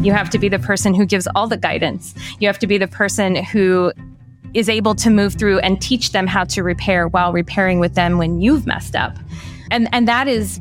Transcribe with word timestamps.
You 0.00 0.12
have 0.12 0.30
to 0.30 0.38
be 0.38 0.48
the 0.48 0.58
person 0.58 0.94
who 0.94 1.04
gives 1.04 1.28
all 1.34 1.46
the 1.46 1.58
guidance. 1.58 2.14
You 2.38 2.48
have 2.48 2.58
to 2.60 2.66
be 2.66 2.78
the 2.78 2.88
person 2.88 3.36
who 3.36 3.92
is 4.54 4.70
able 4.70 4.94
to 4.94 5.10
move 5.10 5.34
through 5.34 5.58
and 5.58 5.80
teach 5.80 6.12
them 6.12 6.26
how 6.26 6.44
to 6.44 6.62
repair 6.62 7.06
while 7.06 7.34
repairing 7.34 7.80
with 7.80 7.94
them 7.94 8.16
when 8.16 8.40
you've 8.40 8.66
messed 8.66 8.96
up. 8.96 9.16
And 9.70 9.88
and 9.92 10.08
that 10.08 10.26
is 10.26 10.58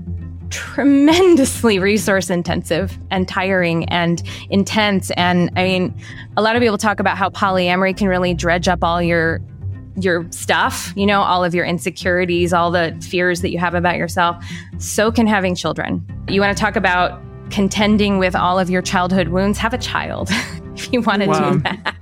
tremendously 0.49 1.79
resource 1.79 2.29
intensive 2.29 2.97
and 3.11 3.29
tiring 3.29 3.86
and 3.86 4.21
intense 4.49 5.09
and 5.11 5.51
I 5.55 5.63
mean 5.63 5.93
a 6.37 6.41
lot 6.41 6.55
of 6.55 6.61
people 6.61 6.77
talk 6.77 6.99
about 6.99 7.17
how 7.17 7.29
polyamory 7.29 7.95
can 7.95 8.07
really 8.07 8.33
dredge 8.33 8.67
up 8.67 8.83
all 8.83 9.01
your 9.01 9.39
your 9.95 10.29
stuff, 10.31 10.93
you 10.95 11.05
know, 11.05 11.21
all 11.21 11.43
of 11.43 11.53
your 11.55 11.65
insecurities, 11.65 12.51
all 12.51 12.71
the 12.71 12.97
fears 13.09 13.41
that 13.41 13.51
you 13.51 13.59
have 13.59 13.73
about 13.73 13.95
yourself. 13.95 14.43
So 14.79 15.11
can 15.11 15.27
having 15.27 15.55
children. 15.55 16.05
You 16.27 16.41
want 16.41 16.55
to 16.55 16.61
talk 16.61 16.75
about 16.75 17.21
contending 17.50 18.20
with 18.20 18.35
all 18.35 18.59
of 18.59 18.70
your 18.70 18.81
childhood 18.81 19.30
wounds, 19.30 19.58
have 19.58 19.73
a 19.73 19.77
child 19.77 20.30
if 20.76 20.91
you 20.94 21.02
want 21.02 21.21
to 21.21 21.27
wow. 21.27 21.52
do 21.52 21.59
that. 21.59 21.95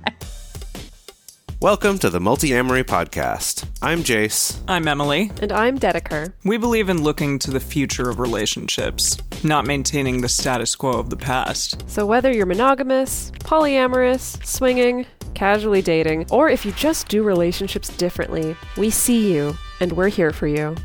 Welcome 1.60 1.98
to 2.00 2.10
the 2.10 2.20
Multiamory 2.20 2.84
Podcast. 2.84 3.66
I'm 3.82 4.04
Jase. 4.04 4.60
I'm 4.68 4.86
Emily. 4.86 5.32
And 5.42 5.50
I'm 5.50 5.76
Dedeker. 5.76 6.32
We 6.44 6.56
believe 6.56 6.88
in 6.88 7.02
looking 7.02 7.40
to 7.40 7.50
the 7.50 7.58
future 7.58 8.08
of 8.08 8.20
relationships, 8.20 9.16
not 9.42 9.66
maintaining 9.66 10.20
the 10.20 10.28
status 10.28 10.76
quo 10.76 10.92
of 10.92 11.10
the 11.10 11.16
past. 11.16 11.82
So 11.90 12.06
whether 12.06 12.32
you're 12.32 12.46
monogamous, 12.46 13.32
polyamorous, 13.40 14.44
swinging, 14.46 15.04
casually 15.34 15.82
dating, 15.82 16.26
or 16.30 16.48
if 16.48 16.64
you 16.64 16.70
just 16.72 17.08
do 17.08 17.24
relationships 17.24 17.88
differently, 17.96 18.54
we 18.76 18.90
see 18.90 19.32
you 19.32 19.56
and 19.80 19.92
we're 19.92 20.08
here 20.08 20.32
for 20.32 20.46
you. 20.46 20.76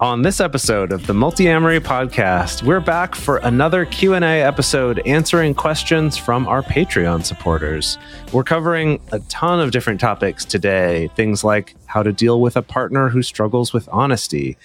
On 0.00 0.22
this 0.22 0.40
episode 0.40 0.92
of 0.92 1.08
the 1.08 1.12
Multiamory 1.12 1.80
podcast, 1.80 2.62
we're 2.62 2.78
back 2.78 3.16
for 3.16 3.38
another 3.38 3.84
Q&A 3.84 4.22
episode 4.22 5.02
answering 5.04 5.54
questions 5.54 6.16
from 6.16 6.46
our 6.46 6.62
Patreon 6.62 7.24
supporters. 7.24 7.98
We're 8.32 8.44
covering 8.44 9.00
a 9.10 9.18
ton 9.18 9.58
of 9.58 9.72
different 9.72 9.98
topics 9.98 10.44
today, 10.44 11.10
things 11.16 11.42
like 11.42 11.74
how 11.86 12.04
to 12.04 12.12
deal 12.12 12.40
with 12.40 12.56
a 12.56 12.62
partner 12.62 13.08
who 13.08 13.24
struggles 13.24 13.72
with 13.72 13.88
honesty, 13.90 14.56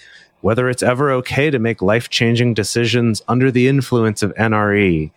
whether 0.42 0.68
it's 0.68 0.84
ever 0.84 1.10
okay 1.10 1.50
to 1.50 1.58
make 1.58 1.82
life-changing 1.82 2.54
decisions 2.54 3.20
under 3.26 3.50
the 3.50 3.66
influence 3.66 4.22
of 4.22 4.32
NRE, 4.36 5.10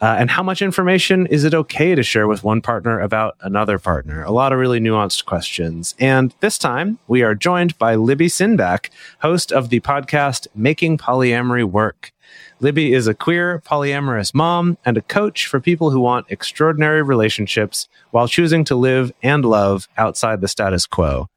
uh, 0.00 0.16
and 0.18 0.30
how 0.30 0.42
much 0.42 0.62
information 0.62 1.26
is 1.26 1.44
it 1.44 1.54
okay 1.54 1.94
to 1.94 2.02
share 2.02 2.28
with 2.28 2.44
one 2.44 2.60
partner 2.60 3.00
about 3.00 3.36
another 3.40 3.78
partner? 3.78 4.22
A 4.22 4.30
lot 4.30 4.52
of 4.52 4.58
really 4.58 4.78
nuanced 4.78 5.24
questions. 5.24 5.94
And 5.98 6.34
this 6.40 6.56
time, 6.56 6.98
we 7.08 7.22
are 7.22 7.34
joined 7.34 7.76
by 7.78 7.96
Libby 7.96 8.28
Sinback, 8.28 8.90
host 9.20 9.52
of 9.52 9.70
the 9.70 9.80
podcast 9.80 10.46
Making 10.54 10.98
Polyamory 10.98 11.64
Work. 11.64 12.12
Libby 12.60 12.92
is 12.92 13.06
a 13.06 13.14
queer, 13.14 13.60
polyamorous 13.64 14.34
mom 14.34 14.78
and 14.84 14.96
a 14.96 15.02
coach 15.02 15.46
for 15.46 15.60
people 15.60 15.90
who 15.90 16.00
want 16.00 16.26
extraordinary 16.28 17.02
relationships 17.02 17.88
while 18.10 18.28
choosing 18.28 18.64
to 18.64 18.76
live 18.76 19.12
and 19.22 19.44
love 19.44 19.88
outside 19.96 20.40
the 20.40 20.48
status 20.48 20.86
quo. 20.86 21.28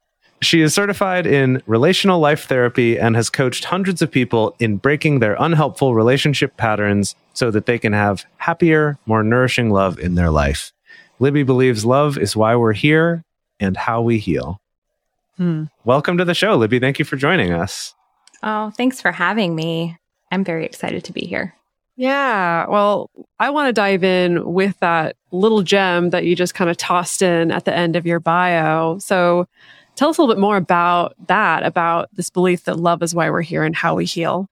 She 0.42 0.60
is 0.60 0.74
certified 0.74 1.24
in 1.24 1.62
relational 1.66 2.18
life 2.18 2.46
therapy 2.46 2.98
and 2.98 3.14
has 3.14 3.30
coached 3.30 3.62
hundreds 3.62 4.02
of 4.02 4.10
people 4.10 4.56
in 4.58 4.76
breaking 4.76 5.20
their 5.20 5.36
unhelpful 5.38 5.94
relationship 5.94 6.56
patterns 6.56 7.14
so 7.32 7.52
that 7.52 7.66
they 7.66 7.78
can 7.78 7.92
have 7.92 8.26
happier, 8.38 8.98
more 9.06 9.22
nourishing 9.22 9.70
love 9.70 10.00
in 10.00 10.16
their 10.16 10.30
life. 10.30 10.72
Libby 11.20 11.44
believes 11.44 11.84
love 11.84 12.18
is 12.18 12.34
why 12.34 12.56
we're 12.56 12.72
here 12.72 13.22
and 13.60 13.76
how 13.76 14.02
we 14.02 14.18
heal. 14.18 14.60
Hmm. 15.36 15.64
Welcome 15.84 16.18
to 16.18 16.24
the 16.24 16.34
show, 16.34 16.56
Libby. 16.56 16.80
Thank 16.80 16.98
you 16.98 17.04
for 17.04 17.14
joining 17.14 17.52
us. 17.52 17.94
Oh, 18.42 18.70
thanks 18.70 19.00
for 19.00 19.12
having 19.12 19.54
me. 19.54 19.96
I'm 20.32 20.42
very 20.42 20.64
excited 20.66 21.04
to 21.04 21.12
be 21.12 21.20
here. 21.20 21.54
Yeah. 21.94 22.66
Well, 22.66 23.10
I 23.38 23.50
want 23.50 23.68
to 23.68 23.72
dive 23.72 24.02
in 24.02 24.44
with 24.44 24.76
that 24.80 25.14
little 25.30 25.62
gem 25.62 26.10
that 26.10 26.24
you 26.24 26.34
just 26.34 26.54
kind 26.54 26.68
of 26.68 26.76
tossed 26.76 27.22
in 27.22 27.52
at 27.52 27.64
the 27.64 27.72
end 27.72 27.94
of 27.94 28.06
your 28.06 28.18
bio. 28.18 28.98
So, 28.98 29.46
Tell 29.94 30.08
us 30.08 30.18
a 30.18 30.22
little 30.22 30.34
bit 30.34 30.40
more 30.40 30.56
about 30.56 31.14
that, 31.26 31.64
about 31.64 32.08
this 32.14 32.30
belief 32.30 32.64
that 32.64 32.78
love 32.78 33.02
is 33.02 33.14
why 33.14 33.30
we're 33.30 33.42
here 33.42 33.62
and 33.62 33.76
how 33.76 33.94
we 33.94 34.04
heal. 34.04 34.48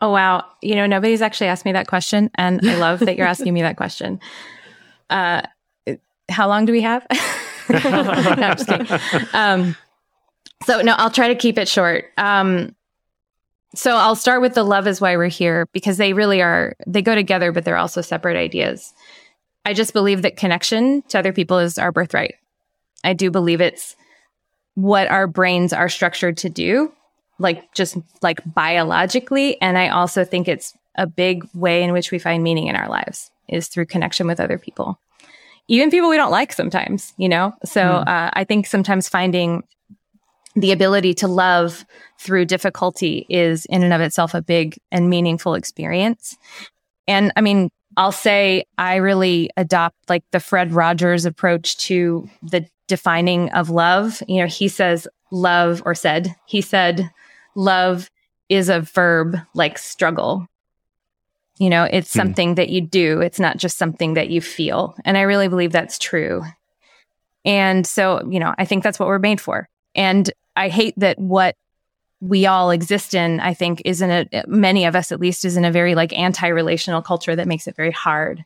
Oh, 0.00 0.10
wow. 0.10 0.44
You 0.60 0.74
know, 0.74 0.86
nobody's 0.86 1.22
actually 1.22 1.46
asked 1.46 1.64
me 1.64 1.72
that 1.72 1.86
question. 1.86 2.28
And 2.34 2.60
I 2.68 2.76
love 2.76 2.98
that 3.00 3.16
you're 3.16 3.26
asking 3.26 3.54
me 3.54 3.62
that 3.62 3.76
question. 3.76 4.18
Uh, 5.08 5.42
how 6.28 6.48
long 6.48 6.64
do 6.64 6.72
we 6.72 6.80
have? 6.80 7.06
no. 7.70 8.98
Um, 9.32 9.76
so, 10.64 10.80
no, 10.80 10.94
I'll 10.94 11.10
try 11.10 11.28
to 11.28 11.36
keep 11.36 11.56
it 11.56 11.68
short. 11.68 12.06
Um, 12.16 12.74
so, 13.74 13.94
I'll 13.96 14.16
start 14.16 14.40
with 14.40 14.54
the 14.54 14.64
love 14.64 14.88
is 14.88 15.00
why 15.00 15.16
we're 15.16 15.28
here 15.28 15.68
because 15.72 15.98
they 15.98 16.12
really 16.12 16.42
are, 16.42 16.74
they 16.86 17.02
go 17.02 17.14
together, 17.14 17.52
but 17.52 17.64
they're 17.64 17.76
also 17.76 18.00
separate 18.00 18.36
ideas. 18.36 18.92
I 19.64 19.74
just 19.74 19.92
believe 19.92 20.22
that 20.22 20.36
connection 20.36 21.02
to 21.08 21.18
other 21.18 21.32
people 21.32 21.58
is 21.58 21.78
our 21.78 21.92
birthright. 21.92 22.34
I 23.04 23.12
do 23.12 23.30
believe 23.30 23.60
it's 23.60 23.96
what 24.74 25.08
our 25.08 25.26
brains 25.26 25.72
are 25.72 25.88
structured 25.88 26.36
to 26.38 26.48
do, 26.48 26.92
like 27.38 27.72
just 27.74 27.96
like 28.22 28.40
biologically. 28.54 29.60
And 29.60 29.76
I 29.76 29.88
also 29.88 30.24
think 30.24 30.48
it's 30.48 30.76
a 30.96 31.06
big 31.06 31.46
way 31.54 31.82
in 31.82 31.92
which 31.92 32.10
we 32.10 32.18
find 32.18 32.42
meaning 32.42 32.66
in 32.66 32.76
our 32.76 32.88
lives 32.88 33.30
is 33.48 33.68
through 33.68 33.86
connection 33.86 34.26
with 34.26 34.40
other 34.40 34.58
people, 34.58 34.98
even 35.68 35.90
people 35.90 36.08
we 36.08 36.16
don't 36.16 36.30
like 36.30 36.52
sometimes, 36.52 37.12
you 37.16 37.28
know? 37.28 37.54
So 37.64 37.80
mm. 37.80 38.08
uh, 38.08 38.30
I 38.32 38.44
think 38.44 38.66
sometimes 38.66 39.08
finding 39.08 39.64
the 40.54 40.72
ability 40.72 41.14
to 41.14 41.28
love 41.28 41.84
through 42.18 42.44
difficulty 42.44 43.26
is 43.28 43.64
in 43.66 43.82
and 43.82 43.92
of 43.92 44.00
itself 44.00 44.34
a 44.34 44.42
big 44.42 44.78
and 44.90 45.08
meaningful 45.08 45.54
experience. 45.54 46.36
And 47.08 47.32
I 47.36 47.40
mean, 47.40 47.70
I'll 47.96 48.12
say 48.12 48.64
I 48.78 48.96
really 48.96 49.50
adopt 49.56 49.96
like 50.08 50.24
the 50.30 50.40
Fred 50.40 50.72
Rogers 50.72 51.24
approach 51.24 51.76
to 51.78 52.28
the 52.42 52.66
defining 52.88 53.50
of 53.50 53.70
love. 53.70 54.22
You 54.28 54.42
know, 54.42 54.46
he 54.46 54.68
says 54.68 55.08
love 55.30 55.82
or 55.84 55.94
said, 55.94 56.34
he 56.46 56.60
said 56.60 57.10
love 57.54 58.10
is 58.48 58.68
a 58.68 58.80
verb 58.80 59.36
like 59.54 59.78
struggle. 59.78 60.46
You 61.58 61.70
know, 61.70 61.84
it's 61.84 62.12
hmm. 62.12 62.18
something 62.18 62.54
that 62.56 62.70
you 62.70 62.80
do. 62.80 63.20
It's 63.20 63.40
not 63.40 63.56
just 63.56 63.78
something 63.78 64.14
that 64.14 64.30
you 64.30 64.40
feel. 64.40 64.96
And 65.04 65.16
I 65.16 65.22
really 65.22 65.48
believe 65.48 65.72
that's 65.72 65.98
true. 65.98 66.42
And 67.44 67.86
so, 67.86 68.28
you 68.30 68.38
know, 68.38 68.54
I 68.58 68.64
think 68.64 68.84
that's 68.84 68.98
what 68.98 69.08
we're 69.08 69.18
made 69.18 69.40
for. 69.40 69.68
And 69.94 70.30
I 70.56 70.68
hate 70.68 70.94
that 70.98 71.18
what 71.18 71.56
we 72.20 72.46
all 72.46 72.70
exist 72.70 73.14
in, 73.14 73.40
I 73.40 73.52
think, 73.52 73.82
is 73.84 74.00
in 74.00 74.10
a, 74.10 74.44
many 74.46 74.84
of 74.84 74.94
us 74.94 75.10
at 75.10 75.20
least, 75.20 75.44
is 75.44 75.56
in 75.56 75.64
a 75.64 75.72
very 75.72 75.94
like 75.94 76.16
anti 76.16 76.46
relational 76.46 77.02
culture 77.02 77.34
that 77.34 77.48
makes 77.48 77.66
it 77.66 77.74
very 77.74 77.90
hard 77.90 78.44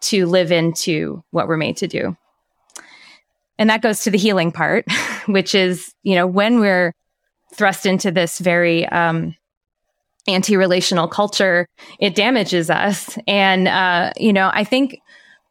to 0.00 0.26
live 0.26 0.52
into 0.52 1.22
what 1.30 1.48
we're 1.48 1.56
made 1.56 1.76
to 1.78 1.88
do. 1.88 2.16
And 3.58 3.70
that 3.70 3.82
goes 3.82 4.02
to 4.04 4.10
the 4.10 4.18
healing 4.18 4.52
part, 4.52 4.84
which 5.26 5.54
is, 5.54 5.94
you 6.02 6.14
know, 6.14 6.26
when 6.26 6.60
we're 6.60 6.94
thrust 7.54 7.86
into 7.86 8.10
this 8.10 8.38
very 8.38 8.86
um, 8.86 9.34
anti 10.26 10.56
relational 10.56 11.08
culture, 11.08 11.66
it 11.98 12.14
damages 12.14 12.70
us. 12.70 13.18
And, 13.26 13.68
uh, 13.68 14.12
you 14.16 14.32
know, 14.32 14.50
I 14.52 14.64
think 14.64 15.00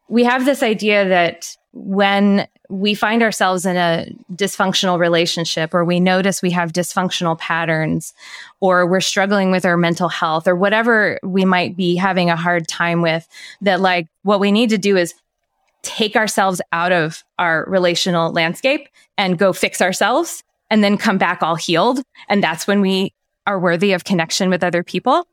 we 0.08 0.24
have 0.24 0.44
this 0.44 0.62
idea 0.62 1.08
that 1.08 1.54
when 1.72 2.48
we 2.70 2.94
find 2.94 3.22
ourselves 3.22 3.64
in 3.64 3.76
a 3.76 4.06
dysfunctional 4.32 4.98
relationship 4.98 5.72
or 5.72 5.84
we 5.84 6.00
notice 6.00 6.42
we 6.42 6.50
have 6.50 6.72
dysfunctional 6.72 7.38
patterns 7.38 8.12
or 8.60 8.86
we're 8.86 9.00
struggling 9.00 9.50
with 9.50 9.64
our 9.64 9.76
mental 9.76 10.08
health 10.08 10.46
or 10.46 10.54
whatever 10.54 11.18
we 11.22 11.44
might 11.44 11.76
be 11.76 11.96
having 11.96 12.30
a 12.30 12.36
hard 12.36 12.68
time 12.68 13.00
with 13.00 13.26
that 13.60 13.80
like 13.80 14.06
what 14.22 14.40
we 14.40 14.52
need 14.52 14.70
to 14.70 14.78
do 14.78 14.96
is 14.96 15.14
take 15.88 16.16
ourselves 16.16 16.60
out 16.70 16.92
of 16.92 17.24
our 17.38 17.64
relational 17.66 18.30
landscape 18.30 18.88
and 19.16 19.38
go 19.38 19.54
fix 19.54 19.80
ourselves 19.80 20.44
and 20.68 20.84
then 20.84 20.98
come 20.98 21.16
back 21.16 21.42
all 21.42 21.56
healed. 21.56 22.02
And 22.28 22.44
that's 22.44 22.66
when 22.66 22.82
we 22.82 23.14
are 23.46 23.58
worthy 23.58 23.92
of 23.92 24.04
connection 24.04 24.50
with 24.50 24.62
other 24.62 24.84
people. 24.84 25.26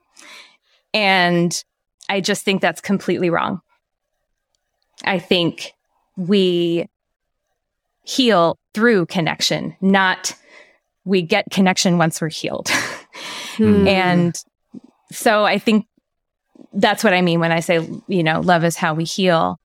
And 0.93 1.61
I 2.07 2.21
just 2.21 2.45
think 2.45 2.61
that's 2.61 2.79
completely 2.79 3.29
wrong. 3.29 3.59
I 5.03 5.19
think 5.19 5.73
we 6.15 6.87
heal 8.03 8.57
through 8.73 9.07
connection, 9.07 9.75
not 9.81 10.33
we 11.03 11.21
get 11.21 11.51
connection 11.51 11.97
once 11.97 12.21
we're 12.21 12.29
healed. 12.29 12.69
hmm. 13.57 13.85
And 13.89 14.35
so 15.11 15.43
I 15.43 15.59
think 15.59 15.85
that's 16.71 17.03
what 17.03 17.13
I 17.13 17.21
mean 17.21 17.41
when 17.41 17.51
I 17.51 17.59
say, 17.59 17.85
you 18.07 18.23
know, 18.23 18.39
love 18.39 18.63
is 18.63 18.77
how 18.77 18.93
we 18.93 19.03
heal 19.03 19.59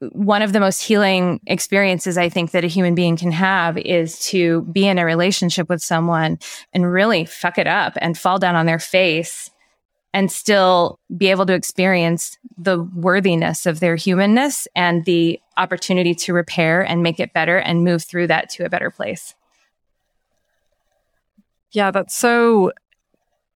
one 0.00 0.42
of 0.42 0.52
the 0.52 0.60
most 0.60 0.82
healing 0.82 1.40
experiences 1.46 2.18
I 2.18 2.28
think 2.28 2.50
that 2.50 2.64
a 2.64 2.68
human 2.68 2.94
being 2.94 3.16
can 3.16 3.32
have 3.32 3.78
is 3.78 4.18
to 4.26 4.62
be 4.62 4.86
in 4.86 4.98
a 4.98 5.04
relationship 5.04 5.68
with 5.68 5.82
someone 5.82 6.38
and 6.72 6.90
really 6.90 7.24
fuck 7.24 7.56
it 7.56 7.66
up 7.66 7.94
and 8.00 8.18
fall 8.18 8.38
down 8.38 8.56
on 8.56 8.66
their 8.66 8.78
face 8.78 9.50
and 10.12 10.30
still 10.30 10.98
be 11.16 11.28
able 11.30 11.46
to 11.46 11.54
experience 11.54 12.38
the 12.56 12.82
worthiness 12.94 13.66
of 13.66 13.80
their 13.80 13.96
humanness 13.96 14.66
and 14.74 15.04
the 15.04 15.40
opportunity 15.56 16.14
to 16.14 16.32
repair 16.32 16.82
and 16.82 17.02
make 17.02 17.20
it 17.20 17.32
better 17.32 17.58
and 17.58 17.84
move 17.84 18.02
through 18.02 18.26
that 18.26 18.48
to 18.50 18.64
a 18.64 18.70
better 18.70 18.90
place. 18.90 19.34
Yeah, 21.72 21.90
that's 21.90 22.14
so, 22.14 22.72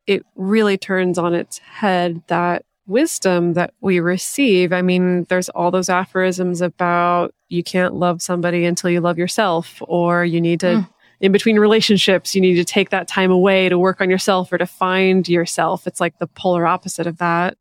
it 0.07 0.25
really 0.35 0.77
turns 0.77 1.18
on 1.18 1.33
its 1.33 1.59
head 1.59 2.21
that 2.27 2.65
wisdom 2.89 3.53
that 3.53 3.74
we 3.81 4.00
receive. 4.00 4.74
I 4.74 4.81
mean, 4.81 5.25
there's 5.30 5.50
all 5.50 5.71
those 5.71 5.89
aphorisms 5.89 6.62
about 6.62 7.33
you 7.47 7.63
can't 7.63 7.94
love 7.94 8.21
somebody 8.21 8.65
until 8.65 8.89
you 8.89 9.00
love 9.00 9.18
yourself, 9.18 9.81
or 9.88 10.25
you 10.25 10.41
need 10.41 10.59
to, 10.62 10.68
mm. 10.68 10.89
in 11.21 11.31
between 11.31 11.59
relationships, 11.59 12.36
you 12.36 12.41
need 12.41 12.56
to 12.56 12.65
take 12.65 12.89
that 12.89 13.07
time 13.07 13.31
away 13.31 13.69
to 13.69 13.80
work 13.80 14.01
on 14.01 14.09
yourself 14.09 14.51
or 14.51 14.57
to 14.57 14.65
find 14.65 15.30
yourself. 15.30 15.88
It's 15.88 16.01
like 16.01 16.18
the 16.19 16.27
polar 16.27 16.68
opposite 16.68 17.07
of 17.07 17.19
that. 17.19 17.57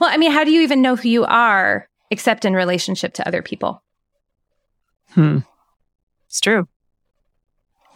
Well, 0.00 0.10
I 0.10 0.16
mean, 0.16 0.32
how 0.32 0.44
do 0.44 0.50
you 0.50 0.62
even 0.62 0.82
know 0.82 0.96
who 0.96 1.08
you 1.08 1.24
are 1.24 1.88
except 2.10 2.44
in 2.44 2.54
relationship 2.54 3.14
to 3.14 3.26
other 3.26 3.42
people? 3.42 3.82
Hmm. 5.10 5.38
It's 6.26 6.40
true. 6.40 6.68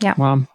Yeah. 0.01 0.15
Well, 0.17 0.47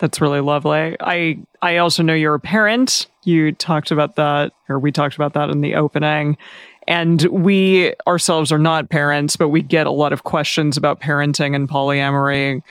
that's 0.00 0.20
really 0.20 0.40
lovely. 0.40 0.96
I 0.98 1.38
I 1.62 1.76
also 1.76 2.02
know 2.02 2.14
you're 2.14 2.34
a 2.34 2.40
parent. 2.40 3.06
You 3.22 3.52
talked 3.52 3.90
about 3.90 4.16
that, 4.16 4.52
or 4.68 4.78
we 4.78 4.90
talked 4.90 5.14
about 5.14 5.34
that 5.34 5.50
in 5.50 5.60
the 5.60 5.76
opening. 5.76 6.36
And 6.88 7.22
we 7.24 7.94
ourselves 8.06 8.50
are 8.50 8.58
not 8.58 8.90
parents, 8.90 9.36
but 9.36 9.50
we 9.50 9.62
get 9.62 9.86
a 9.86 9.92
lot 9.92 10.12
of 10.12 10.24
questions 10.24 10.76
about 10.76 11.00
parenting 11.00 11.54
and 11.54 11.68
polyamory. 11.68 12.62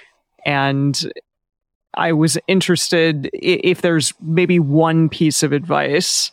And 0.46 1.14
I 1.94 2.12
was 2.12 2.38
interested 2.48 3.30
if 3.34 3.82
there's 3.82 4.14
maybe 4.22 4.60
one 4.60 5.08
piece 5.08 5.44
of 5.44 5.54
advice 5.54 6.32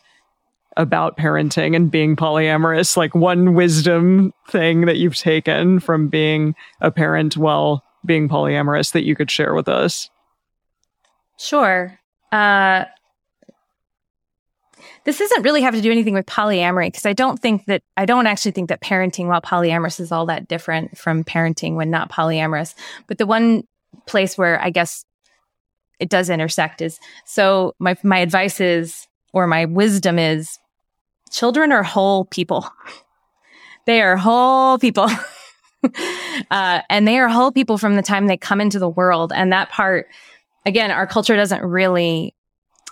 about 0.78 1.16
parenting 1.16 1.76
and 1.76 1.90
being 1.90 2.16
polyamorous, 2.16 2.96
like 2.96 3.14
one 3.14 3.54
wisdom 3.54 4.32
thing 4.48 4.86
that 4.86 4.96
you've 4.96 5.16
taken 5.16 5.78
from 5.78 6.08
being 6.08 6.54
a 6.80 6.90
parent 6.90 7.36
while 7.36 7.84
being 8.04 8.28
polyamorous 8.28 8.92
that 8.92 9.04
you 9.04 9.14
could 9.14 9.30
share 9.30 9.54
with 9.54 9.68
us. 9.68 10.10
Sure. 11.38 11.98
Uh, 12.32 12.84
this 15.04 15.18
doesn't 15.18 15.42
really 15.42 15.62
have 15.62 15.74
to 15.74 15.80
do 15.80 15.90
anything 15.92 16.14
with 16.14 16.26
polyamory 16.26 16.88
because 16.88 17.06
I 17.06 17.12
don't 17.12 17.38
think 17.38 17.66
that 17.66 17.82
I 17.96 18.06
don't 18.06 18.26
actually 18.26 18.50
think 18.50 18.68
that 18.68 18.80
parenting 18.80 19.28
while 19.28 19.40
polyamorous 19.40 20.00
is 20.00 20.10
all 20.10 20.26
that 20.26 20.48
different 20.48 20.98
from 20.98 21.22
parenting 21.22 21.76
when 21.76 21.90
not 21.90 22.10
polyamorous. 22.10 22.74
But 23.06 23.18
the 23.18 23.26
one 23.26 23.62
place 24.06 24.36
where 24.36 24.60
I 24.60 24.70
guess 24.70 25.04
it 26.00 26.10
does 26.10 26.28
intersect 26.28 26.82
is 26.82 26.98
so 27.24 27.74
my 27.78 27.96
my 28.02 28.18
advice 28.18 28.60
is 28.60 29.06
or 29.32 29.46
my 29.46 29.64
wisdom 29.64 30.18
is 30.18 30.58
children 31.30 31.70
are 31.70 31.84
whole 31.84 32.24
people. 32.24 32.68
they 33.86 34.02
are 34.02 34.16
whole 34.16 34.78
people. 34.78 35.08
uh, 36.50 36.80
and 36.90 37.06
they 37.06 37.18
are 37.18 37.28
whole 37.28 37.52
people 37.52 37.78
from 37.78 37.94
the 37.94 38.02
time 38.02 38.26
they 38.26 38.36
come 38.36 38.60
into 38.60 38.80
the 38.80 38.88
world. 38.88 39.32
And 39.32 39.52
that 39.52 39.70
part 39.70 40.08
again, 40.66 40.90
our 40.90 41.06
culture 41.06 41.36
doesn't 41.36 41.62
really 41.62 42.34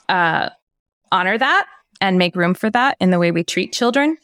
uh, 0.09 0.49
honor 1.13 1.37
that 1.37 1.67
and 2.01 2.19
make 2.19 2.37
room 2.37 2.55
for 2.55 2.71
that 2.71 2.97
in 3.01 3.11
the 3.11 3.19
way 3.19 3.31
we 3.31 3.45
treat 3.45 3.73
children 3.73 4.17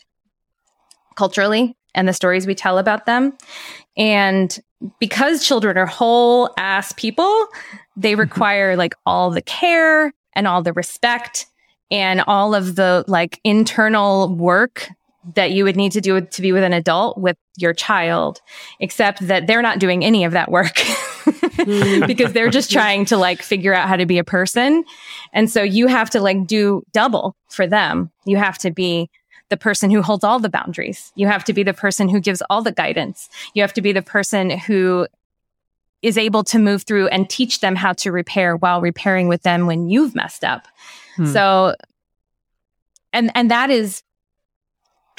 culturally 1.16 1.76
and 1.94 2.08
the 2.08 2.12
stories 2.12 2.46
we 2.46 2.54
tell 2.54 2.78
about 2.78 3.04
them. 3.04 3.36
And 3.96 4.58
because 4.98 5.46
children 5.46 5.76
are 5.76 5.86
whole 5.86 6.50
ass 6.56 6.92
people, 6.92 7.46
they 7.96 8.12
mm-hmm. 8.12 8.20
require 8.20 8.76
like 8.76 8.94
all 9.04 9.30
the 9.30 9.42
care 9.42 10.12
and 10.34 10.46
all 10.46 10.62
the 10.62 10.72
respect 10.72 11.46
and 11.90 12.22
all 12.22 12.54
of 12.54 12.76
the 12.76 13.04
like 13.08 13.40
internal 13.44 14.34
work 14.34 14.88
that 15.34 15.50
you 15.50 15.64
would 15.64 15.76
need 15.76 15.92
to 15.92 16.00
do 16.00 16.20
to 16.20 16.42
be 16.42 16.52
with 16.52 16.64
an 16.64 16.72
adult 16.72 17.18
with 17.18 17.36
your 17.56 17.74
child, 17.74 18.40
except 18.78 19.26
that 19.26 19.46
they're 19.46 19.62
not 19.62 19.78
doing 19.78 20.04
any 20.04 20.24
of 20.24 20.32
that 20.32 20.50
work. 20.50 20.80
because 22.06 22.32
they're 22.32 22.50
just 22.50 22.70
trying 22.70 23.04
to 23.04 23.16
like 23.16 23.42
figure 23.42 23.74
out 23.74 23.88
how 23.88 23.96
to 23.96 24.06
be 24.06 24.18
a 24.18 24.24
person. 24.24 24.84
And 25.32 25.50
so 25.50 25.62
you 25.62 25.86
have 25.86 26.10
to 26.10 26.20
like 26.20 26.46
do 26.46 26.82
double 26.92 27.36
for 27.48 27.66
them. 27.66 28.10
You 28.24 28.38
have 28.38 28.58
to 28.58 28.70
be 28.70 29.10
the 29.50 29.56
person 29.56 29.90
who 29.90 30.00
holds 30.00 30.24
all 30.24 30.38
the 30.38 30.48
boundaries. 30.48 31.12
You 31.16 31.26
have 31.26 31.44
to 31.44 31.52
be 31.52 31.62
the 31.62 31.74
person 31.74 32.08
who 32.08 32.20
gives 32.20 32.42
all 32.48 32.62
the 32.62 32.72
guidance. 32.72 33.28
You 33.52 33.62
have 33.62 33.74
to 33.74 33.82
be 33.82 33.92
the 33.92 34.02
person 34.02 34.50
who 34.50 35.06
is 36.02 36.16
able 36.16 36.44
to 36.44 36.58
move 36.58 36.84
through 36.84 37.08
and 37.08 37.28
teach 37.28 37.60
them 37.60 37.76
how 37.76 37.92
to 37.92 38.10
repair 38.10 38.56
while 38.56 38.80
repairing 38.80 39.28
with 39.28 39.42
them 39.42 39.66
when 39.66 39.90
you've 39.90 40.14
messed 40.14 40.44
up. 40.44 40.66
Hmm. 41.16 41.26
So 41.26 41.74
and 43.12 43.30
and 43.34 43.50
that 43.50 43.70
is 43.70 44.02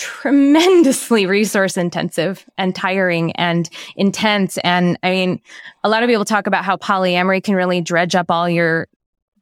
tremendously 0.02 1.28
resource 1.28 1.78
intensive 1.78 2.50
and 2.58 2.74
tiring 2.74 3.32
and 3.34 3.70
intense. 3.96 4.58
And 4.64 4.98
I 5.04 5.12
mean, 5.12 5.42
a 5.84 5.90
lot 5.90 6.02
of 6.02 6.10
people 6.10 6.26
talk 6.26 6.48
about 6.48 6.66
how 6.66 6.76
polyamory 6.78 7.44
can 7.44 7.54
really 7.54 7.82
dredge 7.82 8.16
up 8.16 8.32
all 8.32 8.50
your 8.50 8.88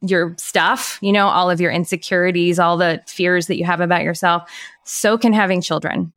your 0.02 0.34
stuff, 0.38 0.98
you 1.00 1.12
know, 1.12 1.28
all 1.28 1.50
of 1.50 1.62
your 1.62 1.70
insecurities, 1.70 2.58
all 2.58 2.76
the 2.76 3.02
fears 3.06 3.46
that 3.46 3.56
you 3.56 3.64
have 3.64 3.80
about 3.80 4.02
yourself. 4.02 4.50
So 4.84 5.16
can 5.16 5.32
having 5.32 5.62
children. 5.62 6.12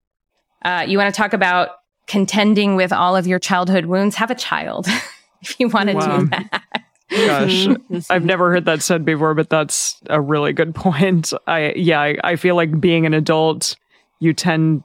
Uh, 0.66 0.86
you 0.86 0.98
want 0.98 1.13
to 1.13 1.18
talk 1.18 1.31
about 1.31 1.69
contending 2.07 2.75
with 2.75 2.92
all 2.92 3.16
of 3.16 3.25
your 3.25 3.39
childhood 3.39 3.86
wounds? 3.86 4.16
Have 4.18 4.31
a 4.31 4.36
child 4.36 4.88
if 5.42 5.57
you 5.57 5.69
want 5.69 5.88
to 5.88 5.96
wow. 5.96 6.19
do 6.19 6.28
that. 6.28 6.63
Gosh, 7.10 7.68
I've 8.10 8.25
never 8.25 8.51
heard 8.51 8.66
that 8.66 8.81
said 8.81 9.06
before, 9.06 9.34
but 9.36 9.50
that's 9.50 10.01
a 10.10 10.19
really 10.19 10.51
good 10.51 10.75
point. 10.75 11.31
I 11.48 11.72
yeah, 11.78 12.01
I, 12.01 12.18
I 12.24 12.36
feel 12.36 12.56
like 12.56 12.81
being 12.81 13.06
an 13.06 13.13
adult 13.13 13.78
you 14.24 14.34
tend 14.34 14.84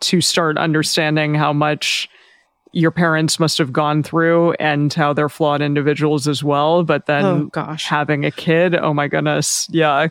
to 0.00 0.20
start 0.20 0.58
understanding 0.58 1.34
how 1.34 1.52
much 1.52 2.08
your 2.72 2.90
parents 2.90 3.38
must 3.38 3.58
have 3.58 3.72
gone 3.72 4.02
through 4.02 4.52
and 4.54 4.92
how 4.92 5.12
they're 5.12 5.28
flawed 5.28 5.60
individuals 5.62 6.26
as 6.26 6.42
well. 6.42 6.82
But 6.82 7.06
then 7.06 7.24
oh, 7.24 7.44
gosh. 7.46 7.84
having 7.84 8.24
a 8.24 8.30
kid, 8.30 8.74
oh 8.74 8.94
my 8.94 9.08
goodness. 9.08 9.68
Yeah. 9.70 10.08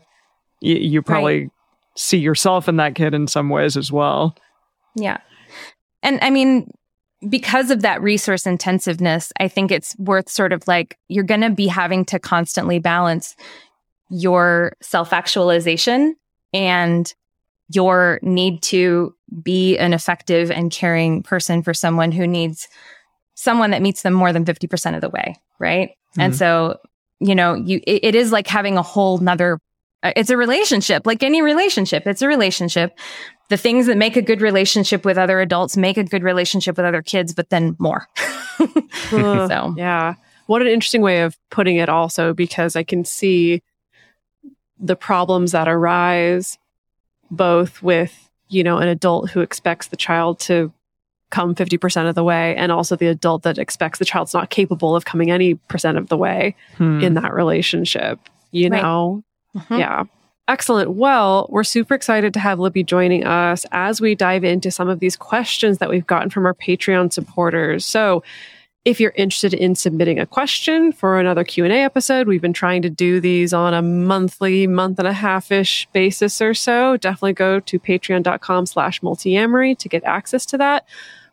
Y- 0.62 0.72
you 0.72 1.02
probably 1.02 1.42
right. 1.42 1.52
see 1.96 2.18
yourself 2.18 2.68
in 2.68 2.78
that 2.78 2.96
kid 2.96 3.14
in 3.14 3.28
some 3.28 3.50
ways 3.50 3.78
as 3.78 3.92
well. 3.92 4.36
Yeah. 4.96 5.18
And 6.04 6.20
I 6.22 6.30
mean, 6.30 6.72
because 7.28 7.72
of 7.72 7.82
that 7.82 8.02
resource 8.02 8.46
intensiveness, 8.46 9.32
I 9.40 9.48
think 9.48 9.72
it's 9.72 9.98
worth 9.98 10.30
sort 10.30 10.54
of 10.54 10.68
like 10.68 10.98
you're 11.08 11.24
going 11.24 11.42
to 11.42 11.50
be 11.50 11.68
having 11.68 12.06
to 12.06 12.20
constantly 12.20 12.80
balance 12.80 13.36
your 14.10 14.74
self 14.82 15.14
actualization 15.14 16.16
and 16.54 17.14
your 17.70 18.20
need 18.22 18.62
to 18.64 19.16
be 19.44 19.78
an 19.78 19.94
effective 19.94 20.52
and 20.52 20.72
caring 20.72 21.22
person 21.22 21.62
for 21.62 21.74
someone 21.74 22.12
who 22.12 22.28
needs 22.28 22.68
someone 23.36 23.72
that 23.72 23.82
meets 23.82 24.02
them 24.02 24.14
more 24.14 24.34
than 24.34 24.44
50% 24.44 24.96
of 24.96 25.02
the 25.02 25.10
way. 25.10 25.36
Right. 25.60 25.90
Mm-hmm. 25.90 26.22
And 26.22 26.36
so, 26.36 26.80
you 27.20 27.36
know, 27.36 27.54
you, 27.54 27.80
it, 27.86 28.04
it 28.04 28.16
is 28.16 28.32
like 28.32 28.48
having 28.48 28.78
a 28.78 28.82
whole 28.82 29.20
nother, 29.20 29.60
uh, 30.04 30.12
it's 30.16 30.30
a 30.30 30.38
relationship, 30.38 31.06
like 31.06 31.24
any 31.24 31.42
relationship. 31.42 32.06
It's 32.06 32.22
a 32.22 32.28
relationship. 32.28 32.98
The 33.50 33.58
things 33.58 33.86
that 33.86 33.98
make 33.98 34.16
a 34.16 34.22
good 34.22 34.42
relationship 34.42 35.06
with 35.06 35.18
other 35.18 35.40
adults 35.40 35.78
make 35.78 35.98
a 35.98 36.04
good 36.04 36.24
relationship 36.24 36.78
with 36.78 36.86
other 36.86 37.02
kids, 37.02 37.34
but 37.34 37.50
then 37.50 37.76
more. 37.80 38.08
so, 39.10 39.74
yeah. 39.78 40.16
What 40.48 40.62
an 40.62 40.68
interesting 40.68 41.02
way 41.02 41.22
of 41.22 41.38
putting 41.52 41.78
it, 41.78 41.90
also, 41.90 42.34
because 42.34 42.76
I 42.76 42.84
can 42.84 43.06
see 43.06 43.62
the 44.80 44.96
problems 44.96 45.52
that 45.52 45.68
arise 45.68 46.58
both 47.32 47.82
with, 47.82 48.30
you 48.48 48.64
know, 48.64 48.78
an 48.78 48.88
adult 48.88 49.30
who 49.32 49.42
expects 49.42 49.88
the 49.88 49.98
child 49.98 50.40
to 50.42 50.72
come 51.30 51.54
50% 51.54 52.10
of 52.10 52.16
the 52.16 52.24
way 52.24 52.56
and 52.56 52.72
also 52.72 52.96
the 52.96 53.08
adult 53.08 53.44
that 53.44 53.58
expects 53.58 54.00
the 54.00 54.06
child's 54.06 54.34
not 54.34 54.50
capable 54.50 54.96
of 54.96 55.06
coming 55.06 55.30
any 55.30 55.56
percent 55.56 55.98
of 55.98 56.10
the 56.10 56.18
way 56.18 56.56
hmm. 56.78 57.02
in 57.02 57.14
that 57.14 57.34
relationship, 57.34 58.20
you 58.52 58.70
right. 58.70 58.82
know? 58.82 59.24
Mm-hmm. 59.56 59.78
Yeah. 59.78 60.04
Excellent. 60.48 60.94
Well, 60.94 61.46
we're 61.52 61.64
super 61.64 61.94
excited 61.94 62.34
to 62.34 62.40
have 62.40 62.60
Libby 62.60 62.84
joining 62.84 63.24
us 63.24 63.68
as 63.72 64.02
we 64.02 64.16
dive 64.16 64.44
into 64.44 64.72
some 64.72 64.90
of 64.90 65.00
these 65.00 65.16
questions 65.16 65.78
that 65.78 65.90
we've 65.90 66.08
gotten 66.08 66.32
from 66.32 66.48
our 66.48 66.56
Patreon 66.56 67.14
supporters. 67.14 67.86
So, 67.86 68.24
if 68.86 69.00
you're 69.00 69.14
interested 69.16 69.54
in 69.54 69.76
submitting 69.76 70.20
a 70.20 70.26
question 70.26 70.92
for 70.92 71.20
another 71.20 71.44
Q&A 71.44 71.84
episode, 71.84 72.28
we've 72.28 72.42
been 72.42 72.54
trying 72.54 72.82
to 72.82 72.90
do 72.90 73.20
these 73.20 73.54
on 73.54 73.74
a 73.74 73.82
monthly, 73.82 74.68
month 74.68 75.00
and 75.00 75.08
a 75.08 75.14
half-ish 75.14 75.88
basis 75.92 76.42
or 76.42 76.54
so. 76.54 76.96
Definitely 76.98 77.34
go 77.34 77.60
to 77.60 77.80
patreon.com 77.80 78.66
slash 78.66 79.02
multiamory 79.02 79.78
to 79.78 79.90
get 79.90 80.04
access 80.06 80.46
to 80.48 80.58
that. 80.58 80.86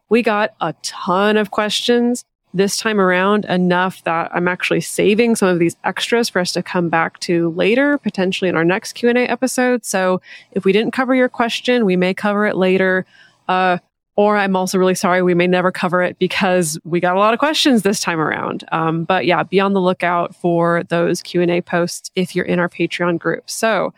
We 0.08 0.22
got 0.22 0.54
a 0.60 0.74
ton 0.82 1.36
of 1.36 1.52
questions 1.52 2.24
this 2.52 2.78
time 2.78 2.98
around, 2.98 3.44
enough 3.44 4.02
that 4.04 4.30
I'm 4.34 4.48
actually 4.48 4.80
saving 4.80 5.36
some 5.36 5.48
of 5.48 5.58
these 5.58 5.76
extras 5.84 6.28
for 6.28 6.40
us 6.40 6.52
to 6.52 6.62
come 6.62 6.88
back 6.88 7.20
to 7.20 7.50
later, 7.50 7.98
potentially 7.98 8.48
in 8.48 8.56
our 8.56 8.64
next 8.64 8.94
Q&A 8.94 9.26
episode. 9.26 9.84
So 9.84 10.20
if 10.52 10.64
we 10.64 10.72
didn't 10.72 10.92
cover 10.92 11.14
your 11.14 11.28
question, 11.28 11.84
we 11.84 11.96
may 11.96 12.14
cover 12.14 12.46
it 12.46 12.56
later. 12.56 13.04
Uh, 13.46 13.78
or 14.16 14.38
I'm 14.38 14.56
also 14.56 14.78
really 14.78 14.94
sorry 14.94 15.22
we 15.22 15.34
may 15.34 15.46
never 15.46 15.70
cover 15.70 16.02
it 16.02 16.18
because 16.18 16.78
we 16.84 17.00
got 17.00 17.16
a 17.16 17.18
lot 17.18 17.34
of 17.34 17.38
questions 17.38 17.82
this 17.82 18.00
time 18.00 18.18
around. 18.18 18.64
Um, 18.72 19.04
but 19.04 19.26
yeah, 19.26 19.42
be 19.42 19.60
on 19.60 19.74
the 19.74 19.80
lookout 19.80 20.34
for 20.34 20.82
those 20.84 21.22
Q 21.22 21.42
and 21.42 21.50
A 21.50 21.60
posts 21.60 22.10
if 22.16 22.34
you're 22.34 22.46
in 22.46 22.58
our 22.58 22.68
Patreon 22.68 23.18
group. 23.18 23.48
So 23.48 23.92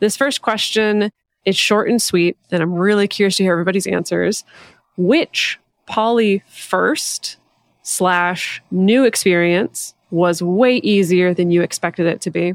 this 0.00 0.16
first 0.16 0.42
question 0.42 1.10
is 1.44 1.56
short 1.56 1.88
and 1.88 2.02
sweet, 2.02 2.36
and 2.50 2.62
I'm 2.62 2.74
really 2.74 3.06
curious 3.06 3.36
to 3.36 3.44
hear 3.44 3.52
everybody's 3.52 3.86
answers. 3.86 4.44
Which 4.96 5.58
poly 5.86 6.42
first 6.48 7.36
slash 7.82 8.62
new 8.70 9.04
experience 9.04 9.94
was 10.10 10.42
way 10.42 10.76
easier 10.78 11.34
than 11.34 11.50
you 11.50 11.62
expected 11.62 12.06
it 12.06 12.20
to 12.22 12.30
be? 12.30 12.54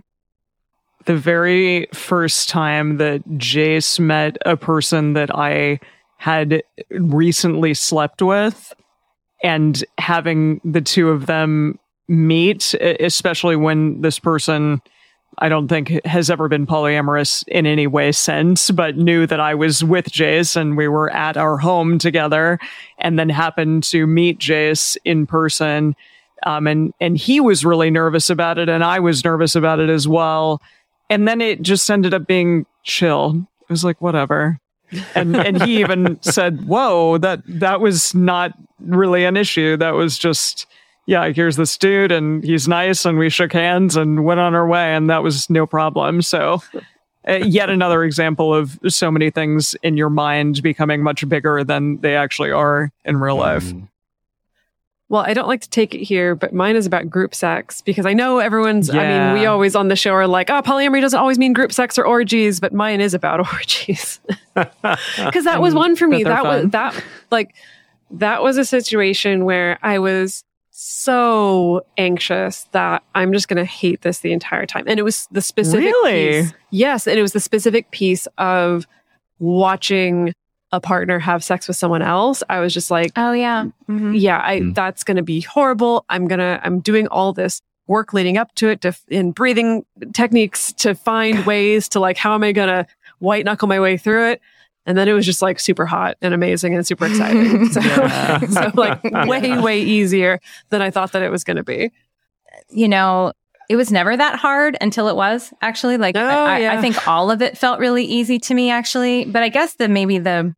The 1.05 1.15
very 1.15 1.87
first 1.93 2.49
time 2.49 2.97
that 2.97 3.21
Jase 3.37 3.99
met 3.99 4.37
a 4.45 4.57
person 4.57 5.13
that 5.13 5.33
I 5.33 5.79
had 6.19 6.61
recently 6.91 7.73
slept 7.73 8.21
with 8.21 8.73
and 9.41 9.85
having 9.97 10.59
the 10.65 10.81
two 10.81 11.09
of 11.09 11.27
them 11.27 11.79
meet, 12.09 12.73
especially 12.73 13.55
when 13.55 14.01
this 14.01 14.19
person 14.19 14.81
I 15.37 15.47
don't 15.47 15.69
think 15.69 16.05
has 16.05 16.29
ever 16.29 16.49
been 16.49 16.67
polyamorous 16.67 17.47
in 17.47 17.65
any 17.65 17.87
way 17.87 18.11
since, 18.11 18.69
but 18.69 18.97
knew 18.97 19.25
that 19.27 19.39
I 19.39 19.55
was 19.55 19.81
with 19.81 20.11
Jase 20.11 20.57
and 20.57 20.75
we 20.75 20.89
were 20.89 21.09
at 21.11 21.37
our 21.37 21.57
home 21.57 21.97
together 21.99 22.59
and 22.97 23.17
then 23.17 23.29
happened 23.29 23.83
to 23.83 24.05
meet 24.05 24.39
Jase 24.39 24.97
in 25.05 25.25
person. 25.25 25.95
Um, 26.45 26.67
and, 26.67 26.93
and 26.99 27.17
he 27.17 27.39
was 27.39 27.63
really 27.63 27.91
nervous 27.91 28.29
about 28.29 28.57
it 28.57 28.67
and 28.67 28.83
I 28.83 28.99
was 28.99 29.23
nervous 29.23 29.55
about 29.55 29.79
it 29.79 29.89
as 29.89 30.05
well. 30.05 30.61
And 31.09 31.25
then 31.25 31.39
it 31.39 31.61
just 31.61 31.89
ended 31.89 32.13
up 32.13 32.27
being 32.27 32.65
chill. 32.83 33.47
It 33.61 33.69
was 33.69 33.85
like, 33.85 34.01
whatever 34.01 34.59
and 35.15 35.35
and 35.35 35.61
he 35.63 35.79
even 35.79 36.19
said, 36.21 36.65
"Whoa, 36.67 37.17
that 37.19 37.41
that 37.47 37.81
was 37.81 38.13
not 38.13 38.53
really 38.79 39.25
an 39.25 39.37
issue. 39.37 39.77
That 39.77 39.91
was 39.91 40.17
just." 40.17 40.65
Yeah, 41.05 41.29
here's 41.29 41.55
this 41.55 41.75
dude, 41.75 42.11
and 42.11 42.43
he's 42.43 42.67
nice, 42.67 43.03
and 43.03 43.17
we 43.17 43.31
shook 43.31 43.51
hands 43.51 43.97
and 43.97 44.23
went 44.25 44.39
on 44.39 44.53
our 44.53 44.67
way, 44.67 44.93
and 44.93 45.09
that 45.09 45.23
was 45.23 45.49
no 45.49 45.65
problem. 45.65 46.21
So, 46.21 46.61
uh, 47.27 47.37
yet 47.37 47.71
another 47.71 48.03
example 48.03 48.53
of 48.53 48.79
so 48.87 49.09
many 49.09 49.31
things 49.31 49.75
in 49.81 49.97
your 49.97 50.11
mind 50.11 50.61
becoming 50.61 51.01
much 51.01 51.27
bigger 51.27 51.63
than 51.63 51.97
they 52.01 52.15
actually 52.15 52.51
are 52.51 52.91
in 53.05 53.17
real 53.17 53.37
life. 53.37 53.63
Mm. 53.63 53.87
Well, 55.09 55.23
I 55.23 55.33
don't 55.33 55.47
like 55.47 55.61
to 55.61 55.69
take 55.69 55.95
it 55.95 56.03
here, 56.03 56.35
but 56.35 56.53
mine 56.53 56.75
is 56.75 56.85
about 56.85 57.09
group 57.09 57.33
sex 57.33 57.81
because 57.81 58.05
I 58.05 58.13
know 58.13 58.37
everyone's, 58.37 58.93
yeah. 58.93 59.01
I 59.01 59.33
mean, 59.33 59.41
we 59.41 59.47
always 59.47 59.75
on 59.75 59.87
the 59.87 59.95
show 59.95 60.11
are 60.11 60.27
like, 60.27 60.51
oh, 60.51 60.61
polyamory 60.61 61.01
doesn't 61.01 61.19
always 61.19 61.39
mean 61.39 61.51
group 61.51 61.71
sex 61.71 61.97
or 61.97 62.05
orgies, 62.05 62.59
but 62.59 62.73
mine 62.73 63.01
is 63.01 63.15
about 63.15 63.39
orgies. 63.53 64.19
Because 64.53 65.45
that 65.45 65.61
was 65.61 65.73
one 65.73 65.95
for 65.95 66.05
me. 66.05 66.23
That 66.23 66.43
fun. 66.43 66.63
was, 66.63 66.71
that, 66.71 67.03
like, 67.31 67.55
that 68.11 68.43
was 68.43 68.57
a 68.57 68.65
situation 68.65 69.45
where 69.45 69.79
I 69.81 69.99
was 69.99 70.43
so 70.69 71.85
anxious 71.97 72.65
that 72.71 73.03
I'm 73.15 73.31
just 73.31 73.47
going 73.47 73.57
to 73.57 73.65
hate 73.65 74.01
this 74.01 74.19
the 74.19 74.33
entire 74.33 74.65
time. 74.65 74.83
And 74.87 74.99
it 74.99 75.03
was 75.03 75.27
the 75.31 75.41
specific 75.41 75.85
really? 75.85 76.41
piece. 76.41 76.53
Yes. 76.71 77.07
And 77.07 77.17
it 77.17 77.21
was 77.21 77.31
the 77.31 77.39
specific 77.39 77.89
piece 77.91 78.27
of 78.37 78.85
watching 79.39 80.33
a 80.71 80.79
partner 80.79 81.19
have 81.19 81.43
sex 81.43 81.67
with 81.67 81.77
someone 81.77 82.01
else, 82.01 82.43
I 82.49 82.59
was 82.59 82.73
just 82.73 82.91
like, 82.91 83.11
oh 83.15 83.31
yeah, 83.31 83.65
mm-hmm. 83.89 84.13
yeah, 84.13 84.41
I, 84.43 84.59
mm. 84.59 84.75
that's 84.75 85.03
going 85.03 85.17
to 85.17 85.23
be 85.23 85.41
horrible. 85.41 86.05
I'm 86.09 86.27
gonna, 86.27 86.59
I'm 86.63 86.79
doing 86.79 87.07
all 87.07 87.33
this 87.33 87.61
work 87.87 88.13
leading 88.13 88.37
up 88.37 88.53
to 88.55 88.69
it, 88.69 88.81
to 88.81 88.95
in 89.07 89.31
breathing 89.31 89.85
techniques 90.13 90.71
to 90.73 90.93
find 90.93 91.45
ways 91.45 91.89
to 91.89 91.99
like, 91.99 92.17
how 92.17 92.35
am 92.35 92.43
I 92.43 92.51
gonna 92.51 92.85
white 93.17 93.45
knuckle 93.45 93.67
my 93.67 93.79
way 93.79 93.97
through 93.97 94.31
it? 94.31 94.41
And 94.85 94.97
then 94.97 95.07
it 95.07 95.13
was 95.13 95.25
just 95.25 95.41
like 95.41 95.59
super 95.59 95.85
hot 95.85 96.17
and 96.21 96.33
amazing 96.33 96.73
and 96.73 96.85
super 96.85 97.05
exciting. 97.05 97.69
so, 97.69 97.81
so 98.49 98.71
like 98.73 99.03
way, 99.03 99.59
way 99.59 99.81
easier 99.81 100.39
than 100.69 100.81
I 100.81 100.89
thought 100.89 101.11
that 101.11 101.21
it 101.21 101.29
was 101.29 101.43
going 101.43 101.57
to 101.57 101.63
be. 101.63 101.91
You 102.69 102.87
know, 102.87 103.33
it 103.69 103.75
was 103.75 103.91
never 103.91 104.17
that 104.17 104.35
hard 104.39 104.77
until 104.81 105.07
it 105.07 105.15
was 105.15 105.53
actually 105.61 105.97
like 105.97 106.15
oh, 106.17 106.19
I, 106.19 106.59
yeah. 106.59 106.73
I, 106.73 106.81
think 106.81 107.07
all 107.07 107.29
of 107.29 107.41
it 107.41 107.57
felt 107.57 107.79
really 107.79 108.03
easy 108.03 108.39
to 108.39 108.53
me 108.55 108.71
actually 108.71 109.25
but 109.25 109.43
i 109.43 109.49
guess 109.49 109.75
the 109.75 109.87
maybe 109.87 110.17
the 110.17 110.55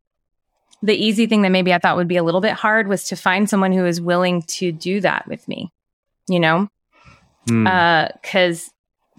the 0.82 0.94
easy 0.94 1.26
thing 1.26 1.42
that 1.42 1.50
maybe 1.50 1.72
I 1.72 1.78
thought 1.78 1.96
would 1.96 2.08
be 2.08 2.16
a 2.16 2.22
little 2.24 2.40
bit 2.40 2.52
hard 2.52 2.88
was 2.88 3.04
to 3.04 3.16
find 3.16 3.48
someone 3.48 3.72
who 3.72 3.86
is 3.86 4.00
willing 4.00 4.42
to 4.42 4.72
do 4.72 5.00
that 5.00 5.26
with 5.28 5.46
me, 5.46 5.72
you 6.28 6.40
know? 6.40 6.68
Mm. 7.48 7.66
Uh, 7.66 8.08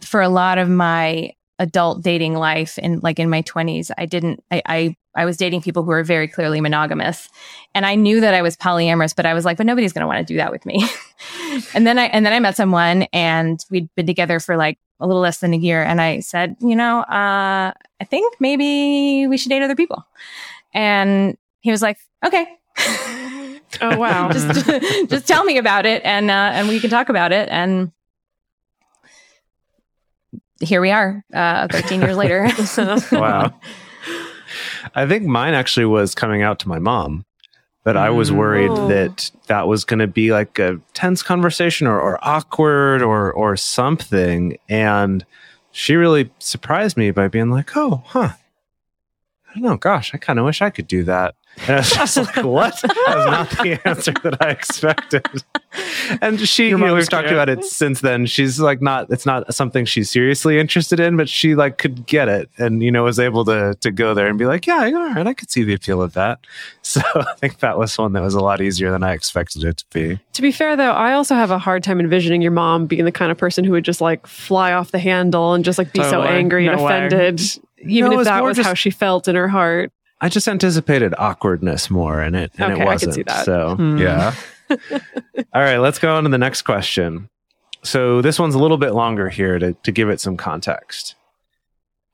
for 0.02 0.22
a 0.22 0.30
lot 0.30 0.58
of 0.58 0.70
my 0.70 1.32
adult 1.60 2.04
dating 2.04 2.34
life 2.34 2.78
and 2.82 3.02
like 3.02 3.20
in 3.20 3.30
my 3.30 3.42
twenties, 3.42 3.92
I 3.98 4.06
didn't, 4.06 4.44
I, 4.52 4.62
I, 4.66 4.96
I 5.16 5.26
was 5.26 5.38
dating 5.38 5.62
people 5.62 5.84
who 5.84 5.90
were 5.90 6.04
very 6.04 6.28
clearly 6.28 6.60
monogamous 6.60 7.30
and 7.74 7.86
I 7.86 7.96
knew 7.96 8.20
that 8.20 8.34
I 8.34 8.42
was 8.42 8.58
polyamorous, 8.58 9.16
but 9.16 9.26
I 9.26 9.34
was 9.34 9.46
like, 9.46 9.58
but 9.58 9.66
nobody's 9.66 9.94
going 9.94 10.02
to 10.02 10.08
want 10.08 10.20
to 10.20 10.34
do 10.34 10.38
that 10.38 10.52
with 10.52 10.66
me. 10.66 10.84
and 11.74 11.88
then 11.88 11.98
I, 11.98 12.06
and 12.06 12.26
then 12.26 12.34
I 12.34 12.40
met 12.40 12.58
someone 12.58 13.04
and 13.14 13.64
we'd 13.70 13.88
been 13.96 14.08
together 14.08 14.40
for 14.40 14.58
like 14.58 14.78
a 15.00 15.08
little 15.08 15.22
less 15.22 15.40
than 15.40 15.54
a 15.54 15.58
year. 15.58 15.84
And 15.84 16.02
I 16.02 16.20
said, 16.20 16.56
you 16.60 16.76
know, 16.76 17.02
uh, 17.02 17.72
I 18.02 18.04
think 18.10 18.36
maybe 18.40 19.28
we 19.28 19.38
should 19.38 19.50
date 19.50 19.62
other 19.62 19.76
people. 19.76 20.04
And 20.74 21.38
he 21.64 21.72
was 21.72 21.82
like, 21.82 21.98
okay. 22.24 22.46
oh 23.82 23.98
wow! 23.98 24.30
just, 24.34 24.66
just 25.10 25.28
tell 25.28 25.44
me 25.46 25.58
about 25.58 25.86
it, 25.86 26.02
and 26.06 26.30
uh, 26.30 26.52
and 26.54 26.68
we 26.68 26.80
can 26.80 26.90
talk 26.90 27.10
about 27.10 27.32
it. 27.32 27.48
And 27.50 27.92
here 30.60 30.82
we 30.82 30.92
are, 30.92 31.24
uh, 31.34 31.68
13 31.70 32.02
years 32.02 32.18
later. 32.18 32.48
wow. 33.12 33.54
I 34.94 35.08
think 35.08 35.26
mine 35.26 35.54
actually 35.54 35.86
was 35.86 36.14
coming 36.14 36.42
out 36.42 36.60
to 36.60 36.68
my 36.68 36.80
mom. 36.80 37.26
That 37.86 37.98
I 37.98 38.12
was 38.12 38.32
worried 38.32 38.72
oh. 38.72 38.88
that 38.88 39.30
that 39.48 39.68
was 39.68 39.84
going 39.84 40.00
to 40.00 40.08
be 40.08 40.32
like 40.32 40.58
a 40.58 40.80
tense 40.94 41.22
conversation 41.22 41.86
or, 41.86 42.00
or 42.00 42.18
awkward 42.22 43.02
or 43.02 43.30
or 43.34 43.58
something, 43.58 44.58
and 44.70 45.26
she 45.72 45.96
really 45.96 46.32
surprised 46.40 46.96
me 46.96 47.12
by 47.12 47.28
being 47.28 47.50
like, 47.50 47.76
"Oh, 47.76 48.02
huh, 48.06 48.30
I 48.30 49.54
don't 49.54 49.64
know. 49.64 49.76
Gosh, 49.76 50.14
I 50.14 50.18
kind 50.18 50.40
of 50.40 50.46
wish 50.46 50.62
I 50.62 50.70
could 50.70 50.88
do 50.88 51.04
that." 51.04 51.36
And 51.68 51.76
I 51.76 51.78
was 51.78 51.92
just 51.92 52.18
like, 52.18 52.44
what? 52.44 52.82
That 52.82 53.16
was 53.16 53.26
not 53.26 53.50
the 53.64 53.88
answer 53.88 54.12
that 54.24 54.42
I 54.42 54.50
expected. 54.50 55.26
And 56.22 56.40
she, 56.48 56.70
you 56.70 56.78
know, 56.78 56.96
we've 56.96 57.08
talked 57.08 57.30
about 57.30 57.48
it 57.48 57.64
since 57.64 58.02
then. 58.02 58.26
She's 58.26 58.60
like, 58.60 58.82
not, 58.82 59.10
it's 59.12 59.26
not 59.26 59.54
something 59.54 59.86
she's 59.86 60.10
seriously 60.10 60.60
interested 60.60 61.00
in, 61.00 61.16
but 61.16 61.30
she 61.30 61.56
like 61.56 61.78
could 61.78 62.06
get 62.06 62.28
it 62.28 62.50
and, 62.58 62.82
you 62.82 62.92
know, 62.92 63.04
was 63.04 63.20
able 63.20 63.46
to, 63.46 63.76
to 63.82 63.92
go 63.92 64.14
there 64.14 64.28
and 64.28 64.38
be 64.38 64.46
like, 64.46 64.66
yeah, 64.66 64.84
all 64.84 65.14
right, 65.14 65.28
I 65.28 65.34
could 65.34 65.52
see 65.52 65.64
the 65.64 65.74
appeal 65.74 66.02
of 66.02 66.14
that. 66.14 66.40
So 66.86 67.02
I 67.16 67.34
think 67.38 67.60
that 67.60 67.80
was 67.80 67.98
one 67.98 68.12
that 68.14 68.22
was 68.22 68.36
a 68.36 68.40
lot 68.40 68.62
easier 68.62 68.92
than 68.92 69.04
I 69.04 69.14
expected 69.14 69.64
it 69.64 69.78
to 69.78 69.86
be. 69.92 70.20
To 70.34 70.42
be 70.42 70.52
fair 70.52 70.76
though, 70.76 70.92
I 70.92 71.14
also 71.14 71.34
have 71.34 71.50
a 71.50 71.58
hard 71.58 71.82
time 71.82 72.00
envisioning 72.00 72.42
your 72.42 72.52
mom 72.52 72.86
being 72.88 73.06
the 73.06 73.12
kind 73.12 73.32
of 73.32 73.38
person 73.38 73.64
who 73.64 73.72
would 73.72 73.86
just 73.86 74.02
like 74.02 74.28
fly 74.28 74.74
off 74.74 74.92
the 74.92 75.00
handle 75.00 75.54
and 75.54 75.64
just 75.66 75.78
like 75.80 75.94
be 75.94 76.02
totally. 76.02 76.28
so 76.28 76.32
angry 76.32 76.66
no 76.66 76.74
and 76.74 76.82
offended. 76.82 77.40
Way. 77.40 77.64
Even 77.86 78.12
no, 78.12 78.20
if 78.20 78.26
that 78.26 78.44
was 78.44 78.58
just, 78.58 78.68
how 78.68 78.74
she 78.74 78.90
felt 78.90 79.28
in 79.28 79.36
her 79.36 79.48
heart. 79.48 79.92
I 80.22 80.30
just 80.30 80.48
anticipated 80.48 81.14
awkwardness 81.18 81.90
more 81.90 82.22
in 82.22 82.36
it, 82.36 82.52
and 82.58 82.74
okay, 82.74 82.82
it 82.82 82.86
wasn't. 82.86 83.12
I 83.12 83.14
can 83.14 83.14
see 83.14 83.24
that. 83.24 83.46
So 83.46 83.76
hmm. 83.76 83.98
yeah. 83.98 84.36
All 85.54 85.62
right, 85.62 85.78
let's 85.78 86.00
go 86.00 86.16
on 86.16 86.24
to 86.24 86.30
the 86.30 86.38
next 86.38 86.64
question. 86.64 87.30
So 87.84 88.22
this 88.22 88.40
one's 88.40 88.56
a 88.56 88.60
little 88.60 88.78
bit 88.78 88.94
longer 88.94 89.30
here 89.30 89.60
to, 89.60 89.74
to 89.74 89.92
give 89.92 90.10
it 90.10 90.22
some 90.22 90.38
context. 90.38 91.16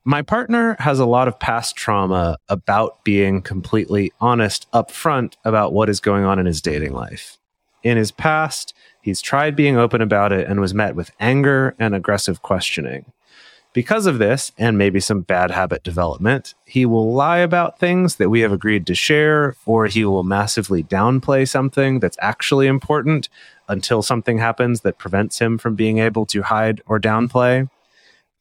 My 0.04 0.22
partner 0.24 0.76
has 0.80 1.00
a 1.00 1.06
lot 1.06 1.28
of 1.28 1.40
past 1.40 1.76
trauma 1.76 2.38
about 2.48 3.04
being 3.04 3.42
completely 3.42 4.12
honest 4.20 4.70
upfront 4.72 5.36
about 5.46 5.74
what 5.74 5.90
is 5.90 6.00
going 6.00 6.24
on 6.24 6.40
in 6.40 6.48
his 6.48 6.62
dating 6.62 6.94
life. 6.94 7.38
In 7.84 7.98
his 7.98 8.12
past, 8.12 8.74
he's 9.02 9.22
tried 9.22 9.56
being 9.56 9.78
open 9.78 10.02
about 10.02 10.32
it 10.32 10.48
and 10.48 10.60
was 10.60 10.74
met 10.74 10.96
with 10.96 11.12
anger 11.20 11.76
and 11.78 11.94
aggressive 11.94 12.42
questioning. 12.42 13.12
Because 13.72 14.08
of 14.08 14.18
this, 14.18 14.52
and 14.58 14.80
maybe 14.80 15.00
some 15.00 15.22
bad 15.22 15.52
habit 15.52 15.84
development, 15.84 16.56
he 16.66 16.88
will 16.88 17.14
lie 17.14 17.38
about 17.38 17.78
things 17.78 18.16
that 18.16 18.30
we 18.30 18.40
have 18.40 18.52
agreed 18.52 18.88
to 18.88 18.96
share, 18.96 19.56
or 19.66 19.86
he 19.86 20.04
will 20.04 20.24
massively 20.24 20.84
downplay 20.84 21.48
something 21.48 22.00
that's 22.00 22.18
actually 22.20 22.66
important 22.66 23.30
until 23.68 24.02
something 24.02 24.40
happens 24.40 24.82
that 24.82 24.98
prevents 24.98 25.38
him 25.38 25.60
from 25.60 25.76
being 25.76 26.00
able 26.00 26.26
to 26.26 26.42
hide 26.42 26.82
or 26.88 27.00
downplay. 27.00 27.70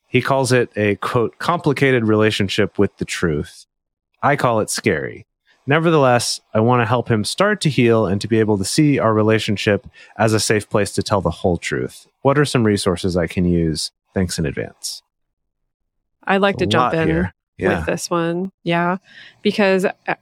He 0.06 0.22
calls 0.22 0.50
it 0.50 0.70
a 0.74 0.96
quote, 0.96 1.36
complicated 1.38 2.04
relationship 2.04 2.78
with 2.78 2.96
the 2.96 3.04
truth. 3.04 3.66
I 4.22 4.34
call 4.34 4.60
it 4.60 4.70
scary. 4.70 5.26
Nevertheless, 5.66 6.40
I 6.54 6.60
want 6.60 6.80
to 6.80 6.86
help 6.86 7.10
him 7.10 7.24
start 7.24 7.60
to 7.60 7.68
heal 7.68 8.06
and 8.06 8.18
to 8.22 8.28
be 8.28 8.40
able 8.40 8.56
to 8.56 8.64
see 8.64 8.98
our 8.98 9.12
relationship 9.12 9.86
as 10.16 10.32
a 10.32 10.40
safe 10.40 10.70
place 10.70 10.92
to 10.92 11.02
tell 11.02 11.20
the 11.20 11.30
whole 11.30 11.58
truth. 11.58 12.06
What 12.22 12.38
are 12.38 12.46
some 12.46 12.64
resources 12.64 13.18
I 13.18 13.26
can 13.26 13.44
use? 13.44 13.92
Thanks 14.14 14.38
in 14.38 14.46
advance. 14.46 15.02
I'd 16.28 16.40
like 16.40 16.58
to 16.58 16.66
jump 16.66 16.94
in 16.94 17.28
yeah. 17.56 17.78
with 17.78 17.86
this 17.86 18.08
one. 18.08 18.52
Yeah. 18.62 18.98
Because 19.42 19.84
uh, 19.84 20.14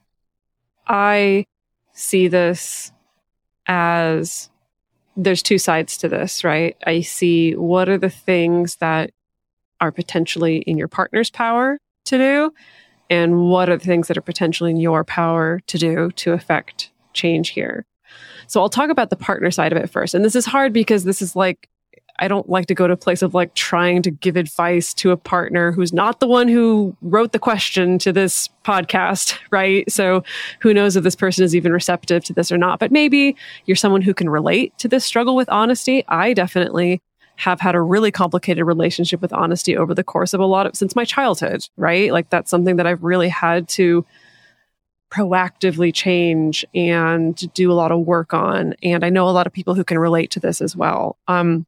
I 0.87 1.45
see 1.93 2.27
this 2.27 2.91
as 3.67 4.49
there's 5.15 5.43
two 5.43 5.57
sides 5.57 5.97
to 5.97 6.07
this, 6.07 6.43
right? 6.43 6.75
I 6.85 7.01
see 7.01 7.55
what 7.55 7.89
are 7.89 7.97
the 7.97 8.09
things 8.09 8.77
that 8.77 9.11
are 9.81 9.91
potentially 9.91 10.57
in 10.59 10.77
your 10.77 10.87
partner's 10.87 11.29
power 11.29 11.77
to 12.05 12.17
do. 12.17 12.53
and 13.09 13.49
what 13.49 13.69
are 13.69 13.77
the 13.77 13.85
things 13.85 14.07
that 14.07 14.17
are 14.17 14.21
potentially 14.21 14.71
in 14.71 14.77
your 14.77 15.03
power 15.03 15.61
to 15.67 15.77
do 15.77 16.11
to 16.11 16.33
affect 16.33 16.91
change 17.13 17.49
here. 17.49 17.85
So 18.47 18.61
I'll 18.61 18.69
talk 18.69 18.89
about 18.89 19.09
the 19.09 19.15
partner 19.15 19.51
side 19.51 19.71
of 19.71 19.77
it 19.77 19.89
first. 19.89 20.13
And 20.13 20.23
this 20.23 20.35
is 20.35 20.45
hard 20.45 20.73
because 20.73 21.03
this 21.03 21.21
is 21.21 21.35
like 21.35 21.69
I 22.19 22.27
don't 22.27 22.49
like 22.49 22.65
to 22.67 22.75
go 22.75 22.87
to 22.87 22.93
a 22.93 22.97
place 22.97 23.21
of 23.21 23.33
like 23.33 23.53
trying 23.53 24.01
to 24.03 24.11
give 24.11 24.35
advice 24.35 24.93
to 24.95 25.11
a 25.11 25.17
partner 25.17 25.71
who's 25.71 25.93
not 25.93 26.19
the 26.19 26.27
one 26.27 26.47
who 26.47 26.95
wrote 27.01 27.31
the 27.31 27.39
question 27.39 27.99
to 27.99 28.11
this 28.11 28.49
podcast, 28.63 29.37
right? 29.51 29.89
So 29.91 30.23
who 30.59 30.73
knows 30.73 30.95
if 30.95 31.03
this 31.03 31.15
person 31.15 31.43
is 31.43 31.55
even 31.55 31.71
receptive 31.71 32.23
to 32.25 32.33
this 32.33 32.51
or 32.51 32.57
not. 32.57 32.79
But 32.79 32.91
maybe 32.91 33.35
you're 33.65 33.75
someone 33.75 34.01
who 34.01 34.13
can 34.13 34.29
relate 34.29 34.77
to 34.79 34.87
this 34.87 35.05
struggle 35.05 35.35
with 35.35 35.49
honesty. 35.49 36.03
I 36.07 36.33
definitely 36.33 37.01
have 37.37 37.59
had 37.59 37.75
a 37.75 37.81
really 37.81 38.11
complicated 38.11 38.65
relationship 38.65 39.21
with 39.21 39.31
honesty 39.31 39.77
over 39.77 39.93
the 39.93 40.03
course 40.03 40.33
of 40.33 40.39
a 40.39 40.45
lot 40.45 40.65
of 40.65 40.75
since 40.75 40.95
my 40.95 41.05
childhood, 41.05 41.63
right? 41.77 42.11
Like 42.11 42.31
that's 42.31 42.49
something 42.49 42.77
that 42.77 42.87
I've 42.87 43.03
really 43.03 43.29
had 43.29 43.67
to 43.69 44.05
proactively 45.11 45.93
change 45.93 46.65
and 46.73 47.35
do 47.53 47.71
a 47.71 47.75
lot 47.75 47.91
of 47.91 47.99
work 48.01 48.33
on. 48.33 48.73
And 48.83 49.05
I 49.05 49.09
know 49.09 49.29
a 49.29 49.31
lot 49.31 49.47
of 49.47 49.53
people 49.53 49.75
who 49.75 49.83
can 49.83 49.99
relate 49.99 50.31
to 50.31 50.39
this 50.39 50.61
as 50.61 50.75
well. 50.75 51.17
Um, 51.27 51.65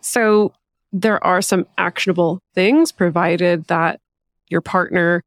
so 0.00 0.52
there 0.92 1.22
are 1.24 1.42
some 1.42 1.66
actionable 1.76 2.40
things 2.54 2.92
provided 2.92 3.64
that 3.64 4.00
your 4.48 4.60
partner 4.60 5.22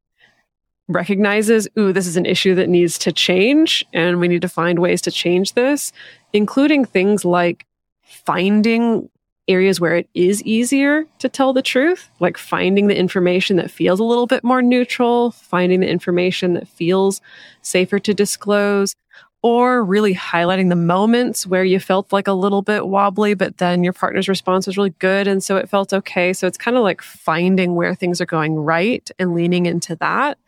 recognizes, 0.88 1.68
ooh, 1.78 1.92
this 1.92 2.06
is 2.06 2.16
an 2.16 2.26
issue 2.26 2.54
that 2.54 2.68
needs 2.68 2.98
to 2.98 3.12
change 3.12 3.84
and 3.92 4.18
we 4.18 4.28
need 4.28 4.42
to 4.42 4.48
find 4.48 4.78
ways 4.78 5.00
to 5.02 5.10
change 5.10 5.54
this, 5.54 5.92
including 6.32 6.84
things 6.84 7.24
like 7.24 7.66
finding 8.02 9.08
areas 9.48 9.80
where 9.80 9.96
it 9.96 10.08
is 10.14 10.42
easier 10.44 11.04
to 11.18 11.28
tell 11.28 11.52
the 11.52 11.62
truth, 11.62 12.08
like 12.20 12.38
finding 12.38 12.86
the 12.86 12.96
information 12.96 13.56
that 13.56 13.70
feels 13.70 14.00
a 14.00 14.04
little 14.04 14.26
bit 14.26 14.44
more 14.44 14.62
neutral, 14.62 15.32
finding 15.32 15.80
the 15.80 15.88
information 15.88 16.54
that 16.54 16.68
feels 16.68 17.20
safer 17.60 17.98
to 17.98 18.14
disclose, 18.14 18.94
or 19.42 19.84
really 19.84 20.14
highlighting 20.14 20.68
the 20.68 20.76
moments 20.76 21.46
where 21.46 21.64
you 21.64 21.80
felt 21.80 22.12
like 22.12 22.28
a 22.28 22.32
little 22.32 22.62
bit 22.62 22.86
wobbly, 22.86 23.34
but 23.34 23.58
then 23.58 23.82
your 23.82 23.92
partner's 23.92 24.28
response 24.28 24.68
was 24.68 24.76
really 24.76 24.94
good. 25.00 25.26
And 25.26 25.42
so 25.42 25.56
it 25.56 25.68
felt 25.68 25.92
okay. 25.92 26.32
So 26.32 26.46
it's 26.46 26.56
kind 26.56 26.76
of 26.76 26.84
like 26.84 27.02
finding 27.02 27.74
where 27.74 27.94
things 27.94 28.20
are 28.20 28.26
going 28.26 28.54
right 28.54 29.10
and 29.18 29.34
leaning 29.34 29.66
into 29.66 29.96
that. 29.96 30.38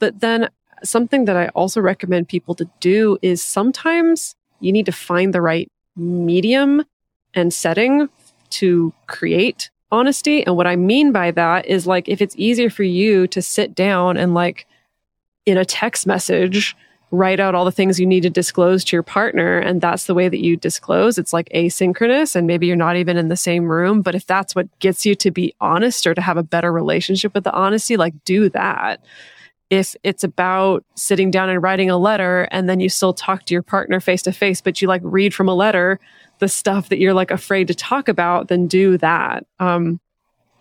But 0.00 0.20
then 0.20 0.50
something 0.84 1.24
that 1.24 1.36
I 1.36 1.48
also 1.48 1.80
recommend 1.80 2.28
people 2.28 2.54
to 2.56 2.68
do 2.80 3.18
is 3.22 3.42
sometimes 3.42 4.34
you 4.60 4.70
need 4.70 4.86
to 4.86 4.92
find 4.92 5.34
the 5.34 5.40
right 5.40 5.70
medium 5.96 6.84
and 7.32 7.54
setting 7.54 8.08
to 8.50 8.92
create 9.06 9.70
honesty. 9.90 10.44
And 10.44 10.56
what 10.56 10.66
I 10.66 10.76
mean 10.76 11.10
by 11.10 11.30
that 11.30 11.66
is 11.66 11.86
like 11.86 12.08
if 12.08 12.20
it's 12.20 12.34
easier 12.36 12.68
for 12.68 12.82
you 12.82 13.26
to 13.28 13.40
sit 13.40 13.74
down 13.74 14.18
and 14.18 14.34
like 14.34 14.66
in 15.46 15.56
a 15.56 15.64
text 15.64 16.06
message, 16.06 16.76
write 17.10 17.40
out 17.40 17.54
all 17.54 17.64
the 17.64 17.72
things 17.72 17.98
you 17.98 18.06
need 18.06 18.22
to 18.22 18.30
disclose 18.30 18.84
to 18.84 18.96
your 18.96 19.02
partner 19.02 19.58
and 19.58 19.80
that's 19.80 20.06
the 20.06 20.14
way 20.14 20.28
that 20.28 20.44
you 20.44 20.56
disclose. 20.56 21.18
It's 21.18 21.32
like 21.32 21.48
asynchronous 21.54 22.36
and 22.36 22.46
maybe 22.46 22.66
you're 22.66 22.76
not 22.76 22.96
even 22.96 23.16
in 23.16 23.28
the 23.28 23.36
same 23.36 23.64
room 23.64 24.02
but 24.02 24.14
if 24.14 24.26
that's 24.26 24.54
what 24.54 24.66
gets 24.78 25.04
you 25.04 25.14
to 25.16 25.30
be 25.30 25.54
honest 25.60 26.06
or 26.06 26.14
to 26.14 26.20
have 26.20 26.36
a 26.36 26.42
better 26.42 26.72
relationship 26.72 27.34
with 27.34 27.44
the 27.44 27.52
honesty 27.52 27.96
like 27.96 28.14
do 28.24 28.48
that. 28.50 29.04
If 29.70 29.94
it's 30.02 30.24
about 30.24 30.84
sitting 30.96 31.30
down 31.30 31.48
and 31.48 31.62
writing 31.62 31.90
a 31.90 31.98
letter 31.98 32.48
and 32.50 32.68
then 32.68 32.80
you 32.80 32.88
still 32.88 33.14
talk 33.14 33.44
to 33.46 33.54
your 33.54 33.62
partner 33.62 33.98
face 33.98 34.22
to 34.22 34.32
face 34.32 34.60
but 34.60 34.80
you 34.80 34.86
like 34.88 35.02
read 35.04 35.34
from 35.34 35.48
a 35.48 35.54
letter 35.54 35.98
the 36.38 36.48
stuff 36.48 36.88
that 36.88 36.98
you're 36.98 37.14
like 37.14 37.30
afraid 37.30 37.66
to 37.68 37.74
talk 37.74 38.08
about 38.08 38.48
then 38.48 38.66
do 38.66 38.96
that. 38.98 39.46
Um, 39.58 40.00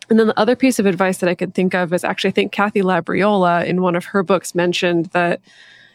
and 0.10 0.20
then 0.20 0.28
the 0.28 0.40
other 0.40 0.56
piece 0.56 0.80
of 0.80 0.86
advice 0.86 1.20
that 1.20 1.30
I 1.30 1.36
could 1.36 1.54
think 1.54 1.76
of 1.76 1.94
is 1.94 2.04
actually, 2.04 2.30
I 2.30 2.34
think 2.34 2.52
Kathy 2.52 2.82
Labriola 2.82 3.66
in 3.66 3.82
one 3.82 3.96
of 3.96 4.06
her 4.06 4.24
books 4.24 4.56
mentioned 4.56 5.08
that 5.08 5.40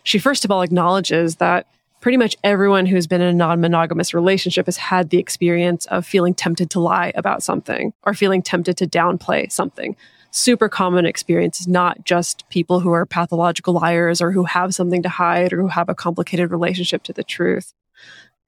she 0.05 0.19
first 0.19 0.45
of 0.45 0.51
all 0.51 0.63
acknowledges 0.63 1.37
that 1.37 1.67
pretty 2.05 2.19
much 2.19 2.37
everyone 2.45 2.85
who's 2.85 3.07
been 3.07 3.23
in 3.23 3.29
a 3.29 3.33
non 3.33 3.63
monogamous 3.63 4.13
relationship 4.13 4.67
has 4.67 4.77
had 4.77 5.09
the 5.09 5.19
experience 5.19 5.87
of 5.87 6.07
feeling 6.07 6.35
tempted 6.35 6.69
to 6.69 6.79
lie 6.79 7.11
about 7.15 7.43
something 7.43 7.95
or 8.03 8.13
feeling 8.13 8.43
tempted 8.43 8.77
to 8.77 8.87
downplay 8.87 9.51
something. 9.51 9.97
Super 10.31 10.69
common 10.69 11.07
experience, 11.07 11.61
is 11.61 11.67
not 11.67 12.05
just 12.05 12.47
people 12.51 12.81
who 12.81 12.93
are 12.93 13.07
pathological 13.07 13.73
liars 13.73 14.21
or 14.21 14.33
who 14.33 14.45
have 14.45 14.75
something 14.75 15.03
to 15.03 15.09
hide 15.09 15.51
or 15.51 15.63
who 15.63 15.69
have 15.69 15.89
a 15.89 15.95
complicated 15.95 16.51
relationship 16.51 17.05
to 17.05 17.15
the 17.15 17.25
truth. 17.25 17.73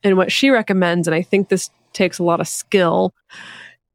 And 0.03 0.19
what 0.19 0.31
she 0.31 0.51
recommends, 0.51 1.09
and 1.09 1.15
I 1.15 1.23
think 1.23 1.49
this 1.49 1.71
takes 1.95 2.19
a 2.19 2.25
lot 2.25 2.41
of 2.41 2.49
skill, 2.49 3.15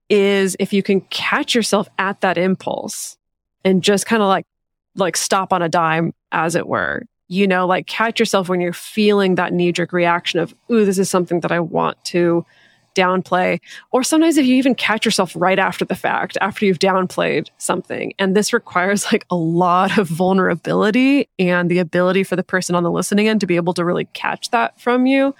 is 0.09 0.55
if 0.59 0.73
you 0.73 0.81
can 0.81 1.01
catch 1.01 1.53
yourself 1.53 1.87
at 1.99 2.21
that 2.21 2.39
impulse 2.39 3.15
and 3.63 3.83
just 3.83 4.07
kind 4.07 4.23
of 4.23 4.27
like 4.27 4.47
like 4.95 5.15
stop 5.15 5.53
on 5.53 5.61
a 5.61 5.69
dime 5.69 6.13
as 6.31 6.55
it 6.55 6.67
were 6.67 7.03
you 7.31 7.47
know, 7.47 7.65
like 7.65 7.87
catch 7.87 8.19
yourself 8.19 8.49
when 8.49 8.59
you're 8.59 8.73
feeling 8.73 9.35
that 9.35 9.53
knee 9.53 9.71
jerk 9.71 9.93
reaction 9.93 10.41
of, 10.41 10.53
ooh, 10.69 10.83
this 10.83 10.97
is 10.97 11.09
something 11.09 11.39
that 11.39 11.51
I 11.51 11.61
want 11.61 12.03
to 12.05 12.45
downplay. 12.93 13.61
Or 13.91 14.03
sometimes 14.03 14.35
if 14.35 14.45
you 14.45 14.57
even 14.57 14.75
catch 14.75 15.05
yourself 15.05 15.33
right 15.33 15.57
after 15.57 15.85
the 15.85 15.95
fact, 15.95 16.37
after 16.41 16.65
you've 16.65 16.79
downplayed 16.79 17.47
something. 17.57 18.11
And 18.19 18.35
this 18.35 18.51
requires 18.51 19.05
like 19.13 19.25
a 19.31 19.37
lot 19.37 19.97
of 19.97 20.09
vulnerability 20.09 21.29
and 21.39 21.71
the 21.71 21.79
ability 21.79 22.25
for 22.25 22.35
the 22.35 22.43
person 22.43 22.75
on 22.75 22.83
the 22.83 22.91
listening 22.91 23.29
end 23.29 23.39
to 23.39 23.47
be 23.47 23.55
able 23.55 23.73
to 23.75 23.85
really 23.85 24.09
catch 24.11 24.51
that 24.51 24.77
from 24.81 25.05
you. 25.05 25.33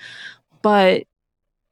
But 0.62 1.04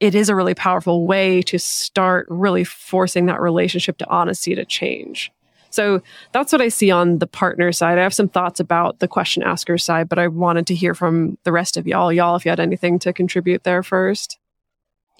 it 0.01 0.15
is 0.15 0.27
a 0.27 0.36
really 0.36 0.53
powerful 0.53 1.08
way 1.08 1.41
to 1.43 1.58
start 1.58 2.27
really 2.29 2.65
forcing 2.65 3.27
that 3.27 3.39
relationship 3.39 3.97
to 3.99 4.10
honesty 4.10 4.53
to 4.53 4.65
change. 4.65 5.32
So 5.69 6.01
that's 6.32 6.51
what 6.51 6.62
I 6.62 6.69
see 6.69 6.91
on 6.91 7.19
the 7.19 7.27
partner 7.27 7.71
side. 7.71 7.97
I 7.97 8.03
have 8.03 8.13
some 8.13 8.29
thoughts 8.29 8.60
about 8.60 8.99
the 8.99 9.08
question 9.08 9.43
asker 9.43 9.77
side, 9.77 10.10
but 10.10 10.19
I 10.19 10.27
wanted 10.27 10.67
to 10.67 10.75
hear 10.75 10.95
from 10.95 11.38
the 11.43 11.51
rest 11.51 11.77
of 11.77 11.88
y'all. 11.88 12.12
Y'all, 12.12 12.36
if 12.36 12.45
you 12.45 12.49
had 12.49 12.60
anything 12.60 12.99
to 12.99 13.13
contribute 13.13 13.63
there 13.63 13.84
first. 13.84 14.39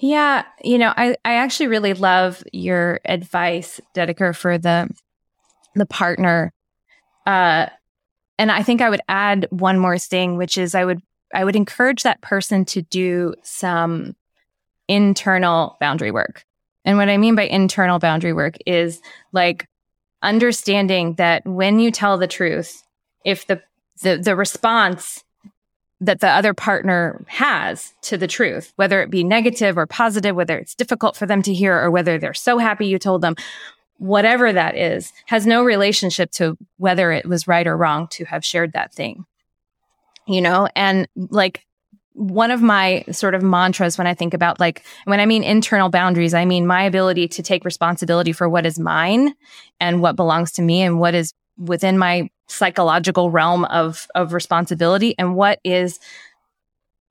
Yeah, 0.00 0.44
you 0.64 0.78
know, 0.78 0.94
I, 0.96 1.16
I 1.24 1.34
actually 1.34 1.66
really 1.66 1.92
love 1.92 2.42
your 2.52 3.00
advice, 3.04 3.80
Dedeker, 3.94 4.34
for 4.34 4.58
the 4.58 4.88
the 5.74 5.86
partner. 5.86 6.52
Uh 7.26 7.66
and 8.38 8.50
I 8.50 8.62
think 8.62 8.80
I 8.80 8.88
would 8.88 9.02
add 9.08 9.46
one 9.50 9.78
more 9.78 9.98
thing, 9.98 10.36
which 10.36 10.56
is 10.56 10.74
I 10.74 10.84
would 10.84 11.02
I 11.34 11.44
would 11.44 11.56
encourage 11.56 12.02
that 12.02 12.22
person 12.22 12.64
to 12.66 12.82
do 12.82 13.34
some 13.42 14.16
internal 14.88 15.76
boundary 15.80 16.10
work. 16.10 16.44
And 16.84 16.96
what 16.96 17.08
I 17.08 17.18
mean 17.18 17.34
by 17.34 17.42
internal 17.42 17.98
boundary 17.98 18.32
work 18.32 18.56
is 18.66 19.00
like 19.32 19.68
understanding 20.22 21.14
that 21.14 21.46
when 21.46 21.78
you 21.78 21.90
tell 21.90 22.18
the 22.18 22.26
truth, 22.26 22.82
if 23.24 23.46
the, 23.46 23.62
the, 24.02 24.18
the 24.18 24.36
response 24.36 25.24
that 26.00 26.20
the 26.20 26.28
other 26.28 26.54
partner 26.54 27.24
has 27.28 27.92
to 28.02 28.16
the 28.16 28.26
truth, 28.26 28.72
whether 28.76 29.02
it 29.02 29.10
be 29.10 29.22
negative 29.22 29.76
or 29.76 29.86
positive, 29.86 30.34
whether 30.34 30.58
it's 30.58 30.74
difficult 30.74 31.16
for 31.16 31.26
them 31.26 31.42
to 31.42 31.52
hear 31.52 31.78
or 31.78 31.90
whether 31.90 32.18
they're 32.18 32.32
so 32.32 32.58
happy 32.58 32.86
you 32.86 32.98
told 32.98 33.20
them, 33.20 33.36
whatever 33.98 34.50
that 34.50 34.76
is, 34.76 35.12
has 35.26 35.46
no 35.46 35.62
relationship 35.62 36.30
to 36.30 36.56
whether 36.78 37.12
it 37.12 37.26
was 37.26 37.46
right 37.46 37.66
or 37.66 37.76
wrong 37.76 38.08
to 38.08 38.24
have 38.24 38.44
shared 38.44 38.72
that 38.72 38.94
thing. 38.94 39.26
You 40.26 40.40
know, 40.40 40.68
and 40.74 41.06
like 41.16 41.66
one 42.20 42.50
of 42.50 42.60
my 42.60 43.02
sort 43.10 43.34
of 43.34 43.42
mantras 43.42 43.96
when 43.96 44.06
I 44.06 44.12
think 44.12 44.34
about 44.34 44.60
like, 44.60 44.84
when 45.04 45.20
I 45.20 45.26
mean 45.26 45.42
internal 45.42 45.88
boundaries, 45.88 46.34
I 46.34 46.44
mean 46.44 46.66
my 46.66 46.82
ability 46.82 47.28
to 47.28 47.42
take 47.42 47.64
responsibility 47.64 48.32
for 48.32 48.46
what 48.46 48.66
is 48.66 48.78
mine 48.78 49.34
and 49.80 50.02
what 50.02 50.16
belongs 50.16 50.52
to 50.52 50.62
me 50.62 50.82
and 50.82 51.00
what 51.00 51.14
is 51.14 51.32
within 51.56 51.96
my 51.96 52.28
psychological 52.46 53.30
realm 53.30 53.64
of, 53.64 54.06
of 54.14 54.34
responsibility 54.34 55.14
and 55.18 55.34
what 55.34 55.60
is 55.64 55.98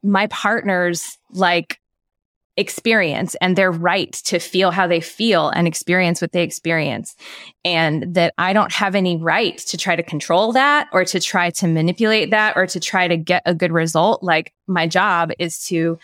my 0.04 0.28
partner's 0.28 1.17
like 1.32 1.80
experience 2.60 3.36
and 3.36 3.56
their 3.56 3.72
right 3.72 4.12
to 4.12 4.38
feel 4.38 4.69
how 4.69 4.86
they 4.86 5.00
feel 5.00 5.50
and 5.50 5.65
experience 5.65 6.19
what 6.19 6.34
they 6.34 6.43
experience. 6.43 7.15
And 7.63 8.13
that 8.15 8.34
I 8.38 8.52
don't 8.52 8.72
have 8.74 8.95
any 8.95 9.15
right 9.15 9.58
to 9.60 9.78
try 9.78 9.95
to 9.95 10.04
control 10.04 10.52
that 10.52 10.89
or 10.91 11.06
to 11.06 11.22
try 11.22 11.52
to 11.52 11.67
manipulate 11.67 12.32
that 12.32 12.58
or 12.58 12.67
to 12.67 12.80
try 12.80 13.08
to 13.08 13.15
get 13.15 13.43
a 13.45 13.56
good 13.56 13.72
result. 13.72 14.22
Like 14.22 14.54
my 14.67 14.88
job 14.88 15.32
is 15.39 15.63
to 15.67 15.98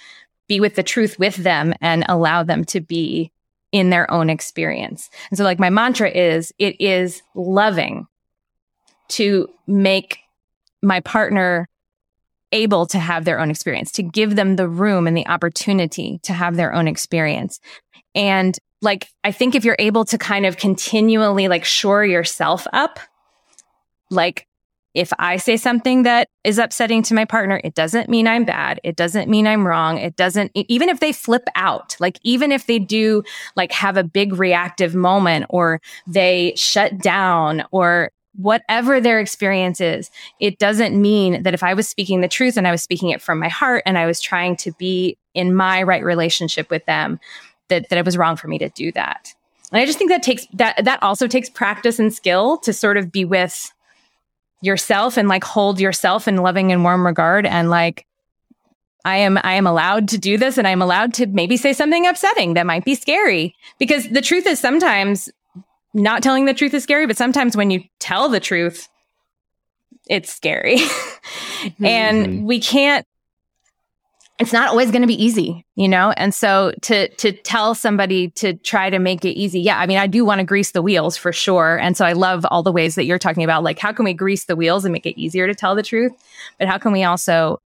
be 0.48 0.62
with 0.62 0.76
the 0.76 0.84
truth 0.84 1.20
with 1.20 1.36
them 1.36 1.74
and 1.82 2.06
allow 2.08 2.44
them 2.44 2.64
to 2.66 2.80
be 2.80 3.32
in 3.74 3.90
their 3.90 4.10
own 4.10 4.30
experience. 4.30 5.10
And 5.30 5.38
so 5.38 5.44
like 5.44 5.60
my 5.60 5.70
mantra 5.70 6.10
is 6.10 6.54
it 6.58 6.80
is 6.80 7.22
loving 7.34 8.08
to 9.10 9.50
make 9.68 10.20
my 10.82 11.02
partner 11.02 11.68
able 12.52 12.86
to 12.88 13.00
have 13.00 13.26
their 13.26 13.40
own 13.40 13.50
experience, 13.50 13.92
to 13.94 14.04
give 14.04 14.36
them 14.36 14.56
the 14.56 14.68
room 14.68 15.08
and 15.08 15.18
the 15.18 15.28
opportunity 15.28 16.20
to 16.24 16.34
have 16.34 16.56
their 16.56 16.74
own 16.74 16.88
experience. 16.88 17.60
And 18.14 18.58
like, 18.82 19.08
I 19.24 19.32
think 19.32 19.56
if 19.56 19.66
you're 19.66 19.76
able 19.80 20.06
to 20.06 20.18
kind 20.18 20.46
of 20.46 20.58
continually 20.58 21.48
like 21.48 21.66
shore 21.66 22.06
yourself 22.06 22.68
up, 22.72 23.00
like 24.10 24.48
if 24.94 25.12
I 25.20 25.36
say 25.36 25.58
something 25.58 26.04
that 26.04 26.30
is 26.46 26.58
upsetting 26.58 27.04
to 27.04 27.14
my 27.14 27.26
partner, 27.26 27.60
it 27.66 27.74
doesn't 27.74 28.08
mean 28.08 28.28
I'm 28.28 28.46
bad. 28.46 28.80
It 28.82 28.96
doesn't 28.96 29.30
mean 29.30 29.46
I'm 29.46 29.68
wrong. 29.68 29.98
It 29.98 30.16
doesn't, 30.16 30.52
even 30.56 30.88
if 30.88 31.02
they 31.02 31.12
flip 31.12 31.50
out, 31.56 31.98
like 32.00 32.18
even 32.24 32.54
if 32.54 32.66
they 32.68 32.80
do 32.80 33.22
like 33.58 33.74
have 33.74 33.98
a 33.98 34.06
big 34.06 34.40
reactive 34.40 34.96
moment 34.96 35.48
or 35.50 35.82
they 36.08 36.54
shut 36.56 36.98
down 37.00 37.66
or 37.72 38.10
whatever 38.38 39.00
their 39.00 39.20
experience 39.20 39.80
is, 39.80 40.12
it 40.40 40.60
doesn't 40.60 41.00
mean 41.00 41.44
that 41.44 41.54
if 41.54 41.64
I 41.64 41.74
was 41.74 41.88
speaking 41.88 42.22
the 42.22 42.28
truth 42.28 42.58
and 42.58 42.68
I 42.68 42.72
was 42.72 42.82
speaking 42.82 43.10
it 43.10 43.22
from 43.22 43.40
my 43.40 43.50
heart 43.50 43.84
and 43.86 43.98
I 43.98 44.06
was 44.06 44.20
trying 44.20 44.56
to 44.58 44.72
be 44.74 45.18
in 45.34 45.56
my 45.56 45.84
right 45.84 46.04
relationship 46.04 46.70
with 46.70 46.86
them, 46.86 47.20
that, 47.70 47.90
that 47.90 47.98
it 47.98 48.06
was 48.06 48.18
wrong 48.18 48.36
for 48.36 48.48
me 48.48 48.58
to 48.60 48.70
do 48.70 48.92
that. 48.94 49.34
And 49.72 49.82
I 49.82 49.86
just 49.86 49.98
think 49.98 50.12
that 50.12 50.24
takes 50.24 50.46
that 50.54 50.86
that 50.86 51.02
also 51.02 51.28
takes 51.28 51.50
practice 51.50 52.00
and 52.00 52.14
skill 52.14 52.58
to 52.60 52.72
sort 52.72 52.98
of 52.98 53.12
be 53.12 53.26
with 53.26 53.72
yourself 54.62 55.18
and 55.18 55.28
like 55.28 55.44
hold 55.44 55.80
yourself 55.80 56.28
in 56.28 56.38
loving 56.38 56.72
and 56.72 56.84
warm 56.84 57.06
regard 57.06 57.46
and 57.46 57.70
like 57.70 58.06
I 59.06 59.18
am 59.18 59.40
I 59.44 59.54
am 59.54 59.68
allowed 59.68 60.08
to 60.10 60.18
do 60.18 60.38
this 60.38 60.58
and 60.58 60.68
I'm 60.68 60.82
allowed 60.82 61.14
to 61.16 61.28
maybe 61.28 61.58
say 61.58 61.74
something 61.74 62.08
upsetting 62.08 62.54
that 62.54 62.66
might 62.66 62.86
be 62.86 62.96
scary 62.96 63.56
because 63.80 64.08
the 64.10 64.22
truth 64.22 64.48
is 64.48 64.60
sometimes 64.60 65.30
not 65.96 66.22
telling 66.22 66.46
the 66.46 66.54
truth 66.54 66.74
is 66.74 66.84
scary 66.84 67.08
but 67.08 67.18
sometimes 67.18 67.58
when 67.58 67.72
you 67.72 67.84
tell 68.00 68.30
the 68.30 68.40
truth 68.40 68.88
it's 70.08 70.34
scary. 70.34 70.78
mm-hmm. 70.78 71.86
and 71.86 72.46
we 72.46 72.60
can't 72.60 73.06
it's 74.38 74.52
not 74.52 74.68
always 74.68 74.92
going 74.92 75.02
to 75.02 75.08
be 75.08 75.24
easy, 75.24 75.66
you 75.76 75.88
know? 75.88 76.12
And 76.18 76.34
so 76.34 76.74
to, 76.82 77.08
to 77.08 77.32
tell 77.32 77.74
somebody 77.74 78.32
to 78.32 78.54
try 78.54 78.90
to 78.90 79.00
make 79.00 79.24
it 79.24 79.30
easy. 79.30 79.62
Yeah. 79.62 79.80
I 79.80 79.86
mean, 79.86 79.98
I 79.98 80.08
do 80.08 80.26
want 80.26 80.40
to 80.40 80.46
grease 80.46 80.72
the 80.72 80.82
wheels 80.82 81.16
for 81.16 81.32
sure. 81.32 81.80
And 81.80 81.96
so 81.96 82.04
I 82.04 82.12
love 82.12 82.46
all 82.52 82.62
the 82.62 82.72
ways 82.72 82.96
that 82.96 83.06
you're 83.06 83.18
talking 83.18 83.46
about, 83.46 83.64
like, 83.64 83.80
how 83.80 83.94
can 83.94 84.04
we 84.04 84.14
grease 84.14 84.44
the 84.44 84.58
wheels 84.58 84.84
and 84.84 84.92
make 84.92 85.06
it 85.06 85.18
easier 85.18 85.48
to 85.48 85.56
tell 85.56 85.74
the 85.74 85.84
truth? 85.84 86.12
But 86.60 86.68
how 86.68 86.78
can 86.78 86.92
we 86.92 87.06
also 87.06 87.62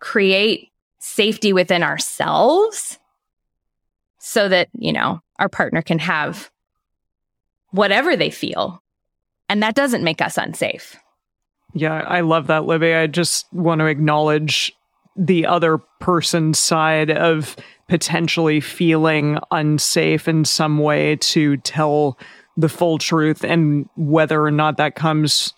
create 0.00 0.70
safety 0.98 1.52
within 1.52 1.82
ourselves 1.82 2.98
so 4.18 4.48
that, 4.48 4.70
you 4.72 4.94
know, 4.94 5.20
our 5.38 5.50
partner 5.50 5.82
can 5.82 5.98
have 5.98 6.50
whatever 7.72 8.16
they 8.16 8.30
feel. 8.30 8.82
And 9.48 9.62
that 9.62 9.74
doesn't 9.74 10.04
make 10.04 10.22
us 10.22 10.38
unsafe. 10.38 10.96
Yeah, 11.74 12.04
I 12.06 12.20
love 12.20 12.46
that, 12.46 12.64
Libby. 12.64 12.94
I 12.94 13.06
just 13.06 13.52
want 13.52 13.80
to 13.80 13.86
acknowledge 13.86 14.72
the 15.16 15.46
other 15.46 15.78
person's 16.00 16.58
side 16.58 17.10
of 17.10 17.56
potentially 17.88 18.60
feeling 18.60 19.38
unsafe 19.50 20.28
in 20.28 20.44
some 20.44 20.78
way 20.78 21.16
to 21.16 21.56
tell 21.58 22.18
the 22.56 22.68
full 22.68 22.98
truth 22.98 23.44
and 23.44 23.88
whether 23.96 24.42
or 24.42 24.50
not 24.50 24.76
that 24.76 24.94
comes 24.94 25.52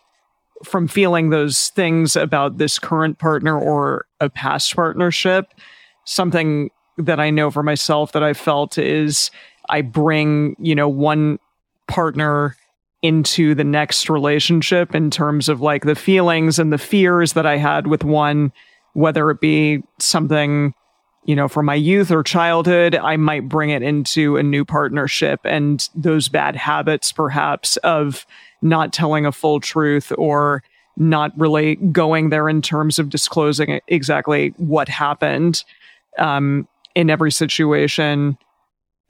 from 0.64 0.88
feeling 0.88 1.30
those 1.30 1.68
things 1.70 2.16
about 2.16 2.58
this 2.58 2.78
current 2.78 3.18
partner 3.18 3.58
or 3.58 4.06
a 4.20 4.30
past 4.30 4.74
partnership 4.74 5.52
something 6.04 6.70
that 6.96 7.18
i 7.18 7.30
know 7.30 7.50
for 7.50 7.62
myself 7.62 8.12
that 8.12 8.22
i 8.22 8.32
felt 8.32 8.78
is 8.78 9.30
i 9.68 9.82
bring 9.82 10.54
you 10.58 10.74
know 10.74 10.88
one 10.88 11.38
partner 11.86 12.56
into 13.02 13.54
the 13.54 13.64
next 13.64 14.08
relationship 14.08 14.94
in 14.94 15.10
terms 15.10 15.48
of 15.48 15.60
like 15.60 15.84
the 15.84 15.94
feelings 15.94 16.58
and 16.58 16.72
the 16.72 16.78
fears 16.78 17.34
that 17.34 17.46
i 17.46 17.56
had 17.56 17.86
with 17.86 18.02
one 18.04 18.52
whether 18.94 19.30
it 19.30 19.40
be 19.40 19.82
something 19.98 20.72
you 21.24 21.34
know 21.34 21.48
from 21.48 21.66
my 21.66 21.74
youth 21.74 22.10
or 22.10 22.22
childhood 22.22 22.94
i 22.94 23.16
might 23.16 23.48
bring 23.48 23.70
it 23.70 23.82
into 23.82 24.36
a 24.36 24.42
new 24.42 24.64
partnership. 24.64 25.40
And 25.44 25.86
those 25.94 26.28
bad 26.28 26.56
habits 26.56 27.12
perhaps 27.12 27.76
of 27.78 28.26
not 28.62 28.92
telling 28.92 29.26
a 29.26 29.32
full 29.32 29.60
truth 29.60 30.12
or 30.16 30.62
not 30.96 31.32
really 31.36 31.76
going 31.76 32.30
there 32.30 32.48
in 32.48 32.62
terms 32.62 32.98
of 32.98 33.10
disclosing 33.10 33.80
exactly 33.88 34.54
what 34.56 34.88
happened 34.88 35.64
um, 36.18 36.68
in 36.94 37.10
every 37.10 37.32
situation 37.32 38.38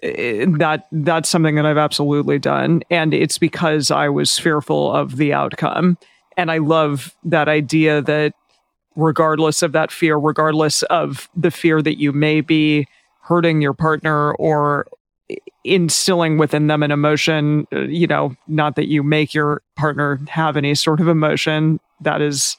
that 0.04 0.86
that's 0.92 1.28
something 1.28 1.54
that 1.54 1.64
I've 1.64 1.78
absolutely 1.78 2.38
done. 2.38 2.82
And 2.90 3.14
it's 3.14 3.38
because 3.38 3.90
I 3.90 4.08
was 4.08 4.38
fearful 4.38 4.92
of 4.92 5.16
the 5.16 5.32
outcome. 5.32 5.96
And 6.36 6.50
I 6.50 6.58
love 6.58 7.16
that 7.24 7.48
idea 7.48 8.02
that 8.02 8.34
regardless 8.96 9.62
of 9.62 9.72
that 9.72 9.90
fear, 9.90 10.16
regardless 10.16 10.82
of 10.84 11.28
the 11.34 11.50
fear 11.50 11.80
that 11.80 11.98
you 11.98 12.12
may 12.12 12.40
be 12.40 12.86
hurting 13.22 13.62
your 13.62 13.72
partner 13.72 14.34
or 14.34 14.86
instilling 15.64 16.36
within 16.36 16.66
them 16.66 16.82
an 16.82 16.90
emotion, 16.90 17.66
uh, 17.72 17.80
you 17.80 18.06
know, 18.06 18.36
not 18.46 18.76
that 18.76 18.88
you 18.88 19.02
make 19.02 19.32
your 19.32 19.62
partner 19.76 20.20
have 20.28 20.56
any 20.56 20.74
sort 20.74 21.00
of 21.00 21.08
emotion 21.08 21.80
that 22.00 22.20
is 22.20 22.58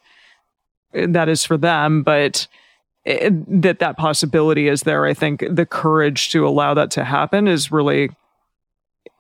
that 0.94 1.30
is 1.30 1.46
for 1.46 1.58
them, 1.58 2.02
but 2.02 2.48
it, 3.06 3.62
that 3.62 3.80
that 3.80 3.98
possibility 3.98 4.68
is 4.68 4.82
there. 4.82 5.06
I 5.06 5.14
think 5.14 5.44
the 5.50 5.66
courage 5.66 6.32
to 6.32 6.48
allow 6.48 6.74
that 6.74 6.92
to 6.92 7.04
happen 7.04 7.48
is 7.48 7.72
really 7.72 8.10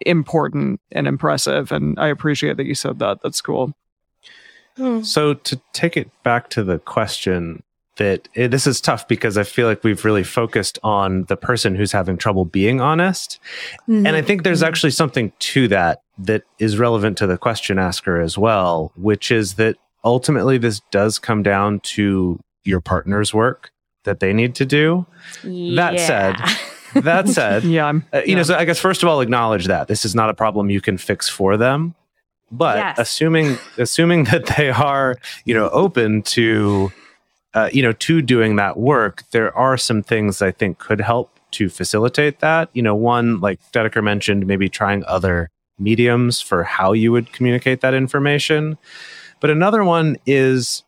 important 0.02 0.82
and 0.91 1.08
impressive 1.08 1.71
and 1.71 1.98
I 2.00 2.08
appreciate 2.08 2.58
that 2.58 2.65
you 2.65 2.76
said 2.76 3.00
that. 3.00 3.19
That's 3.24 3.41
cool. 3.41 3.74
Hmm. 4.76 5.04
So 5.04 5.36
to 5.36 5.62
take 5.71 5.95
it 5.95 6.10
back 6.24 6.50
to 6.50 6.63
the 6.63 6.80
question 6.80 7.63
that 7.98 8.28
it, 8.34 8.52
this 8.52 8.67
is 8.67 8.82
tough 8.82 9.08
because 9.08 9.38
I 9.38 9.43
feel 9.43 9.67
like 9.67 9.84
we've 9.84 10.04
really 10.04 10.24
focused 10.24 10.78
on 10.84 11.24
the 11.26 11.38
person 11.38 11.76
who's 11.76 11.93
having 11.93 12.17
trouble 12.17 12.43
being 12.43 12.82
honest. 12.82 13.39
Mm-hmm. 13.88 14.06
And 14.06 14.17
I 14.17 14.21
think 14.21 14.43
there's 14.43 14.60
mm-hmm. 14.60 14.67
actually 14.67 14.91
something 14.91 15.32
to 15.39 15.69
that 15.69 16.02
that 16.17 16.43
is 16.60 16.78
relevant 16.78 17.17
to 17.19 17.28
the 17.28 17.38
question 17.38 17.80
asker 17.80 18.19
as 18.19 18.38
well, 18.38 18.91
which 18.98 19.32
is 19.32 19.54
that 19.54 19.78
ultimately 20.04 20.58
this 20.58 20.82
does 20.91 21.19
come 21.19 21.41
down 21.41 21.80
to 21.82 22.39
your 22.65 22.82
partner's 22.82 23.34
work 23.34 23.71
that 24.06 24.20
they 24.20 24.34
need 24.34 24.56
to 24.56 24.65
do. 24.65 25.06
Yeah. 25.44 25.76
That 25.91 26.00
said, 26.00 27.04
that 27.04 27.28
said, 27.38 27.63
yeah, 27.63 27.89
uh, 27.89 27.91
you 28.20 28.24
yeah. 28.28 28.36
know, 28.36 28.44
so 28.44 28.56
I 28.56 28.65
guess 28.65 28.80
first 28.80 29.04
of 29.04 29.10
all, 29.10 29.22
acknowledge 29.22 29.65
that 29.65 29.88
this 29.88 30.06
is 30.06 30.15
not 30.15 30.30
a 30.30 30.34
problem 30.34 30.70
you 30.70 30.82
can 30.82 30.98
fix 30.98 31.30
for 31.30 31.58
them. 31.58 31.96
But 32.52 32.78
yes. 32.78 33.00
assuming 33.00 33.58
assuming 33.78 34.26
that 34.26 34.46
they 34.58 34.70
are, 34.70 35.15
you 35.46 35.54
know, 35.54 35.70
open 35.70 36.22
to 36.24 36.91
uh, 37.56 37.70
you 37.72 37.82
know, 37.82 37.94
to 37.94 38.22
doing 38.22 38.58
that 38.58 38.78
work, 38.78 39.24
there 39.32 39.56
are 39.58 39.78
some 39.78 40.04
things 40.04 40.41
I 40.41 40.52
think 40.52 40.78
could 40.78 41.00
help 41.00 41.39
to 41.52 41.70
facilitate 41.70 42.39
that. 42.39 42.70
You 42.74 42.82
know, 42.82 42.96
one 42.96 43.39
like 43.39 43.60
Dedeker 43.72 44.04
mentioned, 44.04 44.46
maybe 44.46 44.68
trying 44.68 45.04
other 45.06 45.50
mediums 45.80 46.41
for 46.41 46.63
how 46.63 46.94
you 46.94 47.12
would 47.12 47.32
communicate 47.32 47.82
that 47.82 47.94
information. 47.94 48.78
But 49.39 49.50
another 49.50 49.84
one 49.84 50.18
is 50.26 50.84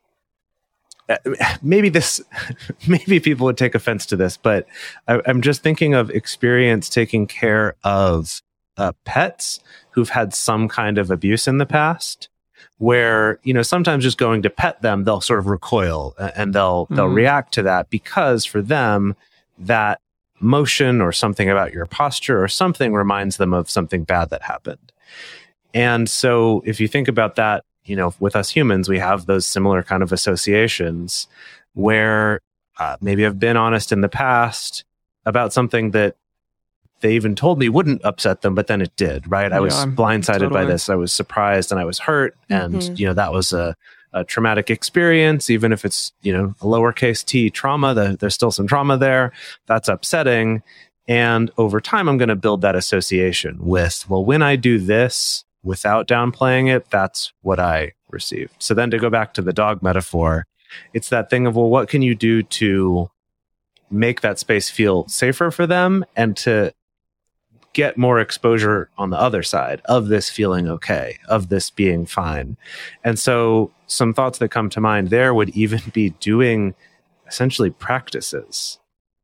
maybe 1.61 1.89
this 1.89 2.21
maybe 2.87 3.19
people 3.19 3.45
would 3.45 3.57
take 3.57 3.75
offense 3.75 4.05
to 4.05 4.15
this 4.15 4.37
but 4.37 4.67
I, 5.07 5.21
am 5.25 5.41
just 5.41 5.63
thinking 5.63 5.93
of 5.93 6.09
experience 6.09 6.89
taking 6.89 7.27
care 7.27 7.75
of 7.83 8.41
uh, 8.77 8.91
pets 9.05 9.59
who've 9.91 10.09
had 10.09 10.33
some 10.33 10.67
kind 10.67 10.97
of 10.97 11.09
abuse 11.09 11.47
in 11.47 11.57
the 11.57 11.65
past 11.65 12.29
where 12.77 13.39
you 13.43 13.53
know 13.53 13.61
sometimes 13.61 14.03
just 14.03 14.17
going 14.17 14.41
to 14.41 14.49
pet 14.49 14.81
them 14.81 15.03
they'll 15.03 15.21
sort 15.21 15.39
of 15.39 15.47
recoil 15.47 16.13
and 16.35 16.53
they'll 16.53 16.85
mm-hmm. 16.85 16.95
they'll 16.95 17.07
react 17.07 17.53
to 17.53 17.63
that 17.63 17.89
because 17.89 18.45
for 18.45 18.61
them 18.61 19.15
that 19.57 19.99
motion 20.39 21.01
or 21.01 21.11
something 21.11 21.49
about 21.49 21.73
your 21.73 21.87
posture 21.87 22.41
or 22.43 22.47
something 22.47 22.93
reminds 22.93 23.37
them 23.37 23.53
of 23.53 23.69
something 23.69 24.03
bad 24.03 24.29
that 24.29 24.43
happened 24.43 24.91
and 25.73 26.09
so 26.09 26.61
if 26.65 26.79
you 26.79 26.87
think 26.87 27.07
about 27.07 27.35
that 27.35 27.63
you 27.87 27.95
know 27.95 28.13
with 28.19 28.35
us 28.35 28.49
humans 28.49 28.89
we 28.89 28.99
have 28.99 29.25
those 29.25 29.45
similar 29.45 29.83
kind 29.83 30.03
of 30.03 30.11
associations 30.11 31.27
where 31.73 32.39
uh, 32.79 32.97
maybe 33.01 33.25
i've 33.25 33.39
been 33.39 33.57
honest 33.57 33.91
in 33.91 34.01
the 34.01 34.09
past 34.09 34.83
about 35.25 35.53
something 35.53 35.91
that 35.91 36.15
they 37.01 37.13
even 37.13 37.35
told 37.35 37.59
me 37.59 37.69
wouldn't 37.69 38.03
upset 38.03 38.41
them, 38.41 38.55
but 38.55 38.67
then 38.67 38.81
it 38.81 38.95
did, 38.95 39.29
right? 39.29 39.51
I 39.51 39.59
was 39.59 39.73
blindsided 39.73 40.39
totally. 40.39 40.49
by 40.49 40.65
this. 40.65 40.89
I 40.89 40.95
was 40.95 41.13
surprised 41.13 41.71
and 41.71 41.79
I 41.79 41.85
was 41.85 41.99
hurt. 41.99 42.35
And, 42.49 42.75
mm-hmm. 42.75 42.95
you 42.95 43.05
know, 43.05 43.13
that 43.13 43.31
was 43.31 43.53
a, 43.53 43.75
a, 44.13 44.23
traumatic 44.23 44.69
experience, 44.69 45.49
even 45.49 45.71
if 45.71 45.85
it's, 45.85 46.11
you 46.21 46.33
know, 46.33 46.55
a 46.61 46.65
lowercase 46.65 47.23
t 47.23 47.49
trauma, 47.49 47.93
the, 47.93 48.17
there's 48.19 48.33
still 48.33 48.51
some 48.51 48.67
trauma 48.67 48.97
there. 48.97 49.31
That's 49.67 49.87
upsetting. 49.87 50.63
And 51.07 51.51
over 51.57 51.79
time, 51.79 52.09
I'm 52.09 52.17
going 52.17 52.29
to 52.29 52.35
build 52.35 52.61
that 52.61 52.75
association 52.75 53.57
with, 53.59 54.05
well, 54.09 54.25
when 54.25 54.41
I 54.41 54.55
do 54.55 54.79
this 54.79 55.45
without 55.67 56.07
downplaying 56.07 56.73
it, 56.73 56.89
that's 56.89 57.33
what 57.41 57.59
I 57.59 57.93
received. 58.09 58.53
So 58.59 58.73
then 58.73 58.89
to 58.91 58.97
go 58.97 59.09
back 59.09 59.33
to 59.35 59.41
the 59.41 59.53
dog 59.53 59.83
metaphor, 59.83 60.47
it's 60.93 61.09
that 61.09 61.29
thing 61.29 61.45
of, 61.45 61.55
well, 61.55 61.69
what 61.69 61.89
can 61.89 62.01
you 62.01 62.15
do 62.15 62.41
to 62.43 63.11
make 63.89 64.21
that 64.21 64.39
space 64.39 64.69
feel 64.69 65.07
safer 65.07 65.51
for 65.51 65.67
them 65.67 66.05
and 66.15 66.35
to 66.37 66.73
get 67.73 67.97
more 67.97 68.19
exposure 68.19 68.89
on 68.97 69.11
the 69.11 69.19
other 69.19 69.43
side 69.43 69.81
of 69.85 70.07
this 70.07 70.29
feeling 70.29 70.67
okay, 70.67 71.17
of 71.27 71.49
this 71.49 71.69
being 71.69 72.05
fine. 72.05 72.57
And 73.03 73.19
so 73.19 73.71
some 73.85 74.13
thoughts 74.13 74.39
that 74.39 74.49
come 74.49 74.69
to 74.71 74.81
mind 74.81 75.09
there 75.09 75.33
would 75.33 75.49
even 75.49 75.81
be 75.93 76.09
doing 76.19 76.73
essentially 77.27 77.69
practices 77.69 78.79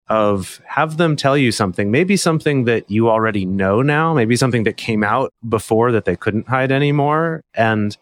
of 0.10 0.62
have 0.66 0.98
them 0.98 1.16
tell 1.16 1.38
you 1.38 1.52
something, 1.52 1.90
maybe 1.90 2.18
something 2.18 2.66
that 2.66 2.90
you 2.90 3.10
already 3.10 3.46
know 3.46 3.82
now, 3.82 4.14
maybe 4.14 4.36
something 4.36 4.64
that 4.64 4.78
came 4.78 5.04
out 5.04 5.34
before 5.48 5.92
that 5.92 6.06
they 6.06 6.16
couldn't 6.16 6.48
hide 6.48 6.72
anymore. 6.72 7.42
And, 7.54 7.96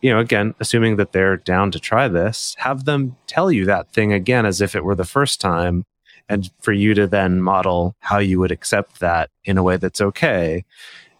you 0.00 0.10
know, 0.10 0.20
again, 0.20 0.54
assuming 0.60 0.96
that 0.96 1.12
they're 1.12 1.36
down 1.36 1.70
to 1.72 1.80
try 1.80 2.08
this, 2.08 2.54
have 2.58 2.84
them 2.84 3.16
tell 3.26 3.50
you 3.50 3.64
that 3.66 3.92
thing 3.92 4.12
again 4.12 4.46
as 4.46 4.60
if 4.60 4.76
it 4.76 4.84
were 4.84 4.94
the 4.94 5.04
first 5.04 5.40
time 5.40 5.84
and 6.28 6.50
for 6.60 6.72
you 6.72 6.94
to 6.94 7.06
then 7.06 7.42
model 7.42 7.96
how 8.00 8.18
you 8.18 8.38
would 8.38 8.52
accept 8.52 9.00
that 9.00 9.28
in 9.44 9.58
a 9.58 9.62
way 9.62 9.76
that's 9.76 10.00
okay. 10.00 10.64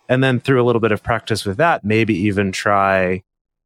And 0.08 0.22
then 0.22 0.40
through 0.40 0.62
a 0.62 0.64
little 0.64 0.80
bit 0.80 0.92
of 0.92 1.02
practice 1.02 1.44
with 1.44 1.56
that, 1.56 1.84
maybe 1.84 2.14
even 2.14 2.52
try 2.52 3.22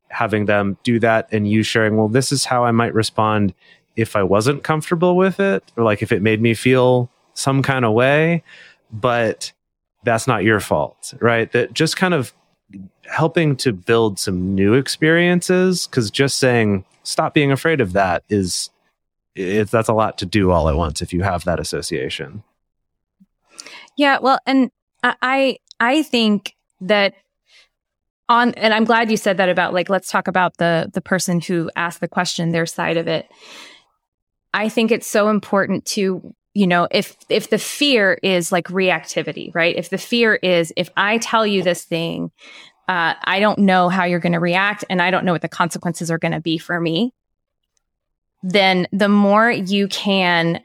having 0.09 0.47
them 0.47 0.79
do 0.83 0.99
that 1.01 1.29
and 1.33 1.51
you 1.51 1.62
sharing, 1.62 1.97
well, 1.97 2.09
this 2.09 2.33
is 2.33 2.45
how 2.45 2.64
I 2.64 2.71
might 2.71 2.95
respond 2.95 3.53
if 3.97 4.15
I 4.15 4.23
wasn't 4.23 4.63
comfortable 4.63 5.17
with 5.17 5.41
it, 5.41 5.73
or 5.77 5.85
like 5.85 6.03
if 6.03 6.13
it 6.13 6.23
made 6.23 6.41
me 6.41 6.55
feel 6.55 7.11
some 7.35 7.63
kind 7.63 7.85
of 7.85 7.93
way, 7.93 8.43
but 8.93 9.53
that's 10.05 10.27
not 10.27 10.45
your 10.45 10.61
fault, 10.61 11.15
right? 11.21 11.51
That 11.53 11.73
just 11.73 11.97
kind 11.97 12.15
of 12.15 12.33
helping 13.05 13.57
to 13.57 13.73
build 13.73 14.19
some 14.19 14.55
new 14.55 14.75
experiences 14.75 15.87
because 15.87 16.11
just 16.11 16.37
saying 16.39 16.85
stop 17.03 17.35
being 17.35 17.53
afraid 17.53 17.81
of 17.81 17.93
that 17.93 18.25
is 18.29 18.71
that's 19.35 19.89
a 19.89 19.93
lot 19.93 20.19
to 20.19 20.27
do 20.27 20.51
all 20.51 20.69
at 20.69 20.77
once 20.77 21.03
if 21.03 21.13
you 21.13 21.23
have 21.23 21.45
that 21.45 21.61
association. 21.61 22.43
Yeah, 23.97 24.19
well, 24.21 24.39
and 24.47 24.71
I 25.03 25.59
I 25.79 26.03
think 26.03 26.55
that 26.81 27.15
on 28.29 28.53
and 28.55 28.75
I'm 28.75 28.85
glad 28.85 29.11
you 29.11 29.17
said 29.17 29.37
that 29.37 29.49
about 29.49 29.73
like 29.73 29.89
let's 29.89 30.11
talk 30.11 30.29
about 30.29 30.57
the 30.57 30.91
the 30.93 31.01
person 31.01 31.41
who 31.41 31.71
asked 31.77 32.01
the 32.01 32.09
question, 32.09 32.53
their 32.53 32.67
side 32.67 32.97
of 32.97 33.07
it. 33.07 33.27
I 34.57 34.71
think 34.71 34.90
it's 34.90 35.07
so 35.07 35.29
important 35.29 35.85
to 35.87 36.35
you 36.55 36.66
know 36.66 36.88
if 36.90 37.14
if 37.29 37.51
the 37.51 37.59
fear 37.59 38.19
is 38.23 38.51
like 38.51 38.69
reactivity 38.69 39.55
right? 39.55 39.77
If 39.77 39.90
the 39.90 39.99
fear 39.99 40.37
is 40.37 40.73
if 40.77 40.88
i 40.97 41.19
tell 41.19 41.47
you 41.47 41.62
this 41.62 41.85
thing 41.85 42.31
uh, 42.88 43.14
i 43.25 43.38
don't 43.38 43.59
know 43.59 43.88
how 43.90 44.05
you're 44.05 44.21
going 44.21 44.33
to 44.33 44.40
react 44.40 44.85
and 44.88 45.03
i 45.03 45.11
don't 45.11 45.25
know 45.25 45.33
what 45.33 45.42
the 45.42 45.49
consequences 45.49 46.11
are 46.11 46.19
going 46.19 46.33
to 46.33 46.40
be 46.40 46.57
for 46.57 46.81
me 46.81 47.12
then 48.42 48.87
the 48.92 49.09
more 49.09 49.51
you 49.51 49.88
can 49.88 50.62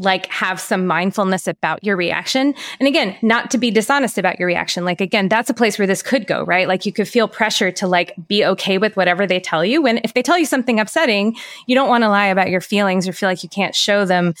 like 0.00 0.26
have 0.26 0.58
some 0.58 0.86
mindfulness 0.86 1.46
about 1.46 1.84
your 1.84 1.94
reaction. 1.94 2.54
And 2.78 2.88
again, 2.88 3.16
not 3.20 3.50
to 3.50 3.58
be 3.58 3.70
dishonest 3.70 4.16
about 4.16 4.38
your 4.38 4.46
reaction. 4.46 4.84
Like 4.84 5.00
again, 5.00 5.28
that's 5.28 5.50
a 5.50 5.54
place 5.54 5.78
where 5.78 5.86
this 5.86 6.02
could 6.02 6.26
go, 6.26 6.42
right? 6.44 6.66
Like 6.66 6.86
you 6.86 6.92
could 6.92 7.06
feel 7.06 7.28
pressure 7.28 7.70
to 7.72 7.86
like 7.86 8.14
be 8.26 8.44
okay 8.44 8.78
with 8.78 8.96
whatever 8.96 9.26
they 9.26 9.38
tell 9.38 9.64
you. 9.64 9.82
When 9.82 10.00
if 10.02 10.14
they 10.14 10.22
tell 10.22 10.38
you 10.38 10.46
something 10.46 10.80
upsetting, 10.80 11.36
you 11.66 11.74
don't 11.74 11.88
want 11.88 12.02
to 12.02 12.08
lie 12.08 12.26
about 12.26 12.48
your 12.48 12.62
feelings 12.62 13.06
or 13.06 13.12
feel 13.12 13.28
like 13.28 13.42
you 13.42 13.50
can't 13.50 13.74
show 13.74 14.06
them 14.06 14.32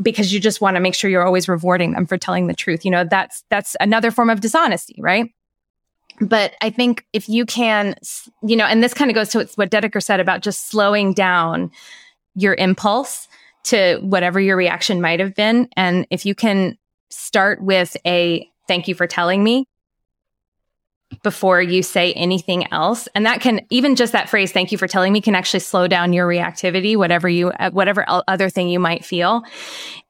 because 0.00 0.32
you 0.32 0.38
just 0.38 0.60
want 0.60 0.76
to 0.76 0.80
make 0.80 0.94
sure 0.94 1.10
you're 1.10 1.26
always 1.26 1.48
rewarding 1.48 1.92
them 1.92 2.06
for 2.06 2.16
telling 2.16 2.46
the 2.46 2.54
truth. 2.54 2.84
You 2.84 2.92
know, 2.92 3.04
that's 3.04 3.42
that's 3.50 3.74
another 3.80 4.12
form 4.12 4.30
of 4.30 4.40
dishonesty, 4.40 4.96
right? 5.00 5.32
But 6.20 6.54
I 6.62 6.70
think 6.70 7.04
if 7.12 7.28
you 7.28 7.44
can, 7.44 7.96
you 8.42 8.56
know, 8.56 8.64
and 8.64 8.82
this 8.82 8.94
kind 8.94 9.10
of 9.10 9.14
goes 9.16 9.30
to 9.30 9.48
what 9.56 9.70
Dedeker 9.70 10.02
said 10.02 10.20
about 10.20 10.42
just 10.42 10.68
slowing 10.68 11.12
down 11.12 11.72
your 12.36 12.54
impulse 12.54 13.26
to 13.66 13.98
whatever 14.00 14.40
your 14.40 14.56
reaction 14.56 15.00
might 15.00 15.20
have 15.20 15.34
been. 15.34 15.68
And 15.76 16.06
if 16.10 16.24
you 16.24 16.34
can 16.34 16.76
start 17.10 17.62
with 17.62 17.96
a 18.06 18.48
thank 18.68 18.88
you 18.88 18.94
for 18.94 19.06
telling 19.06 19.42
me 19.42 19.66
before 21.22 21.62
you 21.62 21.82
say 21.82 22.12
anything 22.14 22.70
else. 22.72 23.08
And 23.14 23.26
that 23.26 23.40
can 23.40 23.60
even 23.70 23.94
just 23.94 24.12
that 24.12 24.28
phrase 24.28 24.52
thank 24.52 24.72
you 24.72 24.78
for 24.78 24.88
telling 24.88 25.12
me 25.12 25.20
can 25.20 25.34
actually 25.34 25.60
slow 25.60 25.86
down 25.86 26.12
your 26.12 26.26
reactivity 26.26 26.96
whatever 26.96 27.28
you 27.28 27.50
uh, 27.50 27.70
whatever 27.70 28.04
other 28.08 28.50
thing 28.50 28.68
you 28.68 28.80
might 28.80 29.04
feel. 29.04 29.42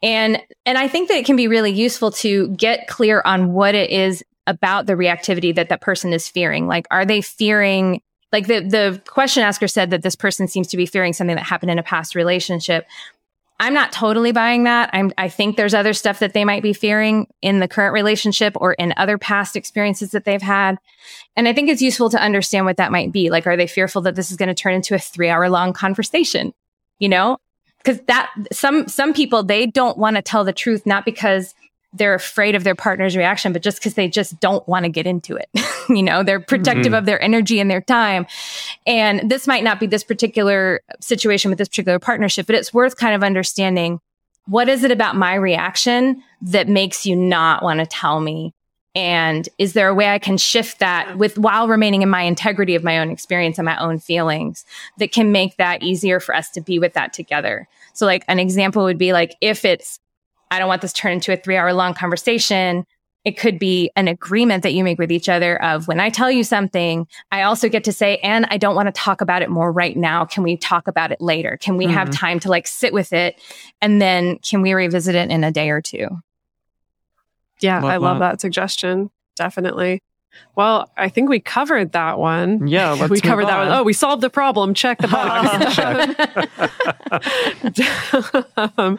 And 0.02 0.42
and 0.64 0.78
i 0.78 0.88
think 0.88 1.08
that 1.08 1.16
it 1.16 1.26
can 1.26 1.36
be 1.36 1.48
really 1.48 1.70
useful 1.70 2.10
to 2.12 2.48
get 2.48 2.88
clear 2.88 3.22
on 3.24 3.52
what 3.52 3.74
it 3.74 3.90
is 3.90 4.24
about 4.46 4.86
the 4.86 4.94
reactivity 4.94 5.54
that 5.54 5.68
that 5.68 5.80
person 5.80 6.12
is 6.12 6.28
fearing. 6.28 6.66
Like 6.66 6.86
are 6.90 7.04
they 7.04 7.20
fearing 7.20 8.00
like 8.32 8.46
the 8.46 8.60
the 8.60 9.02
question 9.06 9.42
asker 9.42 9.68
said 9.68 9.90
that 9.90 10.02
this 10.02 10.16
person 10.16 10.48
seems 10.48 10.68
to 10.68 10.76
be 10.76 10.86
fearing 10.86 11.12
something 11.12 11.36
that 11.36 11.44
happened 11.44 11.70
in 11.70 11.78
a 11.78 11.82
past 11.82 12.14
relationship 12.14 12.86
I'm 13.58 13.72
not 13.72 13.90
totally 13.90 14.32
buying 14.32 14.64
that. 14.64 14.90
I'm, 14.92 15.12
I 15.16 15.28
think 15.28 15.56
there's 15.56 15.72
other 15.72 15.94
stuff 15.94 16.18
that 16.18 16.34
they 16.34 16.44
might 16.44 16.62
be 16.62 16.74
fearing 16.74 17.26
in 17.40 17.58
the 17.60 17.68
current 17.68 17.94
relationship 17.94 18.52
or 18.56 18.74
in 18.74 18.92
other 18.96 19.16
past 19.16 19.56
experiences 19.56 20.10
that 20.10 20.24
they've 20.24 20.42
had. 20.42 20.76
And 21.36 21.48
I 21.48 21.54
think 21.54 21.70
it's 21.70 21.80
useful 21.80 22.10
to 22.10 22.22
understand 22.22 22.66
what 22.66 22.76
that 22.76 22.92
might 22.92 23.12
be. 23.12 23.30
Like, 23.30 23.46
are 23.46 23.56
they 23.56 23.66
fearful 23.66 24.02
that 24.02 24.14
this 24.14 24.30
is 24.30 24.36
going 24.36 24.48
to 24.48 24.54
turn 24.54 24.74
into 24.74 24.94
a 24.94 24.98
three 24.98 25.30
hour 25.30 25.48
long 25.48 25.72
conversation? 25.72 26.52
You 26.98 27.08
know, 27.08 27.38
because 27.78 28.00
that 28.08 28.30
some, 28.52 28.88
some 28.88 29.14
people, 29.14 29.42
they 29.42 29.66
don't 29.66 29.96
want 29.96 30.16
to 30.16 30.22
tell 30.22 30.44
the 30.44 30.52
truth, 30.52 30.84
not 30.84 31.04
because 31.04 31.54
they're 31.96 32.14
afraid 32.14 32.54
of 32.54 32.64
their 32.64 32.74
partner's 32.74 33.16
reaction, 33.16 33.52
but 33.52 33.62
just 33.62 33.78
because 33.78 33.94
they 33.94 34.08
just 34.08 34.38
don't 34.40 34.66
want 34.68 34.84
to 34.84 34.88
get 34.88 35.06
into 35.06 35.36
it. 35.36 35.48
you 35.88 36.02
know, 36.02 36.22
they're 36.22 36.40
protective 36.40 36.86
mm-hmm. 36.86 36.94
of 36.94 37.06
their 37.06 37.20
energy 37.20 37.60
and 37.60 37.70
their 37.70 37.80
time. 37.80 38.26
And 38.86 39.30
this 39.30 39.46
might 39.46 39.64
not 39.64 39.80
be 39.80 39.86
this 39.86 40.04
particular 40.04 40.80
situation 41.00 41.50
with 41.50 41.58
this 41.58 41.68
particular 41.68 41.98
partnership, 41.98 42.46
but 42.46 42.54
it's 42.54 42.74
worth 42.74 42.96
kind 42.96 43.14
of 43.14 43.22
understanding 43.22 44.00
what 44.48 44.68
is 44.68 44.84
it 44.84 44.92
about 44.92 45.16
my 45.16 45.34
reaction 45.34 46.22
that 46.40 46.68
makes 46.68 47.04
you 47.04 47.16
not 47.16 47.62
want 47.62 47.80
to 47.80 47.86
tell 47.86 48.20
me? 48.20 48.54
And 48.94 49.46
is 49.58 49.74
there 49.74 49.88
a 49.88 49.94
way 49.94 50.08
I 50.08 50.18
can 50.18 50.38
shift 50.38 50.78
that 50.78 51.18
with 51.18 51.36
while 51.36 51.68
remaining 51.68 52.02
in 52.02 52.08
my 52.08 52.22
integrity 52.22 52.74
of 52.74 52.84
my 52.84 52.98
own 52.98 53.10
experience 53.10 53.58
and 53.58 53.66
my 53.66 53.76
own 53.76 53.98
feelings 53.98 54.64
that 54.98 55.12
can 55.12 55.32
make 55.32 55.56
that 55.56 55.82
easier 55.82 56.18
for 56.18 56.34
us 56.34 56.48
to 56.52 56.60
be 56.60 56.78
with 56.78 56.94
that 56.94 57.12
together? 57.12 57.68
So 57.92 58.06
like 58.06 58.24
an 58.28 58.38
example 58.38 58.84
would 58.84 58.98
be 58.98 59.12
like 59.12 59.34
if 59.40 59.64
it's 59.64 59.98
I 60.50 60.58
don't 60.58 60.68
want 60.68 60.82
this 60.82 60.92
to 60.92 61.00
turn 61.00 61.12
into 61.12 61.32
a 61.32 61.36
three 61.36 61.56
hour 61.56 61.72
long 61.72 61.94
conversation. 61.94 62.84
It 63.24 63.36
could 63.36 63.58
be 63.58 63.90
an 63.96 64.06
agreement 64.06 64.62
that 64.62 64.72
you 64.72 64.84
make 64.84 65.00
with 65.00 65.10
each 65.10 65.28
other 65.28 65.60
of 65.60 65.88
when 65.88 65.98
I 65.98 66.10
tell 66.10 66.30
you 66.30 66.44
something, 66.44 67.08
I 67.32 67.42
also 67.42 67.68
get 67.68 67.82
to 67.84 67.92
say, 67.92 68.18
and 68.18 68.46
I 68.50 68.56
don't 68.56 68.76
want 68.76 68.86
to 68.86 68.92
talk 68.92 69.20
about 69.20 69.42
it 69.42 69.50
more 69.50 69.72
right 69.72 69.96
now. 69.96 70.24
Can 70.24 70.44
we 70.44 70.56
talk 70.56 70.86
about 70.86 71.10
it 71.10 71.20
later? 71.20 71.58
Can 71.60 71.76
we 71.76 71.86
mm-hmm. 71.86 71.94
have 71.94 72.10
time 72.10 72.38
to 72.40 72.48
like 72.48 72.68
sit 72.68 72.92
with 72.92 73.12
it? 73.12 73.40
And 73.82 74.00
then 74.00 74.38
can 74.38 74.62
we 74.62 74.72
revisit 74.74 75.16
it 75.16 75.28
in 75.28 75.42
a 75.42 75.50
day 75.50 75.70
or 75.70 75.80
two? 75.80 76.06
Yeah, 77.60 77.80
love 77.80 77.90
I 77.90 77.96
love 77.96 78.18
that. 78.20 78.32
that 78.32 78.40
suggestion. 78.40 79.10
Definitely. 79.34 80.02
Well, 80.54 80.90
I 80.96 81.08
think 81.08 81.28
we 81.28 81.40
covered 81.40 81.92
that 81.92 82.18
one. 82.18 82.66
Yeah, 82.66 83.06
we 83.10 83.20
covered 83.20 83.46
that 83.46 83.58
one. 83.58 83.68
Oh, 83.68 83.82
we 83.82 83.92
solved 83.92 84.22
the 84.22 84.30
problem. 84.30 84.74
Check 84.74 84.98
the 84.98 85.08
box. 85.08 85.78
um, 88.78 88.98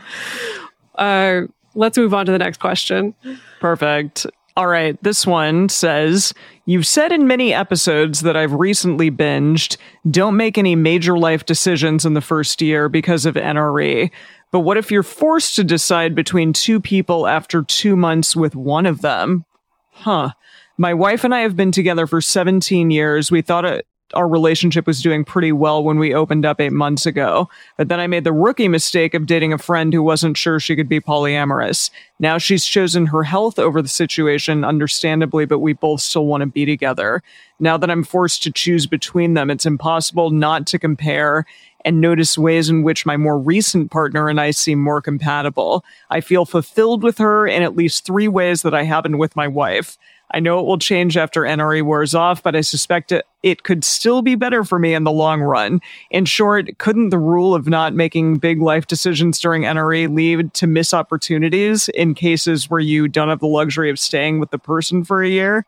uh, 0.98 1.42
let's 1.76 1.98
move 1.98 2.14
on 2.14 2.26
to 2.26 2.32
the 2.32 2.38
next 2.38 2.60
question. 2.60 3.14
Perfect. 3.60 4.26
All 4.56 4.68
right. 4.68 5.02
This 5.04 5.28
one 5.28 5.70
says 5.70 6.34
You've 6.66 6.86
said 6.86 7.14
in 7.14 7.28
many 7.28 7.54
episodes 7.54 8.22
that 8.22 8.36
I've 8.36 8.52
recently 8.52 9.10
binged, 9.10 9.78
don't 10.10 10.36
make 10.36 10.58
any 10.58 10.76
major 10.76 11.18
life 11.18 11.46
decisions 11.46 12.06
in 12.06 12.14
the 12.14 12.20
first 12.20 12.62
year 12.62 12.90
because 12.90 13.26
of 13.26 13.36
NRE. 13.36 14.12
But 14.52 14.60
what 14.62 14.76
if 14.76 14.92
you're 14.92 15.02
forced 15.02 15.56
to 15.56 15.64
decide 15.64 16.14
between 16.14 16.52
two 16.52 16.82
people 16.82 17.26
after 17.26 17.64
two 17.64 17.96
months 17.96 18.36
with 18.36 18.54
one 18.54 18.86
of 18.86 19.02
them? 19.02 19.46
Huh. 19.92 20.32
My 20.78 20.94
wife 20.94 21.24
and 21.24 21.34
I 21.34 21.40
have 21.40 21.56
been 21.56 21.72
together 21.72 22.06
for 22.06 22.20
17 22.20 22.92
years. 22.92 23.32
We 23.32 23.42
thought 23.42 23.64
it 23.64 23.88
our 24.14 24.28
relationship 24.28 24.88
was 24.88 25.02
doing 25.02 25.26
pretty 25.26 25.52
well 25.52 25.84
when 25.84 26.00
we 26.00 26.14
opened 26.14 26.46
up 26.46 26.62
eight 26.62 26.72
months 26.72 27.06
ago. 27.06 27.50
But 27.78 27.90
then 27.90 28.00
I 28.00 28.08
made 28.08 28.24
the 28.24 28.32
rookie 28.32 28.68
mistake 28.68 29.14
of 29.14 29.26
dating 29.26 29.54
a 29.54 29.58
friend 29.58 29.94
who 29.94 30.02
wasn't 30.02 30.38
sure 30.38 30.60
she 30.60 30.76
could 30.76 30.88
be 30.88 31.00
polyamorous. 31.00 31.90
Now 32.20 32.38
she's 32.38 32.66
chosen 32.66 33.08
her 33.08 33.24
health 33.24 33.60
over 33.60 33.82
the 33.82 33.88
situation, 33.88 34.64
understandably, 34.64 35.46
but 35.46 35.60
we 35.60 35.74
both 35.74 36.02
still 36.02 36.26
want 36.26 36.42
to 36.42 36.48
be 36.48 36.66
together. 36.66 37.22
Now 37.60 37.78
that 37.78 37.90
I'm 37.90 38.04
forced 38.04 38.44
to 38.44 38.52
choose 38.52 38.88
between 38.88 39.34
them, 39.34 39.50
it's 39.50 39.66
impossible 39.66 40.30
not 40.30 40.68
to 40.68 40.80
compare 40.80 41.46
and 41.86 42.02
notice 42.02 42.38
ways 42.38 42.70
in 42.70 42.84
which 42.84 43.06
my 43.06 43.16
more 43.16 43.40
recent 43.40 43.92
partner 43.92 44.28
and 44.28 44.42
I 44.42 44.52
seem 44.52 44.80
more 44.80 45.02
compatible. 45.02 45.86
I 46.10 46.22
feel 46.22 46.46
fulfilled 46.46 47.02
with 47.02 47.18
her 47.18 47.48
in 47.48 47.64
at 47.64 47.78
least 47.78 48.06
three 48.06 48.28
ways 48.28 48.62
that 48.64 48.74
I 48.74 48.84
haven't 48.84 49.18
with 49.18 49.36
my 49.36 49.48
wife. 49.48 49.98
I 50.32 50.40
know 50.40 50.60
it 50.60 50.66
will 50.66 50.78
change 50.78 51.16
after 51.16 51.42
NRE 51.42 51.84
wears 51.84 52.14
off, 52.14 52.44
but 52.44 52.56
I 52.56 52.62
suspect 52.62 53.12
it, 53.12 53.26
it 53.44 53.64
could 53.64 53.84
still 53.84 54.22
be 54.22 54.36
better 54.36 54.64
for 54.64 54.78
me 54.78 54.94
in 54.94 55.06
the 55.06 55.12
long 55.12 55.42
run. 55.42 55.80
In 56.12 56.26
short, 56.26 56.78
couldn't 56.80 57.10
the 57.10 57.18
rule 57.18 57.56
of 57.56 57.68
not 57.68 57.94
making 57.94 58.38
big 58.38 58.62
life 58.62 58.88
decisions 58.88 59.40
during 59.40 59.64
NRE 59.64 60.14
lead 60.14 60.54
to 60.56 60.68
miss 60.68 60.94
opportunities 60.94 61.88
in 61.90 62.14
cases 62.14 62.70
where 62.70 62.82
you 62.82 63.08
don't 63.08 63.30
have 63.30 63.40
the 63.40 63.48
luxury 63.48 63.90
of 63.90 64.00
staying 64.00 64.40
with 64.40 64.52
the 64.52 64.60
person 64.60 65.06
for 65.06 65.24
a 65.24 65.30
year? 65.30 65.66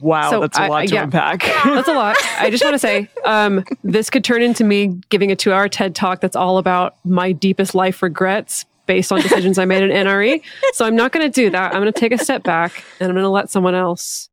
Wow, 0.00 0.30
so 0.30 0.40
that's 0.40 0.58
a 0.58 0.68
lot 0.68 0.82
I, 0.82 0.86
to 0.86 0.94
yeah, 0.94 1.02
unpack. 1.04 1.40
that's 1.64 1.88
a 1.88 1.94
lot. 1.94 2.16
I 2.38 2.50
just 2.50 2.62
want 2.62 2.74
to 2.74 2.78
say, 2.78 3.08
um, 3.24 3.64
this 3.82 4.10
could 4.10 4.22
turn 4.22 4.42
into 4.42 4.62
me 4.62 5.00
giving 5.08 5.32
a 5.32 5.36
two-hour 5.36 5.68
TED 5.68 5.94
talk 5.94 6.20
that's 6.20 6.36
all 6.36 6.58
about 6.58 6.94
my 7.04 7.32
deepest 7.32 7.74
life 7.74 8.02
regrets 8.02 8.64
based 8.86 9.12
on 9.12 9.20
decisions 9.20 9.58
I 9.58 9.64
made 9.64 9.82
in 9.82 9.90
NRE. 9.90 10.42
So 10.72 10.84
I'm 10.84 10.96
not 10.96 11.12
going 11.12 11.24
to 11.24 11.32
do 11.32 11.50
that. 11.50 11.74
I'm 11.74 11.80
going 11.80 11.92
to 11.92 11.98
take 11.98 12.12
a 12.12 12.18
step 12.18 12.42
back 12.42 12.84
and 13.00 13.08
I'm 13.08 13.14
going 13.14 13.24
to 13.24 13.30
let 13.30 13.50
someone 13.50 13.74
else 13.74 14.28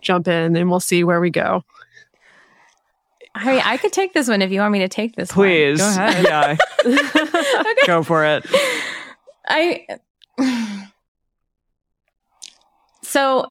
jump 0.00 0.28
in 0.28 0.56
and 0.56 0.70
we'll 0.70 0.80
see 0.80 1.04
where 1.04 1.20
we 1.20 1.30
go. 1.30 1.62
I 3.34 3.74
I 3.74 3.76
could 3.76 3.92
take 3.92 4.12
this 4.12 4.28
one 4.28 4.42
if 4.42 4.50
you 4.50 4.60
want 4.60 4.72
me 4.72 4.80
to 4.80 4.88
take 4.88 5.14
this 5.14 5.30
Please. 5.30 5.80
One. 5.80 5.94
Go 5.94 6.02
ahead. 6.02 6.24
Yeah. 6.24 6.56
okay. 7.60 7.86
Go 7.86 8.02
for 8.02 8.24
it. 8.24 8.44
I 9.46 9.86
So 13.02 13.48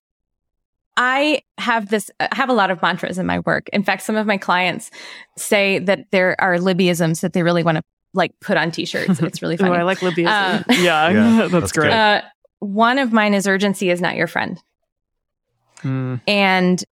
I 0.98 1.42
have 1.58 1.90
this 1.90 2.12
I 2.20 2.28
have 2.34 2.50
a 2.50 2.54
lot 2.54 2.72
of 2.72 2.82
mantras 2.82 3.18
in 3.18 3.26
my 3.26 3.40
work. 3.40 3.70
In 3.72 3.84
fact, 3.84 4.02
some 4.04 4.16
of 4.16 4.28
my 4.28 4.38
clients 4.38 4.92
say 5.38 5.80
that 5.80 6.12
there 6.12 6.40
are 6.42 6.58
Libbyisms 6.58 7.22
that 7.22 7.34
they 7.34 7.44
really 7.44 7.64
want 7.64 7.78
to 7.78 7.84
like 8.14 8.32
put 8.40 8.58
on 8.58 8.72
t-shirts. 8.72 9.20
It's 9.22 9.42
really 9.42 9.58
funny. 9.58 9.72
Ooh, 9.76 9.80
I 9.80 9.84
like 9.84 10.02
Libya. 10.02 10.28
Uh, 10.30 10.64
yeah, 10.70 11.10
yeah, 11.10 11.12
that's, 11.38 11.52
that's 11.52 11.72
great. 11.72 11.92
Uh, 11.92 12.22
one 12.60 13.00
of 13.00 13.14
mine 13.14 13.34
is 13.34 13.48
urgency 13.48 13.90
is 13.90 14.02
not 14.02 14.16
your 14.16 14.28
friend. 14.28 14.62
Mm. 15.84 16.22
And 16.28 16.84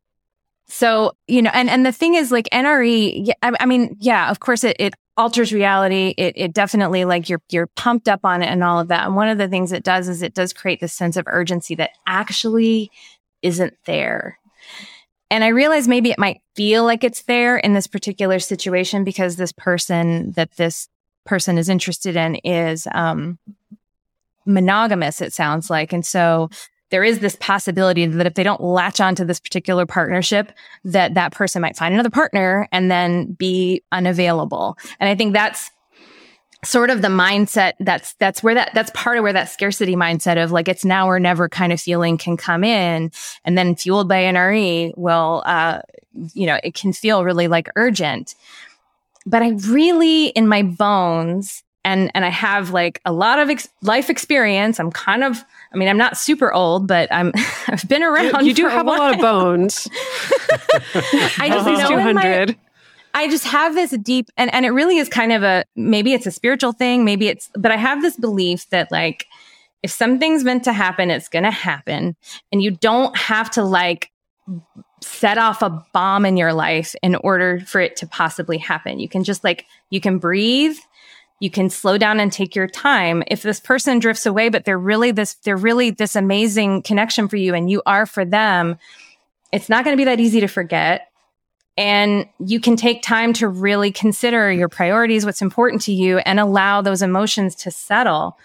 So, 0.68 1.14
you 1.28 1.42
know, 1.42 1.52
and, 1.54 1.70
and 1.70 1.86
the 1.86 1.92
thing 1.92 2.16
is 2.16 2.32
like 2.32 2.48
NRE, 2.52 3.30
I, 3.42 3.52
I 3.60 3.66
mean, 3.66 3.96
yeah, 4.00 4.30
of 4.30 4.40
course 4.40 4.64
it, 4.64 4.76
it 4.80 4.94
alters 5.16 5.52
reality. 5.52 6.14
It, 6.18 6.34
it 6.36 6.54
definitely 6.54 7.06
like 7.06 7.30
you're, 7.30 7.42
you're 7.50 7.68
pumped 7.68 8.08
up 8.08 8.22
on 8.24 8.44
it 8.44 8.48
and 8.48 8.64
all 8.64 8.80
of 8.80 8.90
that. 8.90 9.06
And 9.06 9.16
one 9.16 9.30
of 9.30 9.38
the 9.38 9.48
things 9.48 9.72
it 9.72 9.84
does 9.84 10.08
is 10.08 10.22
it 10.22 10.34
does 10.34 10.54
create 10.54 10.80
this 10.80 10.94
sense 10.94 11.18
of 11.18 11.26
urgency 11.28 11.74
that 11.76 11.92
actually 12.06 12.92
isn't 13.42 13.74
there. 13.86 14.38
And 15.30 15.44
I 15.44 15.48
realize 15.50 15.88
maybe 15.88 16.12
it 16.12 16.20
might 16.20 16.42
feel 16.56 16.84
like 16.86 17.04
it's 17.04 17.24
there 17.24 17.58
in 17.58 17.74
this 17.74 17.88
particular 17.88 18.40
situation 18.40 19.04
because 19.04 19.36
this 19.36 19.52
person 19.52 20.32
that 20.34 20.56
this 20.58 20.88
person 21.28 21.58
is 21.58 21.70
interested 21.70 22.16
in 22.16 22.36
is 22.38 22.88
um, 22.94 23.38
monogamous, 24.46 25.22
it 25.22 25.34
sounds 25.34 25.70
like. 25.70 25.94
And 25.94 26.06
so 26.06 26.50
there 26.90 27.04
is 27.04 27.20
this 27.20 27.36
possibility 27.40 28.06
that 28.06 28.26
if 28.26 28.34
they 28.36 28.44
don't 28.44 28.62
latch 28.62 29.02
onto 29.02 29.26
this 29.26 29.40
particular 29.40 29.86
partnership, 29.86 30.52
that 30.86 31.14
that 31.16 31.34
person 31.34 31.62
might 31.62 31.76
find 31.76 31.94
another 31.94 32.10
partner 32.10 32.68
and 32.72 32.90
then 32.90 33.34
be 33.34 33.84
unavailable. 33.92 34.78
And 35.00 35.10
I 35.10 35.16
think 35.16 35.34
that's 35.34 35.70
sort 36.66 36.90
of 36.90 37.02
the 37.02 37.08
mindset 37.08 37.74
that's 37.80 38.14
that's 38.16 38.42
where 38.42 38.56
that 38.56 38.72
that's 38.74 38.92
part 38.96 39.18
of 39.18 39.24
where 39.24 39.34
that 39.34 39.50
scarcity 39.50 39.96
mindset 39.96 40.44
of 40.44 40.52
like 40.52 40.68
it's 40.68 40.84
now 40.84 41.08
or 41.08 41.20
never 41.20 41.48
kind 41.48 41.72
of 41.72 41.80
feeling 41.80 42.18
can 42.18 42.36
come 42.36 42.64
in 42.64 43.12
and 43.46 43.58
then 43.58 43.76
fueled 43.76 44.10
by 44.10 44.24
nre 44.24 44.92
well 44.98 45.44
uh 45.46 45.80
you 46.34 46.48
know 46.48 46.60
it 46.64 46.74
can 46.74 46.92
feel 46.92 47.24
really 47.24 47.48
like 47.48 47.70
urgent 47.76 48.34
but 49.30 49.42
i 49.42 49.50
really 49.68 50.28
in 50.28 50.48
my 50.48 50.64
bones 50.64 51.64
and 51.84 52.12
and 52.14 52.26
i 52.26 52.30
have 52.30 52.72
like 52.72 53.00
a 53.06 53.12
lot 53.12 53.40
of 53.40 53.50
ex- 53.50 53.70
life 53.82 54.10
experience. 54.10 54.80
I'm 54.80 54.92
kind 54.92 55.24
of 55.24 55.44
i 55.74 55.78
mean 55.78 55.88
i'm 55.88 55.98
not 55.98 56.18
super 56.18 56.52
old 56.52 56.88
but 56.88 57.12
i'm 57.12 57.32
i've 57.68 57.88
been 57.88 58.04
around 58.04 58.42
you, 58.42 58.50
you 58.50 58.54
do 58.54 58.68
a 58.68 58.70
have 58.70 58.88
a 58.88 58.90
lot 58.90 59.14
of 59.14 59.22
bones. 59.22 59.88
I 61.40 61.50
just 61.50 61.66
know 61.66 62.08
in 62.08 62.16
my, 62.16 62.56
I 63.14 63.28
just 63.30 63.46
have 63.46 63.76
this 63.76 63.92
deep 63.98 64.30
and 64.38 64.54
and 64.54 64.66
it 64.66 64.72
really 64.72 64.98
is 64.98 65.10
kind 65.10 65.32
of 65.32 65.44
a 65.44 65.64
maybe 65.76 66.14
it's 66.14 66.26
a 66.26 66.32
spiritual 66.32 66.72
thing, 66.72 67.06
maybe 67.06 67.28
it's 67.28 67.50
but 67.56 67.72
I 67.72 67.78
have 67.78 68.02
this 68.02 68.16
belief 68.18 68.70
that 68.70 68.92
like 68.92 69.28
if 69.84 69.92
something's 69.92 70.44
meant 70.44 70.64
to 70.66 70.74
happen, 70.74 71.12
it's 71.12 71.30
going 71.30 71.44
to 71.44 71.52
happen. 71.52 72.16
And 72.52 72.62
you 72.62 72.72
don't 72.72 73.16
have 73.16 73.50
to 73.52 73.64
like 73.64 74.12
set 75.08 75.38
off 75.38 75.62
a 75.62 75.86
bomb 75.94 76.26
in 76.26 76.38
your 76.38 76.54
life 76.54 76.96
in 77.02 77.16
order 77.16 77.60
for 77.62 77.82
it 77.82 77.96
to 77.98 78.08
possibly 78.08 78.58
happen. 78.58 79.00
You 79.00 79.10
can 79.10 79.24
just 79.24 79.44
like 79.44 79.66
you 79.90 80.02
can 80.02 80.18
breathe, 80.20 80.78
you 81.40 81.50
can 81.50 81.70
slow 81.70 81.98
down 81.98 82.20
and 82.20 82.32
take 82.32 82.56
your 82.56 82.68
time. 82.68 83.24
If 83.28 83.42
this 83.42 83.60
person 83.60 84.00
drifts 84.00 84.26
away 84.26 84.50
but 84.50 84.66
they're 84.66 84.78
really 84.78 85.12
this 85.12 85.36
they're 85.36 85.58
really 85.58 85.90
this 85.90 86.16
amazing 86.16 86.84
connection 86.84 87.28
for 87.28 87.38
you 87.38 87.54
and 87.54 87.70
you 87.70 87.82
are 87.86 88.06
for 88.06 88.26
them, 88.26 88.78
it's 89.52 89.70
not 89.70 89.84
going 89.84 89.96
to 89.96 90.00
be 90.00 90.06
that 90.06 90.20
easy 90.20 90.40
to 90.42 90.48
forget 90.48 91.08
and 91.78 92.26
you 92.40 92.60
can 92.60 92.76
take 92.76 93.04
time 93.04 93.34
to 93.34 93.48
really 93.48 93.92
consider 93.92 94.52
your 94.52 94.68
priorities, 94.68 95.26
what's 95.26 95.44
important 95.44 95.84
to 95.84 95.94
you, 95.94 96.18
and 96.20 96.40
allow 96.40 96.82
those 96.82 97.04
emotions 97.04 97.54
to 97.56 97.72
settle. 97.72 98.38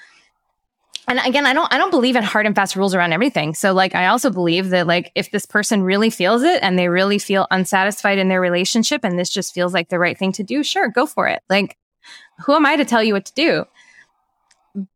And 1.08 1.18
again, 1.24 1.46
I 1.46 1.52
don't, 1.52 1.72
I 1.72 1.78
don't 1.78 1.90
believe 1.90 2.14
in 2.14 2.22
hard 2.22 2.46
and 2.46 2.54
fast 2.54 2.76
rules 2.76 2.94
around 2.94 3.12
everything. 3.12 3.54
So 3.54 3.72
like, 3.72 3.94
I 3.94 4.06
also 4.06 4.30
believe 4.30 4.70
that 4.70 4.86
like, 4.86 5.10
if 5.14 5.30
this 5.30 5.44
person 5.44 5.82
really 5.82 6.10
feels 6.10 6.42
it 6.42 6.62
and 6.62 6.78
they 6.78 6.88
really 6.88 7.18
feel 7.18 7.46
unsatisfied 7.50 8.18
in 8.18 8.28
their 8.28 8.40
relationship 8.40 9.04
and 9.04 9.18
this 9.18 9.28
just 9.28 9.52
feels 9.52 9.74
like 9.74 9.88
the 9.88 9.98
right 9.98 10.16
thing 10.16 10.32
to 10.32 10.42
do, 10.44 10.62
sure, 10.62 10.88
go 10.88 11.06
for 11.06 11.26
it. 11.28 11.42
Like, 11.50 11.76
who 12.44 12.54
am 12.54 12.66
I 12.66 12.76
to 12.76 12.84
tell 12.84 13.02
you 13.02 13.14
what 13.14 13.26
to 13.26 13.34
do? 13.34 13.64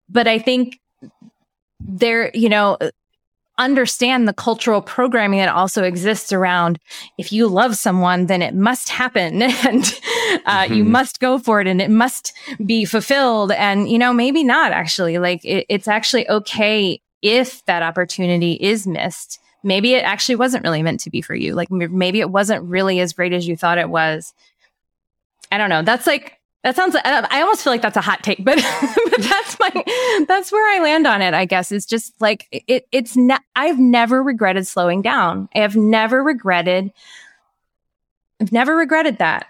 But 0.08 0.28
I 0.28 0.38
think 0.38 0.80
there, 1.80 2.30
you 2.34 2.48
know, 2.48 2.78
understand 3.58 4.28
the 4.28 4.32
cultural 4.32 4.82
programming 4.82 5.38
that 5.38 5.48
also 5.48 5.82
exists 5.82 6.32
around 6.32 6.78
if 7.18 7.32
you 7.32 7.46
love 7.48 7.76
someone, 7.76 8.26
then 8.26 8.42
it 8.42 8.54
must 8.54 8.88
happen 8.88 9.42
and 9.42 9.84
uh, 10.46 10.64
mm-hmm. 10.64 10.74
you 10.74 10.84
must 10.84 11.20
go 11.20 11.38
for 11.38 11.60
it 11.60 11.66
and 11.66 11.80
it 11.80 11.90
must 11.90 12.32
be 12.64 12.84
fulfilled. 12.84 13.52
And, 13.52 13.88
you 13.88 13.98
know, 13.98 14.12
maybe 14.12 14.44
not 14.44 14.72
actually. 14.72 15.18
Like 15.18 15.44
it, 15.44 15.66
it's 15.68 15.88
actually 15.88 16.28
okay 16.28 17.00
if 17.22 17.64
that 17.64 17.82
opportunity 17.82 18.52
is 18.52 18.86
missed. 18.86 19.40
Maybe 19.62 19.94
it 19.94 20.04
actually 20.04 20.36
wasn't 20.36 20.64
really 20.64 20.82
meant 20.82 21.00
to 21.00 21.10
be 21.10 21.22
for 21.22 21.34
you. 21.34 21.54
Like 21.54 21.70
maybe 21.70 22.20
it 22.20 22.30
wasn't 22.30 22.64
really 22.64 23.00
as 23.00 23.12
great 23.12 23.32
as 23.32 23.48
you 23.48 23.56
thought 23.56 23.78
it 23.78 23.88
was. 23.88 24.32
I 25.50 25.58
don't 25.58 25.70
know. 25.70 25.82
That's 25.82 26.06
like 26.06 26.35
that 26.64 26.74
sounds. 26.76 26.94
Uh, 26.94 27.26
I 27.30 27.40
almost 27.40 27.62
feel 27.62 27.72
like 27.72 27.82
that's 27.82 27.96
a 27.96 28.00
hot 28.00 28.22
take, 28.22 28.44
but, 28.44 28.56
but 29.10 29.20
that's 29.20 29.58
my. 29.58 30.24
That's 30.26 30.50
where 30.50 30.76
I 30.76 30.82
land 30.82 31.06
on 31.06 31.22
it. 31.22 31.34
I 31.34 31.44
guess 31.44 31.70
is 31.70 31.86
just 31.86 32.20
like 32.20 32.48
it. 32.50 32.86
It's. 32.92 33.16
Ne- 33.16 33.38
I've 33.54 33.78
never 33.78 34.22
regretted 34.22 34.66
slowing 34.66 35.02
down. 35.02 35.48
I 35.54 35.60
have 35.60 35.76
never 35.76 36.22
regretted. 36.22 36.92
I've 38.40 38.52
never 38.52 38.76
regretted 38.76 39.18
that. 39.18 39.46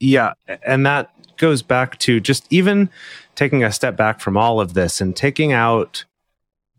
Yeah, 0.00 0.34
and 0.64 0.84
that 0.86 1.10
goes 1.36 1.62
back 1.62 1.98
to 1.98 2.20
just 2.20 2.46
even 2.50 2.88
taking 3.34 3.62
a 3.62 3.72
step 3.72 3.96
back 3.96 4.20
from 4.20 4.36
all 4.36 4.60
of 4.60 4.74
this 4.74 5.00
and 5.00 5.14
taking 5.14 5.52
out 5.52 6.04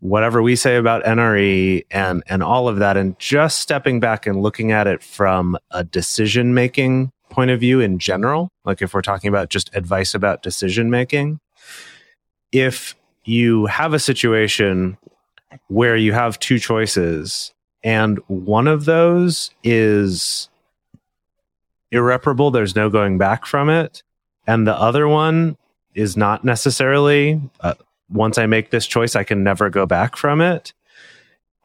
whatever 0.00 0.42
we 0.42 0.54
say 0.54 0.76
about 0.76 1.04
NRE 1.04 1.84
and 1.90 2.22
and 2.28 2.42
all 2.42 2.68
of 2.68 2.78
that 2.78 2.96
and 2.96 3.18
just 3.18 3.60
stepping 3.60 4.00
back 4.00 4.26
and 4.26 4.42
looking 4.42 4.70
at 4.70 4.86
it 4.86 5.02
from 5.02 5.56
a 5.70 5.82
decision 5.82 6.54
making 6.54 7.10
point 7.30 7.50
of 7.50 7.60
view 7.60 7.80
in 7.80 7.98
general, 7.98 8.50
like 8.64 8.82
if 8.82 8.94
we're 8.94 9.02
talking 9.02 9.28
about 9.28 9.50
just 9.50 9.74
advice 9.74 10.14
about 10.14 10.42
decision 10.42 10.90
making, 10.90 11.40
if 12.52 12.94
you 13.24 13.66
have 13.66 13.94
a 13.94 13.98
situation 13.98 14.96
where 15.68 15.96
you 15.96 16.12
have 16.12 16.38
two 16.38 16.58
choices 16.58 17.52
and 17.82 18.18
one 18.26 18.66
of 18.66 18.84
those 18.84 19.50
is 19.62 20.48
irreparable, 21.90 22.50
there's 22.50 22.76
no 22.76 22.90
going 22.90 23.18
back 23.18 23.46
from 23.46 23.70
it, 23.70 24.02
and 24.46 24.66
the 24.66 24.74
other 24.74 25.06
one 25.06 25.56
is 25.94 26.16
not 26.16 26.44
necessarily, 26.44 27.40
uh, 27.60 27.74
once 28.10 28.38
I 28.38 28.46
make 28.46 28.70
this 28.70 28.86
choice, 28.86 29.14
I 29.16 29.24
can 29.24 29.42
never 29.42 29.70
go 29.70 29.86
back 29.86 30.16
from 30.16 30.40
it 30.40 30.72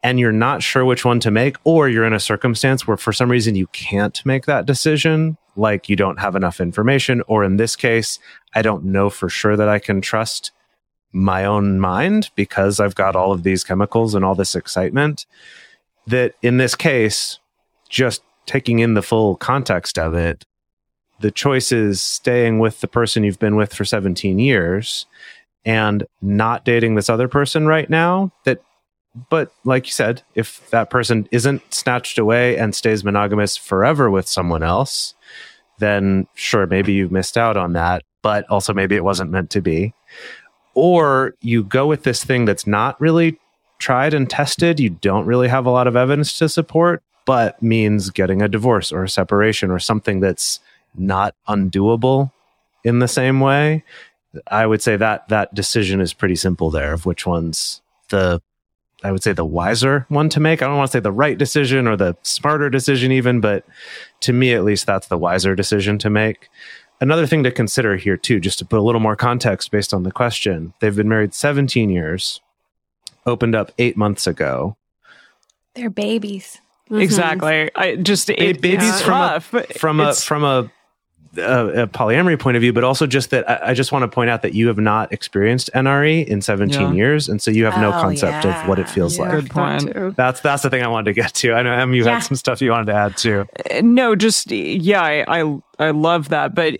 and 0.04 0.20
you're 0.20 0.32
not 0.32 0.62
sure 0.62 0.84
which 0.84 1.04
one 1.04 1.18
to 1.20 1.30
make, 1.30 1.56
or 1.64 1.88
you're 1.88 2.04
in 2.04 2.12
a 2.12 2.20
circumstance 2.20 2.86
where 2.86 2.98
for 2.98 3.12
some 3.12 3.30
reason 3.30 3.56
you 3.56 3.66
can't 3.68 4.24
make 4.26 4.44
that 4.44 4.66
decision, 4.66 5.38
like 5.56 5.88
you 5.88 5.96
don't 5.96 6.20
have 6.20 6.36
enough 6.36 6.60
information, 6.60 7.22
or 7.26 7.44
in 7.44 7.56
this 7.56 7.76
case, 7.76 8.18
I 8.54 8.62
don't 8.62 8.84
know 8.84 9.10
for 9.10 9.28
sure 9.28 9.56
that 9.56 9.68
I 9.68 9.78
can 9.78 10.00
trust 10.00 10.50
my 11.12 11.44
own 11.44 11.78
mind 11.78 12.30
because 12.34 12.80
I've 12.80 12.96
got 12.96 13.14
all 13.14 13.32
of 13.32 13.44
these 13.44 13.64
chemicals 13.64 14.14
and 14.14 14.24
all 14.24 14.34
this 14.34 14.54
excitement. 14.54 15.26
That 16.06 16.34
in 16.42 16.56
this 16.56 16.74
case, 16.74 17.38
just 17.88 18.22
taking 18.46 18.80
in 18.80 18.94
the 18.94 19.02
full 19.02 19.36
context 19.36 19.98
of 19.98 20.14
it, 20.14 20.44
the 21.20 21.30
choice 21.30 21.72
is 21.72 22.02
staying 22.02 22.58
with 22.58 22.80
the 22.80 22.88
person 22.88 23.24
you've 23.24 23.38
been 23.38 23.56
with 23.56 23.72
for 23.72 23.84
17 23.84 24.38
years 24.38 25.06
and 25.64 26.04
not 26.20 26.64
dating 26.64 26.94
this 26.94 27.08
other 27.08 27.28
person 27.28 27.66
right 27.66 27.88
now 27.88 28.32
that 28.44 28.62
but 29.30 29.52
like 29.64 29.86
you 29.86 29.92
said, 29.92 30.22
if 30.34 30.68
that 30.70 30.90
person 30.90 31.28
isn't 31.30 31.62
snatched 31.72 32.18
away 32.18 32.56
and 32.56 32.74
stays 32.74 33.04
monogamous 33.04 33.56
forever 33.56 34.10
with 34.10 34.26
someone 34.26 34.62
else, 34.62 35.14
then 35.78 36.26
sure, 36.34 36.66
maybe 36.66 36.92
you 36.92 37.08
missed 37.08 37.38
out 37.38 37.56
on 37.56 37.74
that, 37.74 38.02
but 38.22 38.48
also 38.50 38.72
maybe 38.72 38.96
it 38.96 39.04
wasn't 39.04 39.30
meant 39.30 39.50
to 39.50 39.60
be. 39.60 39.94
Or 40.74 41.34
you 41.40 41.62
go 41.62 41.86
with 41.86 42.02
this 42.02 42.24
thing 42.24 42.44
that's 42.44 42.66
not 42.66 43.00
really 43.00 43.38
tried 43.78 44.14
and 44.14 44.28
tested, 44.28 44.80
you 44.80 44.90
don't 44.90 45.26
really 45.26 45.48
have 45.48 45.66
a 45.66 45.70
lot 45.70 45.86
of 45.86 45.94
evidence 45.94 46.36
to 46.38 46.48
support, 46.48 47.02
but 47.26 47.62
means 47.62 48.10
getting 48.10 48.42
a 48.42 48.48
divorce 48.48 48.92
or 48.92 49.04
a 49.04 49.08
separation 49.08 49.70
or 49.70 49.78
something 49.78 50.20
that's 50.20 50.58
not 50.96 51.34
undoable 51.48 52.32
in 52.82 52.98
the 52.98 53.08
same 53.08 53.40
way. 53.40 53.84
I 54.48 54.66
would 54.66 54.82
say 54.82 54.96
that 54.96 55.28
that 55.28 55.54
decision 55.54 56.00
is 56.00 56.12
pretty 56.12 56.36
simple 56.36 56.70
there 56.70 56.92
of 56.92 57.06
which 57.06 57.26
one's 57.26 57.80
the 58.08 58.42
I 59.04 59.12
would 59.12 59.22
say 59.22 59.32
the 59.32 59.44
wiser 59.44 60.06
one 60.08 60.30
to 60.30 60.40
make. 60.40 60.62
I 60.62 60.66
don't 60.66 60.78
want 60.78 60.90
to 60.90 60.96
say 60.96 61.00
the 61.00 61.12
right 61.12 61.36
decision 61.36 61.86
or 61.86 61.94
the 61.94 62.16
smarter 62.22 62.70
decision, 62.70 63.12
even, 63.12 63.40
but 63.40 63.64
to 64.20 64.32
me 64.32 64.54
at 64.54 64.64
least, 64.64 64.86
that's 64.86 65.08
the 65.08 65.18
wiser 65.18 65.54
decision 65.54 65.98
to 65.98 66.10
make. 66.10 66.48
Another 67.00 67.26
thing 67.26 67.44
to 67.44 67.50
consider 67.50 67.96
here, 67.96 68.16
too, 68.16 68.40
just 68.40 68.58
to 68.60 68.64
put 68.64 68.78
a 68.78 68.82
little 68.82 69.00
more 69.00 69.14
context 69.14 69.70
based 69.70 69.92
on 69.92 70.04
the 70.04 70.10
question 70.10 70.72
they've 70.80 70.96
been 70.96 71.08
married 71.08 71.34
17 71.34 71.90
years, 71.90 72.40
opened 73.26 73.54
up 73.54 73.72
eight 73.78 73.96
months 73.96 74.26
ago. 74.26 74.76
They're 75.74 75.90
babies. 75.90 76.60
Mm-hmm. 76.86 77.02
Exactly. 77.02 77.70
I 77.74 77.96
just 77.96 78.30
it, 78.30 78.62
babies 78.62 79.02
from 79.02 79.20
a, 79.34 79.40
from 79.40 80.00
a 80.00 80.14
from 80.14 80.44
a 80.44 80.70
a, 81.36 81.82
a, 81.82 81.86
polyamory 81.86 82.38
point 82.38 82.56
of 82.56 82.60
view, 82.60 82.72
but 82.72 82.84
also 82.84 83.06
just 83.06 83.30
that 83.30 83.48
I, 83.48 83.70
I, 83.70 83.74
just 83.74 83.92
want 83.92 84.02
to 84.02 84.08
point 84.08 84.30
out 84.30 84.42
that 84.42 84.54
you 84.54 84.68
have 84.68 84.78
not 84.78 85.12
experienced 85.12 85.70
NRE 85.74 86.26
in 86.26 86.40
17 86.40 86.80
yeah. 86.80 86.92
years, 86.92 87.28
and 87.28 87.40
so 87.40 87.50
you 87.50 87.64
have 87.64 87.80
no 87.80 87.88
oh, 87.88 88.00
concept 88.00 88.44
yeah. 88.44 88.62
of 88.62 88.68
what 88.68 88.78
it 88.78 88.88
feels 88.88 89.16
yeah, 89.16 89.22
like. 89.24 89.30
Good 89.32 89.50
point. 89.50 90.16
That's 90.16 90.40
that's 90.40 90.62
the 90.62 90.70
thing 90.70 90.82
I 90.82 90.88
wanted 90.88 91.06
to 91.06 91.12
get 91.12 91.34
to. 91.34 91.52
I 91.52 91.62
know 91.62 91.72
Em, 91.72 91.94
you 91.94 92.04
had 92.04 92.20
some 92.20 92.36
stuff 92.36 92.60
you 92.60 92.70
wanted 92.70 92.86
to 92.86 92.94
add 92.94 93.16
too. 93.16 93.46
Uh, 93.70 93.80
no, 93.82 94.14
just 94.14 94.50
yeah, 94.50 95.02
I, 95.02 95.42
I 95.42 95.58
I 95.78 95.90
love 95.90 96.28
that, 96.28 96.54
but 96.54 96.76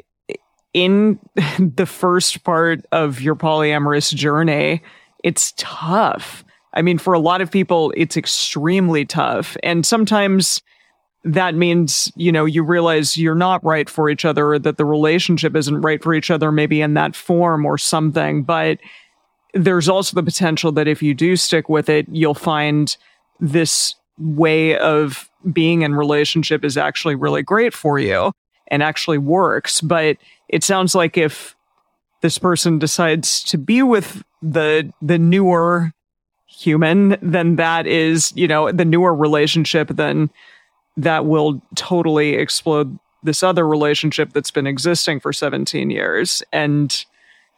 in 0.73 1.19
the 1.59 1.87
first 1.87 2.45
part 2.45 2.85
of 2.93 3.21
your 3.21 3.37
polyamorous 3.37 4.15
journey, 4.15 4.83
it's 5.23 5.53
tough. 5.57 6.45
I 6.75 6.83
mean, 6.83 6.99
for 6.99 7.15
a 7.15 7.21
lot 7.21 7.41
of 7.41 7.51
people, 7.51 7.93
it's 7.97 8.17
extremely 8.17 9.05
tough. 9.05 9.57
And 9.63 9.87
sometimes 9.87 10.61
that 11.25 11.55
means, 11.55 12.13
you 12.17 12.31
know, 12.31 12.45
you 12.45 12.63
realize 12.63 13.17
you're 13.17 13.35
not 13.35 13.65
right 13.65 13.89
for 13.89 14.11
each 14.11 14.25
other 14.25 14.53
or 14.53 14.59
that 14.59 14.77
the 14.77 14.85
relationship 14.85 15.57
isn't 15.57 15.81
right 15.81 16.03
for 16.03 16.13
each 16.13 16.31
other, 16.31 16.53
maybe 16.53 16.83
in 16.83 16.95
that 16.95 17.17
form 17.17 17.65
or 17.65 17.79
something. 17.79 18.43
But 18.43 18.79
there's 19.55 19.89
also 19.89 20.15
the 20.15 20.23
potential 20.23 20.71
that 20.73 20.87
if 20.87 21.03
you 21.03 21.15
do 21.15 21.37
stick 21.37 21.69
with 21.69 21.89
it, 21.89 22.07
you'll 22.11 22.35
find 22.35 22.95
this 23.41 23.95
way 24.19 24.77
of 24.79 25.31
being 25.53 25.83
in 25.83 25.95
relationship 25.95 26.65
is 26.65 26.77
actually 26.77 27.15
really 27.15 27.43
great 27.43 27.73
for 27.73 27.99
you 27.99 28.33
and 28.69 28.83
actually 28.83 29.19
works. 29.19 29.81
But 29.81 30.19
it 30.49 30.63
sounds 30.63 30.95
like 30.95 31.17
if 31.17 31.57
this 32.21 32.39
person 32.39 32.79
decides 32.79 33.43
to 33.45 33.59
be 33.59 33.83
with 33.83 34.23
the 34.43 34.93
the 35.01 35.19
newer 35.19 35.93
human, 36.47 37.17
then 37.21 37.57
that 37.57 37.87
is, 37.87 38.33
you 38.37 38.47
know, 38.47 38.71
the 38.71 38.85
newer 38.85 39.15
relationship, 39.15 39.89
then 39.89 40.31
that 40.97 41.27
will 41.27 41.61
totally 41.75 42.35
explode 42.35 42.99
this 43.23 43.43
other 43.43 43.67
relationship 43.67 44.33
that's 44.33 44.51
been 44.51 44.67
existing 44.67 45.19
for 45.21 45.33
17 45.33 45.91
years. 45.91 46.43
And 46.53 47.05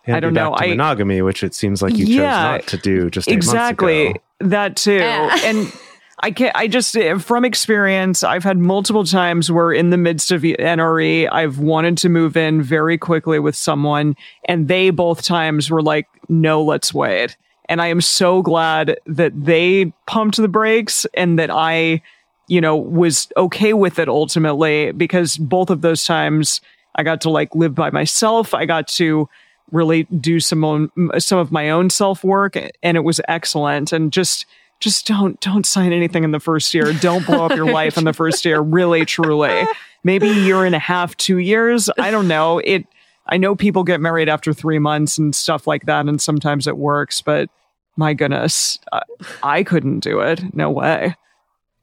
And 0.06 0.16
I 0.16 0.20
don't 0.20 0.32
know, 0.34 0.54
I- 0.56 0.68
monogamy, 0.68 1.20
which 1.22 1.42
it 1.42 1.54
seems 1.54 1.82
like 1.82 1.96
you 1.96 2.06
Yeah, 2.06 2.22
chose 2.22 2.60
not 2.62 2.66
to 2.68 2.76
do 2.78 3.10
just 3.10 3.28
exactly 3.28 4.08
ago. 4.08 4.20
that 4.40 4.76
too 4.76 4.94
Yeah. 4.94 5.36
and 5.44 5.72
i 6.20 6.30
can 6.30 6.46
not 6.46 6.56
i 6.56 6.66
just 6.66 6.96
eh, 6.96 7.18
from 7.18 7.44
experience 7.44 8.22
i've 8.24 8.42
had 8.44 8.56
multiple 8.56 9.04
times 9.04 9.50
where 9.52 9.70
in 9.72 9.90
the 9.90 9.98
midst 9.98 10.30
of 10.32 10.40
nre 10.42 11.28
i've 11.30 11.58
wanted 11.58 11.98
to 11.98 12.08
move 12.08 12.38
in 12.38 12.62
very 12.62 12.96
quickly 12.96 13.38
with 13.38 13.54
someone 13.54 14.16
and 14.46 14.66
they 14.68 14.88
both 14.88 15.20
times 15.22 15.70
were 15.70 15.82
like 15.82 16.06
no 16.30 16.62
let's 16.62 16.94
wait 16.94 17.36
and 17.68 17.82
i 17.82 17.86
am 17.88 18.00
so 18.00 18.40
glad 18.40 18.98
that 19.06 19.32
they 19.44 19.92
pumped 20.06 20.38
the 20.38 20.48
brakes 20.48 21.04
and 21.12 21.38
that 21.38 21.50
i 21.50 22.00
you 22.48 22.60
know 22.60 22.76
was 22.76 23.28
okay 23.36 23.72
with 23.72 23.98
it 23.98 24.08
ultimately 24.08 24.92
because 24.92 25.36
both 25.36 25.70
of 25.70 25.80
those 25.80 26.04
times 26.04 26.60
i 26.94 27.02
got 27.02 27.20
to 27.20 27.30
like 27.30 27.54
live 27.54 27.74
by 27.74 27.90
myself. 27.90 28.54
I 28.54 28.66
got 28.66 28.88
to 28.88 29.28
really 29.72 30.04
do 30.04 30.40
some 30.40 30.64
own 30.64 30.90
some 31.18 31.38
of 31.38 31.50
my 31.52 31.70
own 31.70 31.90
self 31.90 32.22
work 32.24 32.56
and 32.56 32.96
it 32.96 33.04
was 33.04 33.20
excellent. 33.28 33.92
And 33.92 34.12
just 34.12 34.46
just 34.80 35.06
don't 35.06 35.40
don't 35.40 35.66
sign 35.66 35.92
anything 35.92 36.24
in 36.24 36.30
the 36.30 36.40
first 36.40 36.72
year. 36.74 36.92
Don't 36.94 37.26
blow 37.26 37.46
up 37.46 37.56
your 37.56 37.70
life 37.72 37.96
in 37.96 38.04
the 38.04 38.12
first 38.12 38.44
year 38.44 38.60
really 38.60 39.04
truly. 39.04 39.66
Maybe 40.04 40.28
a 40.28 40.34
year 40.34 40.64
and 40.64 40.74
a 40.74 40.80
half 40.80 41.16
two 41.16 41.38
years. 41.38 41.90
I 41.98 42.10
don't 42.10 42.28
know. 42.28 42.58
It 42.58 42.86
i 43.28 43.36
know 43.36 43.56
people 43.56 43.82
get 43.82 44.00
married 44.00 44.28
after 44.28 44.52
three 44.52 44.78
months 44.78 45.18
and 45.18 45.34
stuff 45.34 45.66
like 45.66 45.86
that 45.86 46.06
and 46.06 46.20
sometimes 46.20 46.68
it 46.68 46.76
works 46.76 47.20
but 47.20 47.50
my 47.96 48.14
goodness 48.14 48.78
I, 48.92 49.02
I 49.42 49.62
couldn't 49.64 50.00
do 50.00 50.20
it. 50.20 50.54
No 50.54 50.70
way 50.70 51.16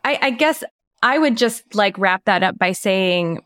I, 0.04 0.20
I 0.22 0.30
guess 0.32 0.64
I 1.02 1.18
would 1.18 1.38
just 1.38 1.76
like 1.76 1.98
wrap 1.98 2.26
that 2.26 2.44
up 2.44 2.58
by 2.58 2.72
saying 2.72 3.42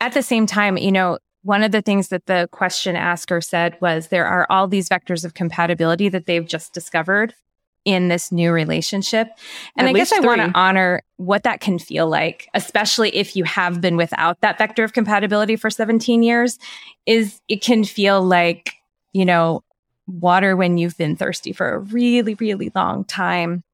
at 0.00 0.14
the 0.14 0.22
same 0.22 0.46
time, 0.46 0.76
you 0.76 0.92
know, 0.92 1.18
one 1.42 1.62
of 1.62 1.72
the 1.72 1.82
things 1.82 2.08
that 2.08 2.26
the 2.26 2.48
question 2.52 2.96
asker 2.96 3.40
said 3.40 3.76
was 3.80 4.08
there 4.08 4.26
are 4.26 4.46
all 4.50 4.68
these 4.68 4.88
vectors 4.88 5.24
of 5.24 5.34
compatibility 5.34 6.08
that 6.08 6.26
they've 6.26 6.46
just 6.46 6.72
discovered 6.74 7.34
in 7.86 8.08
this 8.08 8.30
new 8.30 8.52
relationship. 8.52 9.28
And 9.76 9.86
At 9.86 9.90
I 9.90 9.92
guess 9.94 10.12
I 10.12 10.20
want 10.20 10.40
to 10.42 10.52
honor 10.54 11.02
what 11.16 11.44
that 11.44 11.60
can 11.60 11.78
feel 11.78 12.08
like, 12.08 12.48
especially 12.52 13.14
if 13.16 13.36
you 13.36 13.44
have 13.44 13.80
been 13.80 13.96
without 13.96 14.40
that 14.42 14.58
vector 14.58 14.84
of 14.84 14.92
compatibility 14.92 15.56
for 15.56 15.70
17 15.70 16.22
years, 16.22 16.58
is 17.06 17.40
it 17.48 17.62
can 17.62 17.84
feel 17.84 18.22
like, 18.22 18.74
you 19.12 19.24
know, 19.24 19.62
water 20.06 20.56
when 20.56 20.76
you've 20.76 20.98
been 20.98 21.16
thirsty 21.16 21.52
for 21.52 21.72
a 21.72 21.78
really, 21.78 22.34
really 22.34 22.70
long 22.74 23.04
time 23.04 23.64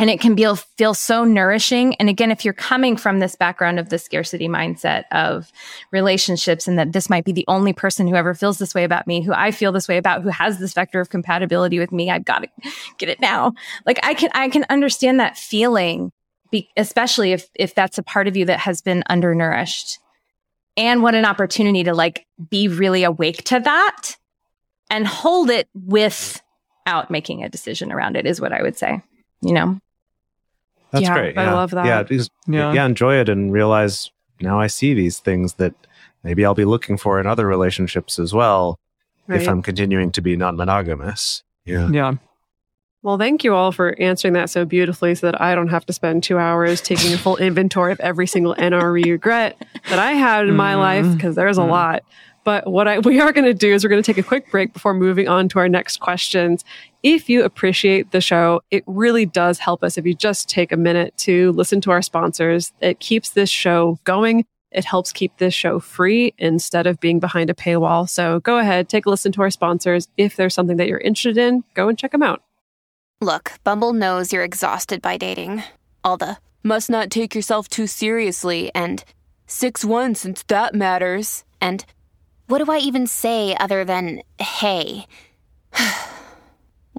and 0.00 0.08
it 0.08 0.18
can 0.18 0.34
be, 0.34 0.46
feel 0.78 0.94
so 0.94 1.24
nourishing. 1.24 1.94
And 1.96 2.08
again, 2.08 2.30
if 2.30 2.42
you're 2.42 2.54
coming 2.54 2.96
from 2.96 3.18
this 3.18 3.36
background 3.36 3.78
of 3.78 3.90
the 3.90 3.98
scarcity 3.98 4.48
mindset 4.48 5.04
of 5.12 5.52
relationships 5.92 6.66
and 6.66 6.78
that 6.78 6.94
this 6.94 7.10
might 7.10 7.26
be 7.26 7.32
the 7.32 7.44
only 7.48 7.74
person 7.74 8.08
who 8.08 8.14
ever 8.14 8.32
feels 8.32 8.56
this 8.56 8.74
way 8.74 8.84
about 8.84 9.06
me, 9.06 9.20
who 9.20 9.34
I 9.34 9.50
feel 9.50 9.72
this 9.72 9.88
way 9.88 9.98
about, 9.98 10.22
who 10.22 10.30
has 10.30 10.58
this 10.58 10.72
vector 10.72 11.00
of 11.00 11.10
compatibility 11.10 11.78
with 11.78 11.92
me, 11.92 12.10
I've 12.10 12.24
got 12.24 12.38
to 12.38 12.48
get 12.96 13.10
it 13.10 13.20
now. 13.20 13.52
Like 13.84 14.00
I 14.02 14.14
can, 14.14 14.30
I 14.32 14.48
can 14.48 14.64
understand 14.70 15.20
that 15.20 15.36
feeling, 15.36 16.12
be, 16.50 16.70
especially 16.78 17.32
if, 17.32 17.50
if 17.54 17.74
that's 17.74 17.98
a 17.98 18.02
part 18.02 18.26
of 18.26 18.38
you 18.38 18.46
that 18.46 18.60
has 18.60 18.80
been 18.80 19.04
undernourished. 19.10 19.98
And 20.78 21.02
what 21.02 21.14
an 21.14 21.26
opportunity 21.26 21.84
to 21.84 21.92
like 21.92 22.24
be 22.48 22.68
really 22.68 23.04
awake 23.04 23.44
to 23.44 23.60
that 23.60 24.16
and 24.88 25.06
hold 25.06 25.50
it 25.50 25.68
without 25.74 27.10
making 27.10 27.44
a 27.44 27.50
decision 27.50 27.92
around 27.92 28.16
it 28.16 28.24
is 28.24 28.40
what 28.40 28.54
I 28.54 28.62
would 28.62 28.78
say, 28.78 29.02
you 29.42 29.52
know? 29.52 29.78
That's 30.92 31.04
Yeah, 31.04 31.14
great. 31.14 31.38
I 31.38 31.44
yeah. 31.44 31.54
love 31.54 31.70
that. 31.70 31.86
Yeah, 31.86 32.02
because, 32.02 32.30
Yeah. 32.46 32.72
yeah, 32.72 32.86
enjoy 32.86 33.16
it 33.16 33.28
and 33.28 33.52
realize 33.52 34.10
now 34.40 34.60
I 34.60 34.66
see 34.66 34.94
these 34.94 35.18
things 35.18 35.54
that 35.54 35.74
maybe 36.22 36.44
I'll 36.44 36.54
be 36.54 36.64
looking 36.64 36.96
for 36.96 37.20
in 37.20 37.26
other 37.26 37.46
relationships 37.46 38.18
as 38.18 38.34
well 38.34 38.78
if 39.28 39.48
I'm 39.48 39.62
continuing 39.62 40.10
to 40.12 40.20
be 40.20 40.36
non-monogamous. 40.36 41.44
Yeah. 41.64 41.88
yeah 41.90 42.14
Well, 43.02 43.16
thank 43.16 43.44
you 43.44 43.54
all 43.54 43.70
for 43.70 43.94
answering 44.00 44.34
that 44.34 44.50
so 44.50 44.64
beautifully 44.64 45.14
so 45.14 45.30
that 45.30 45.40
I 45.40 45.54
don't 45.54 45.68
have 45.68 45.86
to 45.86 45.92
spend 45.92 46.22
two 46.22 46.38
hours 46.38 46.80
taking 46.80 47.12
a 47.12 47.18
full 47.18 47.36
inventory 47.48 47.92
of 47.92 48.00
every 48.00 48.26
single 48.26 48.54
NRE 48.56 49.04
regret 49.04 49.56
that 49.88 49.98
I 49.98 50.12
had 50.12 50.48
in 50.48 50.56
my 50.56 50.74
life 50.74 51.04
mm-hmm. 51.04 51.14
because 51.14 51.36
there's 51.36 51.58
a 51.58 51.60
mm-hmm. 51.60 51.70
lot. 51.70 52.02
But 52.44 52.66
what 52.70 52.88
I, 52.88 52.98
we 53.10 53.20
are 53.20 53.32
going 53.32 53.44
to 53.44 53.54
do 53.54 53.72
is 53.72 53.84
we're 53.84 53.90
going 53.90 54.02
to 54.02 54.12
take 54.12 54.22
a 54.22 54.26
quick 54.26 54.50
break 54.50 54.72
before 54.72 54.94
moving 54.94 55.28
on 55.28 55.48
to 55.50 55.58
our 55.58 55.68
next 55.68 56.00
questions. 56.00 56.64
If 57.02 57.30
you 57.30 57.44
appreciate 57.44 58.10
the 58.10 58.20
show, 58.20 58.60
it 58.70 58.84
really 58.86 59.24
does 59.24 59.58
help 59.58 59.82
us 59.82 59.96
if 59.96 60.04
you 60.04 60.14
just 60.14 60.50
take 60.50 60.70
a 60.70 60.76
minute 60.76 61.16
to 61.18 61.50
listen 61.52 61.80
to 61.82 61.90
our 61.90 62.02
sponsors. 62.02 62.72
It 62.80 63.00
keeps 63.00 63.30
this 63.30 63.48
show 63.48 63.98
going. 64.04 64.44
It 64.70 64.84
helps 64.84 65.10
keep 65.10 65.38
this 65.38 65.54
show 65.54 65.80
free 65.80 66.34
instead 66.36 66.86
of 66.86 67.00
being 67.00 67.18
behind 67.18 67.48
a 67.48 67.54
paywall. 67.54 68.06
So 68.08 68.40
go 68.40 68.58
ahead, 68.58 68.90
take 68.90 69.06
a 69.06 69.10
listen 69.10 69.32
to 69.32 69.42
our 69.42 69.50
sponsors. 69.50 70.08
If 70.18 70.36
there's 70.36 70.52
something 70.52 70.76
that 70.76 70.88
you're 70.88 70.98
interested 70.98 71.38
in, 71.38 71.64
go 71.72 71.88
and 71.88 71.98
check 71.98 72.12
them 72.12 72.22
out. 72.22 72.42
Look, 73.22 73.52
Bumble 73.64 73.94
knows 73.94 74.30
you're 74.32 74.44
exhausted 74.44 75.00
by 75.00 75.16
dating. 75.16 75.62
All 76.04 76.18
the 76.18 76.36
must 76.62 76.90
not 76.90 77.08
take 77.08 77.34
yourself 77.34 77.68
too 77.68 77.86
seriously 77.86 78.70
and 78.74 79.02
6 79.46 79.86
1 79.86 80.14
since 80.16 80.42
that 80.48 80.74
matters. 80.74 81.44
And 81.62 81.84
what 82.46 82.62
do 82.62 82.70
I 82.70 82.78
even 82.78 83.06
say 83.06 83.56
other 83.58 83.86
than 83.86 84.20
hey? 84.38 85.06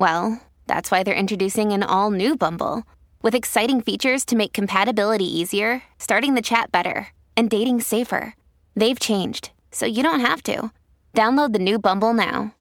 well, 0.02 0.42
that's 0.68 0.92
why 0.92 1.04
they're 1.04 1.14
introducing 1.14 1.72
an 1.72 1.84
all 1.84 2.12
new 2.12 2.36
Bumble 2.36 2.84
with 3.22 3.36
exciting 3.36 3.82
features 3.82 4.26
to 4.26 4.36
make 4.36 4.52
compatibility 4.52 5.26
easier, 5.26 5.84
starting 6.00 6.34
the 6.34 6.42
chat 6.42 6.72
better, 6.72 7.10
and 7.38 7.50
dating 7.50 7.82
safer. 7.82 8.36
They've 8.76 9.00
changed, 9.00 9.52
so 9.72 9.86
you 9.86 10.02
don't 10.02 10.22
have 10.22 10.42
to. 10.44 10.72
Download 11.14 11.54
the 11.54 11.60
new 11.60 11.78
Bumble 11.78 12.14
now. 12.14 12.56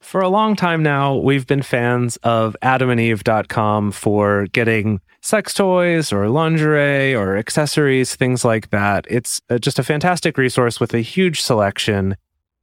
For 0.00 0.22
a 0.22 0.28
long 0.28 0.56
time 0.56 0.82
now, 0.82 1.14
we've 1.14 1.46
been 1.46 1.62
fans 1.62 2.16
of 2.24 2.56
adamandeve.com 2.62 3.92
for 3.92 4.46
getting 4.46 5.00
sex 5.20 5.54
toys 5.54 6.12
or 6.12 6.28
lingerie 6.30 7.14
or 7.14 7.36
accessories, 7.36 8.16
things 8.16 8.44
like 8.44 8.70
that. 8.70 9.06
It's 9.08 9.40
uh, 9.50 9.58
just 9.58 9.78
a 9.78 9.84
fantastic 9.84 10.38
resource 10.38 10.80
with 10.80 10.94
a 10.94 11.00
huge 11.00 11.42
selection. 11.42 12.16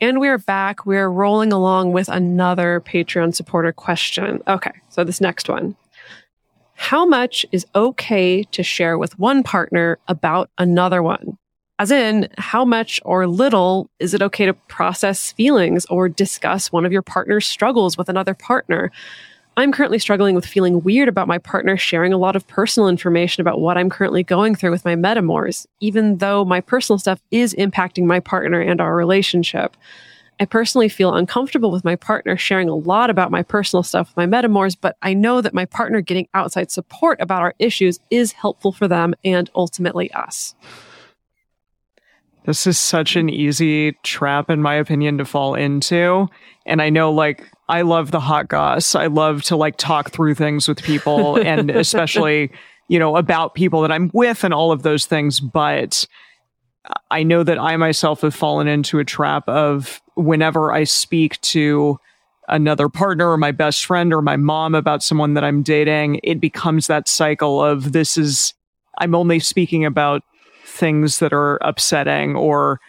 And 0.00 0.18
we're 0.18 0.38
back. 0.38 0.86
We're 0.86 1.10
rolling 1.10 1.52
along 1.52 1.92
with 1.92 2.08
another 2.08 2.80
Patreon 2.80 3.34
supporter 3.34 3.72
question. 3.72 4.42
Okay, 4.48 4.72
so 4.88 5.04
this 5.04 5.20
next 5.20 5.48
one 5.48 5.76
how 6.80 7.04
much 7.04 7.44
is 7.52 7.66
okay 7.74 8.42
to 8.42 8.62
share 8.62 8.96
with 8.96 9.18
one 9.18 9.42
partner 9.42 9.98
about 10.08 10.48
another 10.56 11.02
one? 11.02 11.36
As 11.78 11.90
in, 11.90 12.26
how 12.38 12.64
much 12.64 12.98
or 13.04 13.26
little 13.26 13.90
is 13.98 14.14
it 14.14 14.22
okay 14.22 14.46
to 14.46 14.54
process 14.54 15.32
feelings 15.32 15.84
or 15.90 16.08
discuss 16.08 16.72
one 16.72 16.86
of 16.86 16.90
your 16.90 17.02
partner's 17.02 17.46
struggles 17.46 17.98
with 17.98 18.08
another 18.08 18.32
partner? 18.32 18.90
I'm 19.56 19.72
currently 19.72 19.98
struggling 19.98 20.34
with 20.34 20.46
feeling 20.46 20.80
weird 20.82 21.08
about 21.08 21.28
my 21.28 21.38
partner 21.38 21.76
sharing 21.76 22.12
a 22.12 22.18
lot 22.18 22.36
of 22.36 22.46
personal 22.46 22.88
information 22.88 23.40
about 23.40 23.60
what 23.60 23.76
I'm 23.76 23.90
currently 23.90 24.22
going 24.22 24.54
through 24.54 24.70
with 24.70 24.84
my 24.84 24.94
metamors, 24.94 25.66
even 25.80 26.18
though 26.18 26.44
my 26.44 26.60
personal 26.60 26.98
stuff 26.98 27.20
is 27.30 27.54
impacting 27.54 28.04
my 28.04 28.20
partner 28.20 28.60
and 28.60 28.80
our 28.80 28.94
relationship. 28.94 29.76
I 30.38 30.46
personally 30.46 30.88
feel 30.88 31.14
uncomfortable 31.14 31.70
with 31.70 31.84
my 31.84 31.96
partner 31.96 32.36
sharing 32.38 32.70
a 32.70 32.74
lot 32.74 33.10
about 33.10 33.30
my 33.30 33.42
personal 33.42 33.82
stuff 33.82 34.08
with 34.08 34.16
my 34.16 34.40
metamors, 34.40 34.74
but 34.80 34.96
I 35.02 35.12
know 35.12 35.42
that 35.42 35.52
my 35.52 35.66
partner 35.66 36.00
getting 36.00 36.28
outside 36.32 36.70
support 36.70 37.20
about 37.20 37.42
our 37.42 37.54
issues 37.58 38.00
is 38.10 38.32
helpful 38.32 38.72
for 38.72 38.88
them 38.88 39.14
and 39.24 39.50
ultimately 39.54 40.10
us. 40.12 40.54
This 42.46 42.66
is 42.66 42.78
such 42.78 43.16
an 43.16 43.28
easy 43.28 43.92
trap, 44.02 44.48
in 44.48 44.62
my 44.62 44.76
opinion, 44.76 45.18
to 45.18 45.26
fall 45.26 45.54
into. 45.54 46.28
And 46.64 46.80
I 46.80 46.88
know, 46.88 47.12
like, 47.12 47.50
I 47.70 47.82
love 47.82 48.10
the 48.10 48.20
hot 48.20 48.48
goss. 48.48 48.96
I 48.96 49.06
love 49.06 49.42
to, 49.44 49.56
like, 49.56 49.76
talk 49.76 50.10
through 50.10 50.34
things 50.34 50.66
with 50.66 50.82
people 50.82 51.36
and 51.40 51.70
especially, 51.70 52.50
you 52.88 52.98
know, 52.98 53.16
about 53.16 53.54
people 53.54 53.80
that 53.82 53.92
I'm 53.92 54.10
with 54.12 54.42
and 54.42 54.52
all 54.52 54.72
of 54.72 54.82
those 54.82 55.06
things. 55.06 55.38
But 55.38 56.04
I 57.12 57.22
know 57.22 57.44
that 57.44 57.58
I 57.58 57.76
myself 57.76 58.22
have 58.22 58.34
fallen 58.34 58.66
into 58.66 58.98
a 58.98 59.04
trap 59.04 59.48
of 59.48 60.02
whenever 60.14 60.72
I 60.72 60.82
speak 60.82 61.40
to 61.42 61.98
another 62.48 62.88
partner 62.88 63.30
or 63.30 63.36
my 63.36 63.52
best 63.52 63.86
friend 63.86 64.12
or 64.12 64.20
my 64.20 64.36
mom 64.36 64.74
about 64.74 65.04
someone 65.04 65.34
that 65.34 65.44
I'm 65.44 65.62
dating, 65.62 66.18
it 66.24 66.40
becomes 66.40 66.88
that 66.88 67.06
cycle 67.06 67.62
of 67.62 67.92
this 67.92 68.18
is, 68.18 68.52
I'm 68.98 69.14
only 69.14 69.38
speaking 69.38 69.84
about 69.84 70.22
things 70.64 71.20
that 71.20 71.32
are 71.32 71.58
upsetting 71.62 72.34
or, 72.34 72.80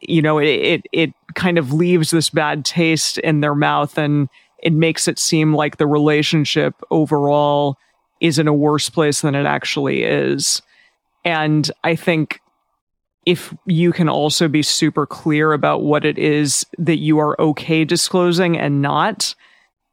you 0.00 0.22
know, 0.22 0.38
it, 0.38 0.46
it, 0.46 0.86
it 0.92 1.14
kind 1.34 1.58
of 1.58 1.72
leaves 1.72 2.10
this 2.10 2.30
bad 2.30 2.64
taste 2.64 3.18
in 3.18 3.40
their 3.40 3.54
mouth 3.54 3.98
and 3.98 4.28
it 4.62 4.72
makes 4.72 5.08
it 5.08 5.18
seem 5.18 5.54
like 5.54 5.76
the 5.76 5.86
relationship 5.86 6.74
overall 6.90 7.76
is 8.20 8.38
in 8.38 8.48
a 8.48 8.54
worse 8.54 8.90
place 8.90 9.22
than 9.22 9.34
it 9.34 9.46
actually 9.46 10.02
is. 10.02 10.60
And 11.24 11.70
I 11.84 11.96
think 11.96 12.40
if 13.26 13.54
you 13.66 13.92
can 13.92 14.08
also 14.08 14.48
be 14.48 14.62
super 14.62 15.06
clear 15.06 15.52
about 15.52 15.82
what 15.82 16.04
it 16.04 16.18
is 16.18 16.64
that 16.78 16.98
you 16.98 17.18
are 17.18 17.40
okay 17.40 17.84
disclosing 17.84 18.58
and 18.58 18.82
not, 18.82 19.34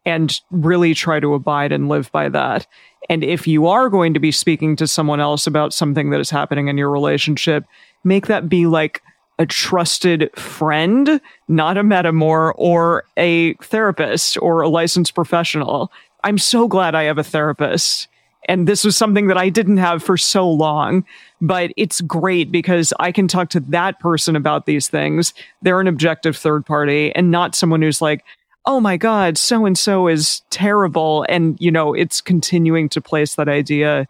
and 0.06 0.40
really 0.52 0.94
try 0.94 1.20
to 1.20 1.34
abide 1.34 1.74
and 1.74 1.90
live 1.90 2.10
by 2.14 2.30
that. 2.30 2.66
And 3.10 3.26
if 3.26 3.46
you 3.46 3.68
are 3.68 3.90
going 3.90 4.14
to 4.14 4.22
be 4.22 4.32
speaking 4.32 4.78
to 4.78 4.88
someone 4.88 5.20
else 5.20 5.46
about 5.46 5.74
something 5.74 6.12
that 6.12 6.22
is 6.22 6.30
happening 6.30 6.70
in 6.70 6.78
your 6.78 6.90
relationship, 6.90 7.66
make 8.06 8.28
that 8.28 8.48
be 8.48 8.68
like 8.68 9.02
a 9.40 9.46
trusted 9.46 10.30
friend, 10.36 11.22
not 11.48 11.78
a 11.78 11.84
metamor 11.84 12.54
or 12.56 13.04
a 13.18 13.54
therapist 13.56 14.38
or 14.42 14.62
a 14.62 14.70
licensed 14.70 15.14
professional. 15.14 15.92
I'm 16.24 16.38
so 16.38 16.68
glad 16.68 16.96
I 16.96 17.04
have 17.04 17.18
a 17.18 17.24
therapist 17.24 18.08
and 18.48 18.68
this 18.68 18.86
was 18.86 18.96
something 18.96 19.28
that 19.28 19.38
I 19.38 19.50
didn't 19.50 19.78
have 19.78 20.02
for 20.02 20.18
so 20.18 20.50
long, 20.50 21.06
but 21.42 21.72
it's 21.76 22.02
great 22.02 22.52
because 22.52 22.94
I 23.00 23.12
can 23.12 23.28
talk 23.28 23.50
to 23.50 23.60
that 23.60 24.00
person 24.00 24.36
about 24.36 24.66
these 24.66 24.88
things. 24.88 25.34
They're 25.62 25.82
an 25.82 25.88
objective 25.88 26.38
third 26.38 26.66
party 26.66 27.14
and 27.14 27.30
not 27.30 27.56
someone 27.56 27.82
who's 27.82 28.02
like, 28.02 28.24
oh 28.66 28.80
my 28.80 28.98
God, 28.98 29.38
so 29.38 29.66
and 29.66 29.78
so 29.78 30.08
is 30.08 30.42
terrible. 30.50 31.26
And, 31.30 31.58
you 31.60 31.72
know, 31.72 31.94
it's 31.94 32.22
continuing 32.22 32.90
to 32.90 33.02
place 33.02 33.36
that 33.36 33.50
idea 33.50 34.08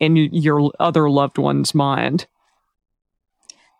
in 0.00 0.16
your 0.16 0.70
other 0.78 1.10
loved 1.10 1.38
one's 1.38 1.74
mind. 1.74 2.26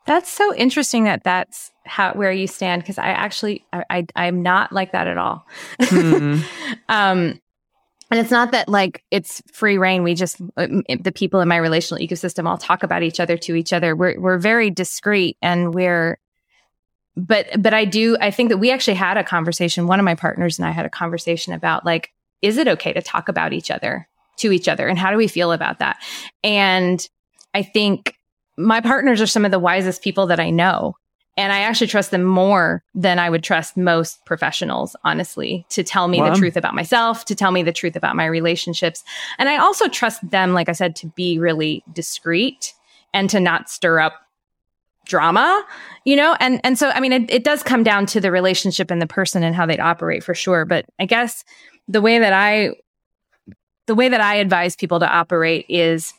That's 0.07 0.30
so 0.30 0.55
interesting 0.55 1.05
that 1.05 1.22
that's 1.22 1.70
how 1.84 2.12
where 2.14 2.32
you 2.32 2.46
stand 2.46 2.82
because 2.82 2.99
I 2.99 3.09
actually 3.09 3.64
I, 3.72 4.07
I 4.16 4.26
am 4.26 4.42
not 4.42 4.72
like 4.72 4.92
that 4.92 5.07
at 5.07 5.18
all. 5.18 5.46
Hmm. 5.80 6.40
um, 6.88 7.40
and 8.11 8.18
it's 8.20 8.30
not 8.30 8.53
that 8.53 8.68
like 8.68 9.05
it's 9.11 9.42
free 9.53 9.76
reign. 9.76 10.03
We 10.03 10.14
just 10.14 10.40
uh, 10.57 10.66
the 11.01 11.12
people 11.14 11.40
in 11.40 11.49
my 11.49 11.57
relational 11.57 12.03
ecosystem 12.03 12.46
all 12.46 12.57
talk 12.57 12.82
about 12.82 13.03
each 13.03 13.20
other 13.20 13.36
to 13.38 13.55
each 13.55 13.72
other. 13.72 13.94
We're 13.94 14.18
we're 14.18 14.38
very 14.38 14.70
discreet 14.70 15.36
and 15.42 15.74
we're 15.74 16.18
but 17.16 17.46
but 17.61 17.74
I 17.74 17.84
do 17.84 18.16
I 18.20 18.30
think 18.30 18.49
that 18.49 18.59
we 18.59 18.70
actually 18.70 18.94
had 18.94 19.18
a 19.18 19.24
conversation. 19.24 19.86
One 19.86 19.99
of 19.99 20.05
my 20.05 20.14
partners 20.14 20.59
and 20.59 20.66
I 20.66 20.70
had 20.70 20.86
a 20.86 20.90
conversation 20.90 21.53
about 21.53 21.84
like 21.84 22.12
is 22.40 22.57
it 22.57 22.68
okay 22.68 22.92
to 22.92 23.03
talk 23.03 23.28
about 23.28 23.53
each 23.53 23.70
other 23.70 24.09
to 24.38 24.53
each 24.53 24.68
other 24.68 24.86
and 24.88 24.99
how 24.99 25.11
do 25.11 25.16
we 25.16 25.28
feel 25.28 25.53
about 25.53 25.80
that? 25.80 25.99
And 26.42 27.07
I 27.53 27.62
think 27.62 28.14
my 28.59 28.81
partners 28.81 29.21
are 29.21 29.27
some 29.27 29.45
of 29.45 29.51
the 29.51 29.59
wisest 29.59 30.03
people 30.03 30.27
that 30.27 30.41
I 30.41 30.51
know 30.51 30.97
and 31.39 31.53
I 31.53 31.61
actually 31.61 31.87
trust 31.87 32.11
them 32.11 32.25
more 32.25 32.83
than 32.97 33.21
I 33.21 33.31
would 33.31 33.45
trust 33.45 33.77
most 33.77 34.25
professionals, 34.25 34.97
honestly, 35.05 35.65
to 35.69 35.85
tell 35.85 36.09
me 36.09 36.21
the 36.21 36.35
truth 36.35 36.57
about 36.57 36.75
myself, 36.75 37.25
to 37.27 37.35
tell 37.37 37.53
me 37.53 37.63
the 37.63 37.73
truth 37.73 37.95
about 37.95 38.17
my 38.17 38.27
relationships. 38.27 39.05
And 39.39 39.49
I 39.49 39.57
also 39.57 39.87
trust 39.87 40.29
them, 40.29 40.53
like 40.53 40.69
I 40.69 40.73
said, 40.73 40.97
to 40.97 41.07
be 41.07 41.39
really 41.39 41.85
discreet 41.93 42.75
and 43.15 43.31
to 43.31 43.39
not 43.39 43.71
stir 43.71 44.01
up 44.01 44.15
drama, 45.07 45.65
you 46.05 46.17
know? 46.17 46.37
And, 46.41 46.61
and 46.65 46.77
so, 46.77 46.91
I 46.91 46.99
mean, 46.99 47.13
it, 47.13 47.31
it 47.31 47.45
does 47.45 47.63
come 47.63 47.85
down 47.85 48.05
to 48.07 48.21
the 48.21 48.33
relationship 48.33 48.91
and 48.91 49.01
the 49.01 49.07
person 49.07 49.45
and 49.45 49.55
how 49.55 49.65
they'd 49.65 49.79
operate 49.79 50.25
for 50.25 50.35
sure. 50.35 50.65
But 50.65 50.87
I 50.99 51.07
guess 51.07 51.45
the 51.87 52.01
way 52.01 52.19
that 52.19 52.33
I, 52.33 52.73
the 53.87 53.95
way 53.95 54.09
that 54.09 54.21
I 54.21 54.35
advise 54.35 54.75
people 54.75 54.99
to 54.99 55.09
operate 55.09 55.67
is 55.69 56.13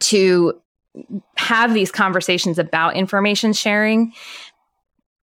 to 0.00 0.60
have 1.36 1.74
these 1.74 1.90
conversations 1.90 2.58
about 2.58 2.96
information 2.96 3.52
sharing 3.52 4.12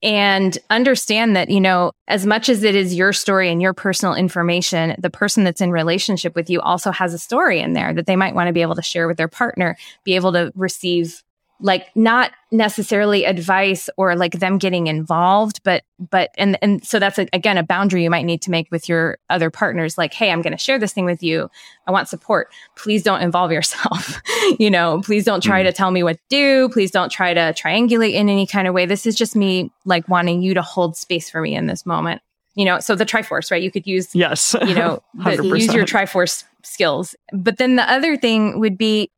and 0.03 0.57
understand 0.70 1.36
that 1.36 1.49
you 1.49 1.59
know 1.59 1.91
as 2.07 2.26
much 2.26 2.49
as 2.49 2.63
it 2.63 2.76
is 2.76 2.93
your 2.93 3.11
story 3.11 3.49
and 3.49 3.61
your 3.61 3.74
personal 3.74 4.13
information 4.13 4.95
the 4.99 5.09
person 5.09 5.43
that's 5.43 5.61
in 5.61 5.72
relationship 5.72 6.36
with 6.36 6.49
you 6.49 6.61
also 6.61 6.91
has 6.91 7.13
a 7.13 7.18
story 7.18 7.59
in 7.59 7.74
there 7.74 7.93
that 7.93 8.05
they 8.05 8.15
might 8.15 8.36
want 8.36 8.47
to 8.47 8.53
be 8.53 8.61
able 8.61 8.76
to 8.76 8.82
share 8.82 9.07
with 9.07 9.18
their 9.18 9.28
partner 9.28 9.76
be 10.03 10.15
able 10.15 10.32
to 10.32 10.51
receive 10.55 11.24
like 11.59 11.87
not 11.95 12.31
necessarily 12.51 13.25
advice 13.25 13.89
or 13.97 14.15
like 14.15 14.33
them 14.33 14.57
getting 14.57 14.87
involved 14.87 15.61
but 15.63 15.83
but 15.99 16.29
and 16.37 16.57
and 16.61 16.85
so 16.85 16.99
that's 16.99 17.17
a, 17.17 17.27
again 17.33 17.57
a 17.57 17.63
boundary 17.63 18.03
you 18.03 18.09
might 18.09 18.25
need 18.25 18.41
to 18.41 18.51
make 18.51 18.69
with 18.71 18.87
your 18.87 19.17
other 19.29 19.49
partners 19.49 19.97
like 19.97 20.13
hey 20.13 20.31
i'm 20.31 20.41
going 20.41 20.51
to 20.51 20.57
share 20.57 20.77
this 20.79 20.93
thing 20.93 21.05
with 21.05 21.23
you. 21.23 21.49
I 21.87 21.91
want 21.91 22.09
support. 22.09 22.51
Please 22.75 23.01
don't 23.01 23.21
involve 23.21 23.51
yourself. 23.51 24.21
You 24.59 24.69
know 24.69 25.01
please 25.01 25.25
don't 25.25 25.41
try 25.41 25.61
mm. 25.61 25.65
to 25.65 25.73
tell 25.73 25.91
me 25.91 26.03
what 26.03 26.15
to 26.15 26.23
do. 26.29 26.69
Please 26.69 26.89
don't 26.89 27.11
try 27.11 27.33
to 27.33 27.53
triangulate 27.53 28.13
in 28.13 28.29
any 28.29 28.47
kind 28.47 28.67
of 28.67 28.73
way. 28.73 28.85
This 28.85 29.05
is 29.05 29.15
just 29.15 29.35
me 29.35 29.71
like 29.83 30.07
wanting 30.07 30.41
you 30.41 30.53
to 30.53 30.61
hold 30.61 30.95
space 30.95 31.29
for 31.29 31.41
me 31.41 31.53
in 31.53 31.67
this 31.67 31.85
moment. 31.85 32.21
You 32.55 32.65
know 32.65 32.79
so 32.79 32.95
the 32.95 33.05
triforce 33.05 33.51
right? 33.51 33.61
You 33.61 33.71
could 33.71 33.85
use 33.85 34.15
yes. 34.15 34.55
you 34.61 34.73
know 34.73 35.03
the, 35.13 35.43
use 35.43 35.73
your 35.73 35.85
triforce 35.85 36.45
skills. 36.63 37.15
But 37.33 37.57
then 37.57 37.75
the 37.75 37.91
other 37.91 38.15
thing 38.15 38.59
would 38.59 38.77
be 38.77 39.11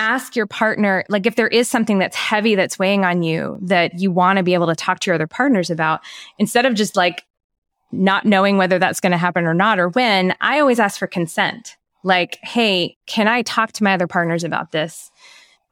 ask 0.00 0.34
your 0.34 0.46
partner, 0.46 1.04
like 1.10 1.26
if 1.26 1.36
there 1.36 1.48
is 1.48 1.68
something 1.68 1.98
that's 1.98 2.16
heavy 2.16 2.54
that's 2.54 2.78
weighing 2.78 3.04
on 3.04 3.22
you 3.22 3.58
that 3.60 4.00
you 4.00 4.10
want 4.10 4.38
to 4.38 4.42
be 4.42 4.54
able 4.54 4.66
to 4.66 4.74
talk 4.74 4.98
to 5.00 5.10
your 5.10 5.14
other 5.14 5.26
partners 5.26 5.68
about, 5.68 6.00
instead 6.38 6.64
of 6.64 6.74
just 6.74 6.96
like 6.96 7.24
not 7.92 8.24
knowing 8.24 8.56
whether 8.56 8.78
that's 8.78 9.00
going 9.00 9.12
to 9.12 9.18
happen 9.18 9.44
or 9.44 9.52
not 9.52 9.78
or 9.78 9.90
when, 9.90 10.34
I 10.40 10.58
always 10.58 10.80
ask 10.80 10.98
for 10.98 11.06
consent. 11.06 11.76
Like, 12.02 12.38
hey, 12.42 12.96
can 13.06 13.28
I 13.28 13.42
talk 13.42 13.72
to 13.72 13.84
my 13.84 13.92
other 13.92 14.06
partners 14.06 14.42
about 14.42 14.72
this? 14.72 15.10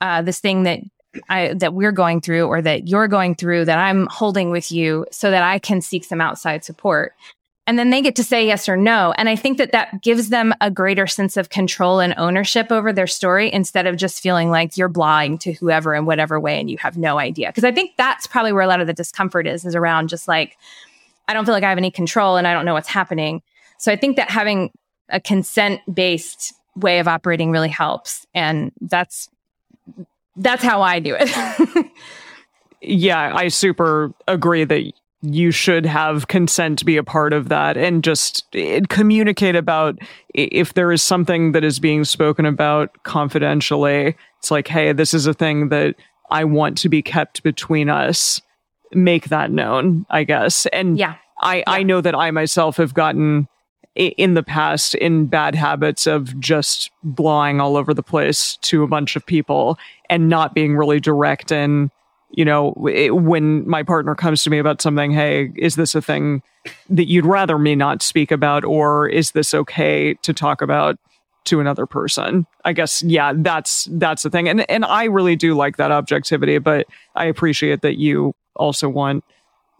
Uh, 0.03 0.21
this 0.21 0.41
thing 0.41 0.65
that 0.65 0.81
I, 1.31 1.55
that 1.55 1.73
we're 1.73 1.91
going 1.91 2.21
through 2.21 2.47
or 2.47 2.61
that 2.61 2.87
you're 2.87 3.09
going 3.09 3.35
through 3.35 3.65
that 3.65 3.79
I'm 3.79 4.07
holding 4.09 4.51
with 4.51 4.71
you 4.71 5.07
so 5.11 5.31
that 5.31 5.43
I 5.43 5.59
can 5.59 5.81
seek 5.81 6.05
some 6.05 6.21
outside 6.21 6.65
support 6.65 7.15
and 7.69 7.79
then 7.79 7.91
they 7.91 8.01
get 8.01 8.17
to 8.17 8.25
say 8.25 8.47
yes 8.47 8.67
or 8.67 8.79
no. 8.79 9.13
And 9.19 9.29
I 9.29 9.37
think 9.37 9.59
that 9.59 9.73
that 9.73 10.01
gives 10.01 10.31
them 10.31 10.55
a 10.63 10.71
greater 10.71 11.07
sense 11.07 11.37
of 11.37 11.51
control 11.51 12.01
and 12.01 12.15
ownership 12.17 12.73
over 12.73 12.95
their 12.95 13.07
story 13.07 13.53
instead 13.53 13.87
of 13.87 13.99
just 13.99 14.23
feeling 14.23 14.49
like 14.49 14.79
you're 14.79 14.89
blind 14.89 15.43
to 15.43 15.53
whoever 15.53 15.95
in 15.95 16.07
whatever 16.07 16.41
way 16.41 16.59
and 16.59 16.71
you 16.71 16.79
have 16.79 16.97
no 16.97 17.19
idea. 17.19 17.49
Because 17.49 17.65
I 17.65 17.71
think 17.71 17.91
that's 17.99 18.27
probably 18.27 18.53
where 18.53 18.63
a 18.63 18.67
lot 18.67 18.81
of 18.81 18.87
the 18.87 18.95
discomfort 18.95 19.47
is, 19.47 19.67
is 19.67 19.75
around 19.75 20.09
just 20.09 20.27
like, 20.27 20.57
I 21.29 21.35
don't 21.35 21.45
feel 21.45 21.53
like 21.53 21.63
I 21.63 21.69
have 21.69 21.77
any 21.77 21.91
control 21.91 22.39
and 22.39 22.49
I 22.49 22.55
don't 22.55 22.65
know 22.65 22.73
what's 22.73 22.89
happening. 22.89 23.43
So 23.77 23.93
I 23.93 23.97
think 23.97 24.17
that 24.17 24.31
having 24.31 24.71
a 25.11 25.21
consent 25.21 25.83
based 25.95 26.55
way 26.75 27.01
of 27.01 27.07
operating 27.07 27.51
really 27.51 27.69
helps. 27.69 28.27
And 28.35 28.73
that's 28.81 29.29
that's 30.37 30.63
how 30.63 30.81
I 30.81 31.01
do 31.01 31.15
it. 31.19 31.87
yeah, 32.81 33.31
I 33.35 33.49
super 33.49 34.15
agree 34.27 34.65
that 34.65 34.91
you 35.23 35.51
should 35.51 35.85
have 35.85 36.29
consent 36.29 36.79
to 36.79 36.85
be 36.85 36.97
a 36.97 37.03
part 37.03 37.33
of 37.33 37.49
that 37.49 37.77
and 37.77 38.05
just 38.05 38.47
eh, 38.55 38.81
communicate 38.89 39.57
about 39.57 39.99
if 40.35 40.75
there 40.75 40.93
is 40.93 41.03
something 41.03 41.53
that 41.53 41.65
is 41.65 41.81
being 41.81 42.05
spoken 42.05 42.47
about 42.47 43.03
confidentially. 43.03 44.17
It's 44.39 44.51
like, 44.51 44.69
hey, 44.69 44.93
this 44.93 45.15
is 45.15 45.27
a 45.27 45.35
thing 45.35 45.71
that 45.71 45.97
I 46.31 46.45
want 46.45 46.79
to 46.79 46.89
be 46.89 47.03
kept 47.03 47.43
between 47.43 47.89
us. 47.89 48.41
Make 48.93 49.27
that 49.27 49.51
known, 49.51 50.07
I 50.09 50.25
guess. 50.25 50.67
And 50.67 50.97
yeah. 50.97 51.17
I, 51.41 51.57
yeah. 51.57 51.65
I 51.67 51.83
know 51.83 52.01
that 52.01 52.15
I 52.15 52.31
myself 52.31 52.77
have 52.77 52.95
gotten 52.95 53.49
in 53.99 54.35
the 54.35 54.45
past 54.45 54.95
in 54.95 55.27
bad 55.27 55.57
habits 55.57 56.07
of 56.07 56.39
just 56.39 56.91
blowing 57.03 57.61
all 57.61 57.77
over 57.77 57.93
the 57.93 58.03
place 58.03 58.57
to 58.59 58.85
a 58.85 58.89
bunch 58.89 59.17
of 59.17 59.27
people 59.27 59.77
and 60.09 60.29
not 60.29 60.55
being 60.55 60.77
really 60.77 61.01
direct 61.01 61.51
in 61.51 61.91
you 62.31 62.45
know 62.45 62.75
it, 62.93 63.17
when 63.17 63.69
my 63.69 63.83
partner 63.83 64.15
comes 64.15 64.43
to 64.43 64.51
me 64.51 64.59
about 64.59 64.83
something 64.83 65.11
hey 65.11 65.51
is 65.57 65.77
this 65.77 65.95
a 65.95 66.03
thing 66.03 66.43
that 66.91 67.09
you'd 67.09 67.27
rather 67.27 67.59
me 67.59 67.75
not 67.75 68.03
speak 68.03 68.31
about 68.31 68.65
or 68.65 69.09
is 69.09 69.33
this 69.33 69.55
okay 69.55 70.15
to 70.15 70.33
talk 70.33 70.61
about 70.61 70.99
to 71.45 71.61
another 71.61 71.87
person? 71.87 72.47
I 72.65 72.75
guess 72.75 73.03
yeah 73.03 73.33
that's 73.35 73.89
that's 73.93 74.23
the 74.23 74.31
thing. 74.31 74.49
And 74.49 74.69
and 74.71 74.85
i 74.85 75.05
really 75.05 75.37
do 75.37 75.55
like 75.55 75.77
that 75.79 75.91
objectivity 75.91 76.59
but 76.59 76.87
i 77.15 77.25
appreciate 77.25 77.81
that 77.83 77.99
you 77.99 78.35
also 78.57 78.89
want 78.89 79.25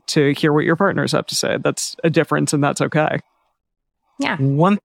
to 0.09 0.33
hear 0.35 0.53
what 0.53 0.65
your 0.65 0.77
partners 0.77 1.13
have 1.13 1.27
to 1.27 1.35
say. 1.35 1.59
That's 1.63 1.95
a 2.03 2.11
difference 2.11 2.53
and 2.53 2.65
that's 2.65 2.81
okay. 2.81 3.21
Yeah. 4.19 4.37
One 4.37 4.79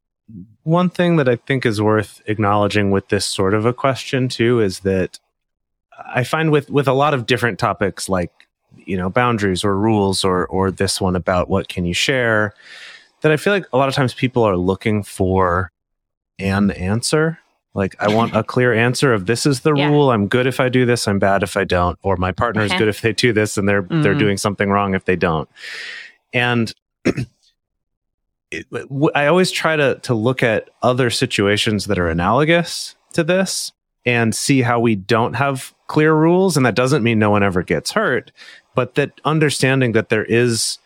one 0.63 0.89
thing 0.89 1.17
that 1.17 1.27
I 1.27 1.35
think 1.35 1.65
is 1.65 1.81
worth 1.81 2.21
acknowledging 2.27 2.91
with 2.91 3.09
this 3.09 3.25
sort 3.25 3.53
of 3.53 3.65
a 3.65 3.73
question 3.73 4.29
too 4.29 4.61
is 4.61 4.81
that 4.81 5.19
I 6.13 6.23
find 6.23 6.51
with 6.51 6.69
with 6.69 6.87
a 6.87 6.93
lot 6.93 7.13
of 7.13 7.25
different 7.25 7.59
topics 7.59 8.09
like 8.09 8.31
you 8.75 8.97
know 8.97 9.09
boundaries 9.09 9.63
or 9.63 9.77
rules 9.77 10.23
or 10.23 10.45
or 10.47 10.71
this 10.71 10.99
one 10.99 11.15
about 11.15 11.49
what 11.49 11.67
can 11.67 11.85
you 11.85 11.93
share 11.93 12.53
that 13.21 13.31
I 13.31 13.37
feel 13.37 13.53
like 13.53 13.65
a 13.71 13.77
lot 13.77 13.89
of 13.89 13.95
times 13.95 14.13
people 14.13 14.43
are 14.43 14.57
looking 14.57 15.03
for 15.03 15.71
an 16.39 16.71
answer 16.71 17.39
like 17.73 17.95
I 17.99 18.13
want 18.13 18.35
a 18.35 18.43
clear 18.53 18.73
answer 18.73 19.13
of 19.13 19.25
this 19.25 19.45
is 19.45 19.61
the 19.61 19.73
yeah. 19.73 19.87
rule. 19.87 20.11
I'm 20.11 20.27
good 20.27 20.47
if 20.47 20.59
I 20.59 20.69
do 20.69 20.85
this. 20.85 21.07
I'm 21.07 21.19
bad 21.19 21.43
if 21.43 21.57
I 21.57 21.63
don't. 21.63 21.97
Or 22.03 22.17
my 22.17 22.31
partner 22.31 22.61
is 22.61 22.73
good 22.73 22.87
if 22.87 23.01
they 23.01 23.13
do 23.13 23.33
this, 23.33 23.57
and 23.57 23.67
they're 23.67 23.83
mm-hmm. 23.83 24.01
they're 24.01 24.15
doing 24.15 24.37
something 24.37 24.69
wrong 24.69 24.93
if 24.93 25.05
they 25.05 25.15
don't. 25.15 25.49
And 26.33 26.73
I 29.15 29.25
always 29.25 29.51
try 29.51 29.75
to 29.75 29.99
to 30.03 30.13
look 30.13 30.43
at 30.43 30.69
other 30.81 31.09
situations 31.09 31.85
that 31.85 31.97
are 31.97 32.09
analogous 32.09 32.95
to 33.13 33.23
this 33.23 33.71
and 34.05 34.35
see 34.35 34.61
how 34.61 34.79
we 34.79 34.95
don't 34.95 35.33
have 35.33 35.73
clear 35.93 36.15
rules 36.15 36.57
and 36.57 36.65
that 36.65 36.73
doesn't 36.73 37.03
mean 37.03 37.19
no 37.19 37.29
one 37.29 37.43
ever 37.43 37.61
gets 37.61 37.91
hurt 37.91 38.31
but 38.73 38.95
that 38.95 39.21
understanding 39.25 39.91
that 39.91 40.09
there 40.09 40.25
is 40.25 40.79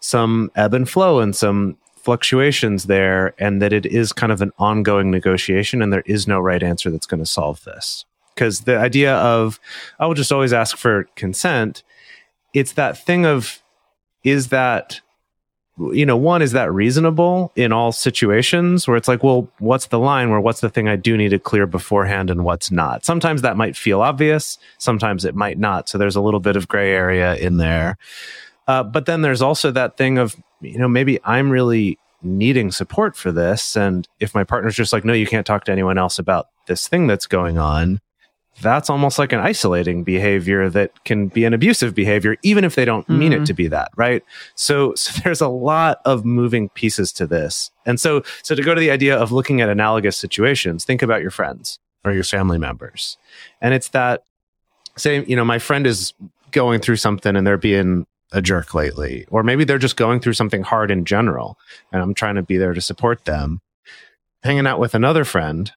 some 0.00 0.50
ebb 0.54 0.74
and 0.74 0.86
flow 0.86 1.18
and 1.18 1.34
some 1.34 1.78
fluctuations 1.96 2.84
there 2.84 3.34
and 3.38 3.62
that 3.62 3.72
it 3.72 3.86
is 3.86 4.12
kind 4.12 4.30
of 4.30 4.42
an 4.42 4.52
ongoing 4.58 5.10
negotiation 5.10 5.80
and 5.80 5.90
there 5.90 6.02
is 6.04 6.28
no 6.28 6.38
right 6.38 6.62
answer 6.62 6.90
that's 6.90 7.06
going 7.06 7.22
to 7.22 7.26
solve 7.26 7.64
this. 7.64 8.04
Because 8.34 8.60
the 8.60 8.78
idea 8.78 9.14
of 9.16 9.58
i 9.98 10.06
will 10.06 10.14
just 10.14 10.32
always 10.32 10.52
ask 10.52 10.76
for 10.76 11.04
consent 11.16 11.82
it's 12.52 12.72
that 12.72 12.98
thing 12.98 13.24
of 13.24 13.62
is 14.24 14.48
that 14.48 15.00
you 15.92 16.04
know, 16.04 16.16
one, 16.16 16.42
is 16.42 16.52
that 16.52 16.72
reasonable 16.72 17.52
in 17.56 17.72
all 17.72 17.90
situations 17.92 18.86
where 18.86 18.96
it's 18.96 19.08
like, 19.08 19.22
well, 19.22 19.48
what's 19.58 19.86
the 19.86 19.98
line 19.98 20.30
where 20.30 20.40
what's 20.40 20.60
the 20.60 20.68
thing 20.68 20.88
I 20.88 20.96
do 20.96 21.16
need 21.16 21.30
to 21.30 21.38
clear 21.38 21.66
beforehand 21.66 22.30
and 22.30 22.44
what's 22.44 22.70
not? 22.70 23.04
Sometimes 23.04 23.42
that 23.42 23.56
might 23.56 23.76
feel 23.76 24.02
obvious, 24.02 24.58
sometimes 24.78 25.24
it 25.24 25.34
might 25.34 25.58
not. 25.58 25.88
So 25.88 25.96
there's 25.96 26.16
a 26.16 26.20
little 26.20 26.40
bit 26.40 26.56
of 26.56 26.68
gray 26.68 26.92
area 26.92 27.34
in 27.36 27.56
there. 27.56 27.96
Uh, 28.68 28.82
but 28.82 29.06
then 29.06 29.22
there's 29.22 29.42
also 29.42 29.70
that 29.70 29.96
thing 29.96 30.18
of, 30.18 30.36
you 30.60 30.78
know, 30.78 30.88
maybe 30.88 31.18
I'm 31.24 31.50
really 31.50 31.98
needing 32.22 32.70
support 32.70 33.16
for 33.16 33.32
this. 33.32 33.76
And 33.76 34.06
if 34.20 34.34
my 34.34 34.44
partner's 34.44 34.76
just 34.76 34.92
like, 34.92 35.04
no, 35.04 35.14
you 35.14 35.26
can't 35.26 35.46
talk 35.46 35.64
to 35.64 35.72
anyone 35.72 35.98
else 35.98 36.18
about 36.18 36.48
this 36.66 36.86
thing 36.86 37.06
that's 37.06 37.26
going 37.26 37.56
on, 37.58 38.00
that's 38.60 38.90
almost 38.90 39.18
like 39.18 39.32
an 39.32 39.40
isolating 39.40 40.04
behavior 40.04 40.68
that 40.70 41.04
can 41.04 41.28
be 41.28 41.44
an 41.44 41.54
abusive 41.54 41.94
behavior, 41.94 42.36
even 42.42 42.64
if 42.64 42.74
they 42.74 42.84
don't 42.84 43.02
mm-hmm. 43.04 43.18
mean 43.18 43.32
it 43.32 43.36
mm-hmm. 43.36 43.44
to 43.44 43.54
be 43.54 43.68
that, 43.68 43.90
right? 43.96 44.22
So, 44.54 44.94
so 44.94 45.20
there's 45.24 45.40
a 45.40 45.48
lot 45.48 46.00
of 46.04 46.24
moving 46.24 46.68
pieces 46.70 47.12
to 47.14 47.26
this. 47.26 47.70
And 47.86 48.00
so, 48.00 48.22
so 48.42 48.54
to 48.54 48.62
go 48.62 48.74
to 48.74 48.80
the 48.80 48.90
idea 48.90 49.16
of 49.16 49.32
looking 49.32 49.60
at 49.60 49.68
analogous 49.68 50.16
situations, 50.16 50.84
think 50.84 51.02
about 51.02 51.22
your 51.22 51.30
friends 51.30 51.78
or 52.04 52.12
your 52.12 52.24
family 52.24 52.58
members. 52.58 53.18
And 53.60 53.74
it's 53.74 53.88
that 53.88 54.24
say, 54.96 55.24
you 55.24 55.36
know, 55.36 55.44
my 55.44 55.58
friend 55.58 55.86
is 55.86 56.12
going 56.50 56.80
through 56.80 56.96
something 56.96 57.36
and 57.36 57.46
they're 57.46 57.56
being 57.56 58.06
a 58.32 58.40
jerk 58.40 58.74
lately, 58.74 59.26
or 59.30 59.42
maybe 59.42 59.64
they're 59.64 59.78
just 59.78 59.96
going 59.96 60.20
through 60.20 60.34
something 60.34 60.62
hard 60.62 60.90
in 60.90 61.04
general. 61.04 61.58
And 61.92 62.00
I'm 62.00 62.14
trying 62.14 62.36
to 62.36 62.42
be 62.42 62.56
there 62.56 62.74
to 62.74 62.80
support 62.80 63.24
them. 63.24 63.60
Hanging 64.42 64.66
out 64.66 64.78
with 64.78 64.94
another 64.94 65.24
friend 65.24 65.70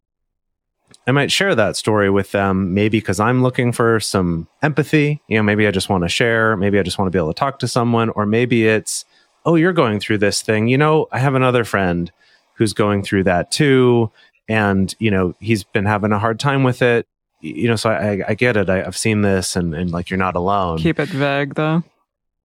I 1.06 1.12
might 1.12 1.32
share 1.32 1.54
that 1.56 1.76
story 1.76 2.10
with 2.10 2.32
them, 2.32 2.74
maybe 2.74 3.00
because 3.00 3.20
I'm 3.20 3.44
looking 3.44 3.72
for 3.72 4.00
some 4.00 4.48
empathy. 4.62 5.22
You 5.28 5.38
know, 5.38 5.44
maybe 5.44 5.68
I 5.68 5.72
just 5.72 5.90
want 5.90 6.04
to 6.04 6.10
share. 6.10 6.56
Maybe 6.56 6.80
I 6.80 6.84
just 6.84 6.98
want 6.98 7.08
to 7.08 7.12
be 7.12 7.20
able 7.20 7.34
to 7.34 7.40
talk 7.40 7.60
to 7.60 7.68
someone. 7.68 8.10
Or 8.10 8.26
maybe 8.26 8.68
it's, 8.68 9.04
oh, 9.46 9.56
you're 9.56 9.74
going 9.74 10.00
through 10.00 10.20
this 10.20 10.42
thing. 10.42 10.68
You 10.70 10.78
know, 10.78 11.08
I 11.12 11.20
have 11.20 11.36
another 11.36 11.66
friend 11.66 12.12
who's 12.56 12.74
going 12.74 13.04
through 13.04 13.26
that 13.26 13.52
too. 13.52 14.12
And, 14.48 14.94
you 15.00 15.12
know, 15.12 15.36
he's 15.40 15.64
been 15.64 15.86
having 15.86 16.12
a 16.12 16.20
hard 16.20 16.40
time 16.40 16.64
with 16.64 16.82
it. 16.82 17.06
You 17.42 17.68
know, 17.68 17.76
so 17.76 17.90
I, 17.90 18.24
I 18.26 18.34
get 18.36 18.56
it. 18.56 18.70
I, 18.70 18.84
have 18.84 18.96
seen 18.96 19.22
this 19.22 19.58
and, 19.58 19.76
and 19.76 19.92
like 19.92 20.10
you're 20.10 20.18
not 20.18 20.38
alone. 20.38 20.78
Keep 20.78 21.00
it 21.00 21.10
vague 21.10 21.56
though. 21.56 21.84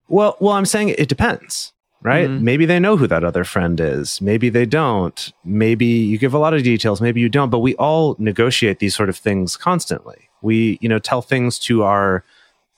Well, 0.08 0.36
well, 0.40 0.54
I'm 0.54 0.66
saying 0.66 0.88
it 0.88 1.08
depends 1.08 1.72
right? 2.02 2.28
Mm-hmm. 2.28 2.44
Maybe 2.44 2.66
they 2.66 2.78
know 2.78 2.96
who 2.96 3.06
that 3.06 3.24
other 3.24 3.44
friend 3.44 3.80
is. 3.80 4.20
Maybe 4.20 4.48
they 4.48 4.66
don't. 4.66 5.32
Maybe 5.44 5.86
you 5.86 6.18
give 6.18 6.34
a 6.34 6.38
lot 6.38 6.54
of 6.54 6.62
details. 6.62 7.00
Maybe 7.00 7.20
you 7.20 7.28
don't. 7.28 7.50
But 7.50 7.58
we 7.58 7.74
all 7.76 8.16
negotiate 8.18 8.78
these 8.78 8.94
sort 8.94 9.08
of 9.08 9.16
things 9.16 9.56
constantly. 9.56 10.28
We, 10.42 10.78
you 10.80 10.88
know, 10.88 10.98
tell 10.98 11.22
things 11.22 11.58
to 11.60 11.82
our, 11.82 12.24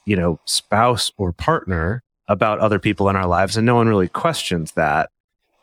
you 0.07 0.17
know, 0.17 0.41
spouse 0.47 1.13
or 1.19 1.33
partner 1.33 2.03
about 2.29 2.61
other 2.61 2.79
people 2.79 3.09
in 3.09 3.17
our 3.17 3.27
lives, 3.27 3.57
and 3.57 3.67
no 3.67 3.75
one 3.75 3.89
really 3.89 4.09
questions 4.09 4.73
that. 4.73 5.11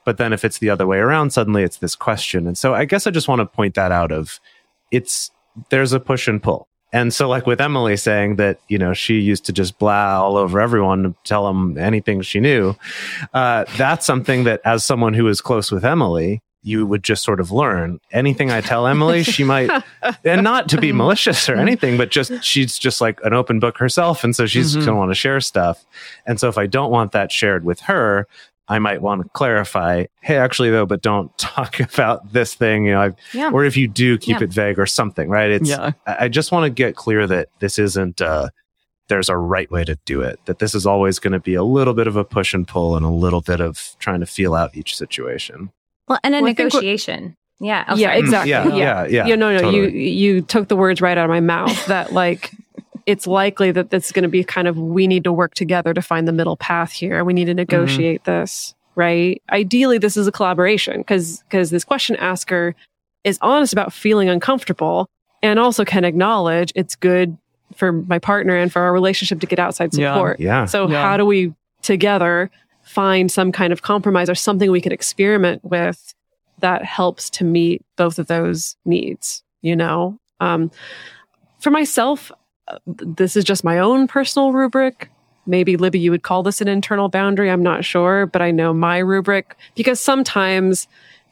But 0.06 0.18
then 0.18 0.34
if 0.34 0.46
it's 0.46 0.60
the 0.60 0.70
other 0.70 0.86
way 0.86 1.00
around, 1.00 1.32
suddenly 1.32 1.64
it's 1.64 1.78
this 1.78 1.96
question. 1.96 2.46
And 2.48 2.58
so 2.58 2.74
I 2.74 2.86
guess 2.86 3.08
I 3.08 3.12
just 3.12 3.28
want 3.28 3.40
to 3.40 3.46
point 3.46 3.76
that 3.76 3.92
out 3.92 4.12
of 4.12 4.40
it's 4.92 5.32
there's 5.70 5.94
a 5.94 6.00
push 6.00 6.28
and 6.28 6.42
pull. 6.42 6.68
And 6.94 7.14
so, 7.14 7.28
like 7.28 7.46
with 7.46 7.60
Emily 7.60 7.98
saying 7.98 8.38
that, 8.38 8.60
you 8.70 8.78
know, 8.78 8.94
she 8.94 9.20
used 9.20 9.46
to 9.46 9.54
just 9.54 9.78
blah 9.78 10.22
all 10.22 10.38
over 10.38 10.60
everyone 10.60 11.04
to 11.04 11.16
tell 11.26 11.46
them 11.46 11.78
anything 11.78 12.22
she 12.22 12.40
knew. 12.40 12.76
Uh, 13.34 13.66
that's 13.76 14.06
something 14.06 14.46
that, 14.46 14.62
as 14.64 14.86
someone 14.86 15.14
who 15.14 15.28
is 15.28 15.42
close 15.42 15.72
with 15.72 15.84
Emily, 15.84 16.42
you 16.64 16.86
would 16.86 17.04
just 17.04 17.24
sort 17.24 17.40
of 17.40 17.52
learn. 17.52 18.00
Anything 18.12 18.52
I 18.52 18.62
tell 18.62 18.88
Emily, 18.88 19.24
she 19.24 19.44
might, 19.44 19.70
and 20.24 20.44
not 20.44 20.70
to 20.70 20.80
be 20.80 20.92
malicious 20.92 21.48
or 21.50 21.56
anything, 21.56 21.98
but 21.98 22.10
just 22.10 22.44
she's 22.44 22.78
just 22.78 23.00
like 23.00 23.20
an 23.24 23.34
open 23.34 23.60
book 23.60 23.78
herself. 23.78 24.24
And 24.24 24.36
so 24.36 24.46
she's 24.46 24.72
mm-hmm. 24.72 24.80
going 24.80 24.96
to 24.96 24.96
want 24.96 25.12
to 25.12 25.16
share 25.16 25.40
stuff. 25.40 25.86
And 26.26 26.40
so 26.40 26.50
if 26.50 26.58
I 26.58 26.68
don't 26.68 26.92
want 26.92 27.12
that 27.14 27.32
shared 27.32 27.64
with 27.64 27.82
her, 27.82 28.28
I 28.70 28.80
might 28.80 29.02
want 29.02 29.24
to 29.24 29.30
clarify, 29.30 30.06
hey, 30.22 30.38
actually 30.38 30.70
though, 30.70 30.86
but 30.86 31.02
don't 31.02 31.36
talk 31.38 31.80
about 31.80 32.34
this 32.34 32.54
thing, 32.54 32.86
you 32.86 32.92
know, 32.92 33.14
yeah. 33.34 33.52
or 33.52 33.64
if 33.64 33.78
you 33.78 33.88
do 33.88 34.18
keep 34.18 34.40
yeah. 34.40 34.44
it 34.44 34.52
vague 34.52 34.80
or 34.80 34.86
something, 34.86 35.30
right? 35.30 35.52
It's, 35.52 35.70
yeah. 35.70 35.92
I 36.06 36.28
just 36.28 36.52
want 36.52 36.66
to 36.66 36.70
get 36.70 36.96
clear 36.96 37.28
that 37.28 37.50
this 37.60 37.80
isn't, 37.80 38.22
uh, 38.22 38.50
there's 39.08 39.30
a 39.30 39.38
right 39.38 39.72
way 39.72 39.86
to 39.86 39.98
do 40.06 40.22
it, 40.22 40.40
that 40.46 40.60
this 40.60 40.76
is 40.76 40.86
always 40.86 41.20
going 41.20 41.32
to 41.34 41.40
be 41.40 41.54
a 41.54 41.64
little 41.64 41.94
bit 41.94 42.08
of 42.08 42.16
a 42.18 42.26
push 42.26 42.54
and 42.54 42.68
pull 42.68 42.98
and 42.98 43.06
a 43.06 43.10
little 43.10 43.42
bit 43.42 43.62
of 43.62 43.96
trying 44.00 44.20
to 44.20 44.26
feel 44.26 44.54
out 44.54 44.76
each 44.76 44.98
situation. 44.98 45.72
Well, 46.08 46.20
and 46.24 46.36
a 46.36 46.40
well, 46.40 46.48
negotiation. 46.48 47.38
Yeah. 47.60 47.86
Oh, 47.88 47.96
yeah, 47.96 48.14
exactly. 48.14 48.52
Yeah, 48.52 48.68
yeah, 48.68 49.06
yeah. 49.08 49.26
yeah 49.28 49.36
no, 49.36 49.52
no, 49.52 49.60
totally. 49.60 49.98
you, 49.98 50.34
you 50.36 50.42
took 50.42 50.68
the 50.68 50.76
words 50.76 51.02
right 51.02 51.18
out 51.18 51.26
of 51.26 51.30
my 51.30 51.40
mouth 51.40 51.86
that 51.88 52.12
like, 52.12 52.52
it's 53.08 53.26
likely 53.26 53.72
that 53.72 53.90
this 53.90 54.08
is 54.08 54.12
going 54.12 54.24
to 54.24 54.30
be 54.30 54.44
kind 54.44 54.68
of 54.68 54.78
we 54.78 55.08
need 55.08 55.24
to 55.24 55.32
work 55.32 55.56
together 55.56 55.94
to 55.94 56.02
find 56.02 56.28
the 56.28 56.34
middle 56.34 56.58
path 56.58 56.92
here. 56.92 57.24
We 57.24 57.34
need 57.34 57.46
to 57.46 57.52
mm-hmm. 57.52 57.58
negotiate 57.58 58.24
mm-hmm. 58.24 58.42
this, 58.42 58.76
right? 58.96 59.42
Ideally, 59.50 59.98
this 59.98 60.18
is 60.18 60.28
a 60.28 60.32
collaboration 60.32 61.00
because 61.00 61.40
because 61.44 61.72
this 61.72 61.86
question 61.86 62.18
asker 62.18 62.76
is 63.24 63.40
honest 63.42 63.74
about 63.74 63.94
feeling 63.94 64.30
uncomfortable 64.30 65.10
and 65.42 65.58
also 65.58 65.86
can 65.86 66.04
acknowledge 66.04 66.74
it's 66.76 66.96
good 66.96 67.38
for 67.76 67.94
my 67.94 68.20
partner 68.20 68.58
and 68.58 68.72
for 68.72 68.82
our 68.82 68.92
relationship 68.92 69.40
to 69.40 69.48
get 69.48 69.58
outside 69.58 69.94
support. 69.94 70.40
Yeah. 70.40 70.62
yeah. 70.62 70.66
So 70.66 70.90
yeah. 70.90 71.02
how 71.02 71.16
do 71.16 71.26
we 71.26 71.54
together 71.82 72.52
find 72.84 73.32
some 73.32 73.52
kind 73.52 73.72
of 73.72 73.82
compromise 73.82 74.30
or 74.30 74.36
something 74.36 74.70
we 74.70 74.82
could 74.82 74.94
experiment 74.94 75.64
with 75.64 76.14
that 76.60 76.84
helps 76.84 77.30
to 77.30 77.44
meet 77.44 77.86
both 77.96 78.20
of 78.20 78.28
those 78.28 78.76
needs, 78.86 79.44
you 79.62 79.76
know? 79.76 80.18
Um, 80.40 80.72
for 81.60 81.70
myself, 81.70 82.32
this 82.86 83.36
is 83.36 83.44
just 83.44 83.64
my 83.64 83.80
own 83.80 84.08
personal 84.08 84.54
rubric. 84.54 85.10
Maybe 85.46 85.78
Libby, 85.78 86.00
you 86.00 86.12
would 86.12 86.24
call 86.24 86.44
this 86.44 86.60
an 86.60 86.68
internal 86.68 87.10
boundary. 87.10 87.50
I'm 87.50 87.64
not 87.64 87.86
sure, 87.86 88.26
but 88.26 88.42
I 88.42 88.52
know 88.52 88.74
my 88.74 88.98
rubric 88.98 89.56
because 89.76 90.00
sometimes 90.00 90.88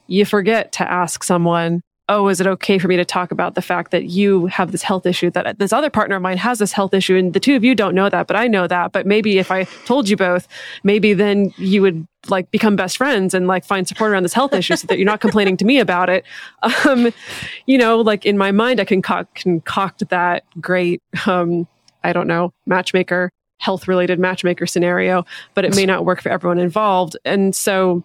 you 0.08 0.26
forget 0.26 0.72
to 0.74 0.90
ask 0.90 1.24
someone 1.24 1.82
oh, 2.08 2.28
is 2.28 2.39
it 2.39 2.47
okay 2.47 2.78
for 2.78 2.88
me 2.88 2.95
to 2.97 3.06
talk 3.06 3.32
about 3.32 3.56
the 3.56 3.62
fact 3.62 3.91
that 3.91 4.06
you 4.06 4.45
have 4.47 4.72
this 4.72 4.84
health 4.84 5.06
issue, 5.06 5.32
that 5.32 5.58
this 5.58 5.74
other 5.74 5.89
partner 5.89 6.16
of 6.16 6.22
mine 6.22 6.38
has 6.38 6.60
this 6.60 6.72
health 6.72 6.93
issue, 6.93 7.16
and 7.16 7.34
the 7.34 7.39
two 7.39 7.56
of 7.56 7.64
you 7.64 7.74
don't 7.74 7.95
know 7.95 8.10
that, 8.10 8.28
but 8.28 8.36
I 8.36 8.47
know 8.47 8.68
that. 8.68 8.91
But 8.91 9.06
maybe 9.08 9.39
if 9.39 9.51
I 9.51 9.64
told 9.86 10.08
you 10.08 10.16
both, 10.16 10.47
maybe 10.84 11.14
then 11.14 11.53
you 11.58 11.82
would 11.82 12.08
like 12.28 12.49
become 12.51 12.76
best 12.76 12.97
friends 12.97 13.34
and 13.34 13.47
like 13.47 13.66
find 13.66 13.88
support 13.88 14.12
around 14.12 14.24
this 14.24 14.34
health 14.34 14.53
issue 14.53 14.76
so 14.76 14.88
that 14.88 14.97
you're 14.97 15.06
not 15.06 15.22
complaining 15.22 15.58
to 15.58 15.66
me 15.66 15.80
about 15.80 16.10
it. 16.10 16.24
Um, 16.86 17.12
you 17.66 17.78
know, 17.78 18.01
like 18.01 18.26
in 18.26 18.38
my 18.38 18.51
mind, 18.51 18.80
I 18.80 18.86
concoct, 18.86 19.36
concoct 19.36 20.08
that 20.10 20.43
great, 20.60 21.01
um, 21.26 21.68
I 22.03 22.14
don't 22.14 22.28
know, 22.28 22.53
matchmaker, 22.66 23.32
health 23.60 23.88
related 23.88 24.20
matchmaker 24.20 24.66
scenario, 24.66 25.26
but 25.53 25.66
it 25.66 25.76
may 25.76 25.86
not 25.86 26.06
work 26.06 26.22
for 26.22 26.30
everyone 26.30 26.60
involved. 26.60 27.18
And 27.26 27.56
so, 27.56 28.03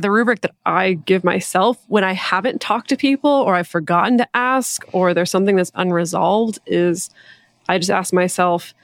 the 0.00 0.10
rubric 0.10 0.40
that 0.40 0.54
I 0.66 0.94
give 0.94 1.22
myself 1.22 1.78
when 1.86 2.02
I 2.04 2.12
haven't 2.12 2.60
talked 2.60 2.88
to 2.88 2.96
people 2.96 3.30
or 3.30 3.54
I've 3.54 3.68
forgotten 3.68 4.18
to 4.18 4.28
ask 4.34 4.84
or 4.92 5.14
there's 5.14 5.30
something 5.30 5.56
that's 5.56 5.70
unresolved 5.74 6.58
is 6.66 7.10
I 7.68 7.78
just 7.78 7.90
ask 7.90 8.12
myself, 8.12 8.74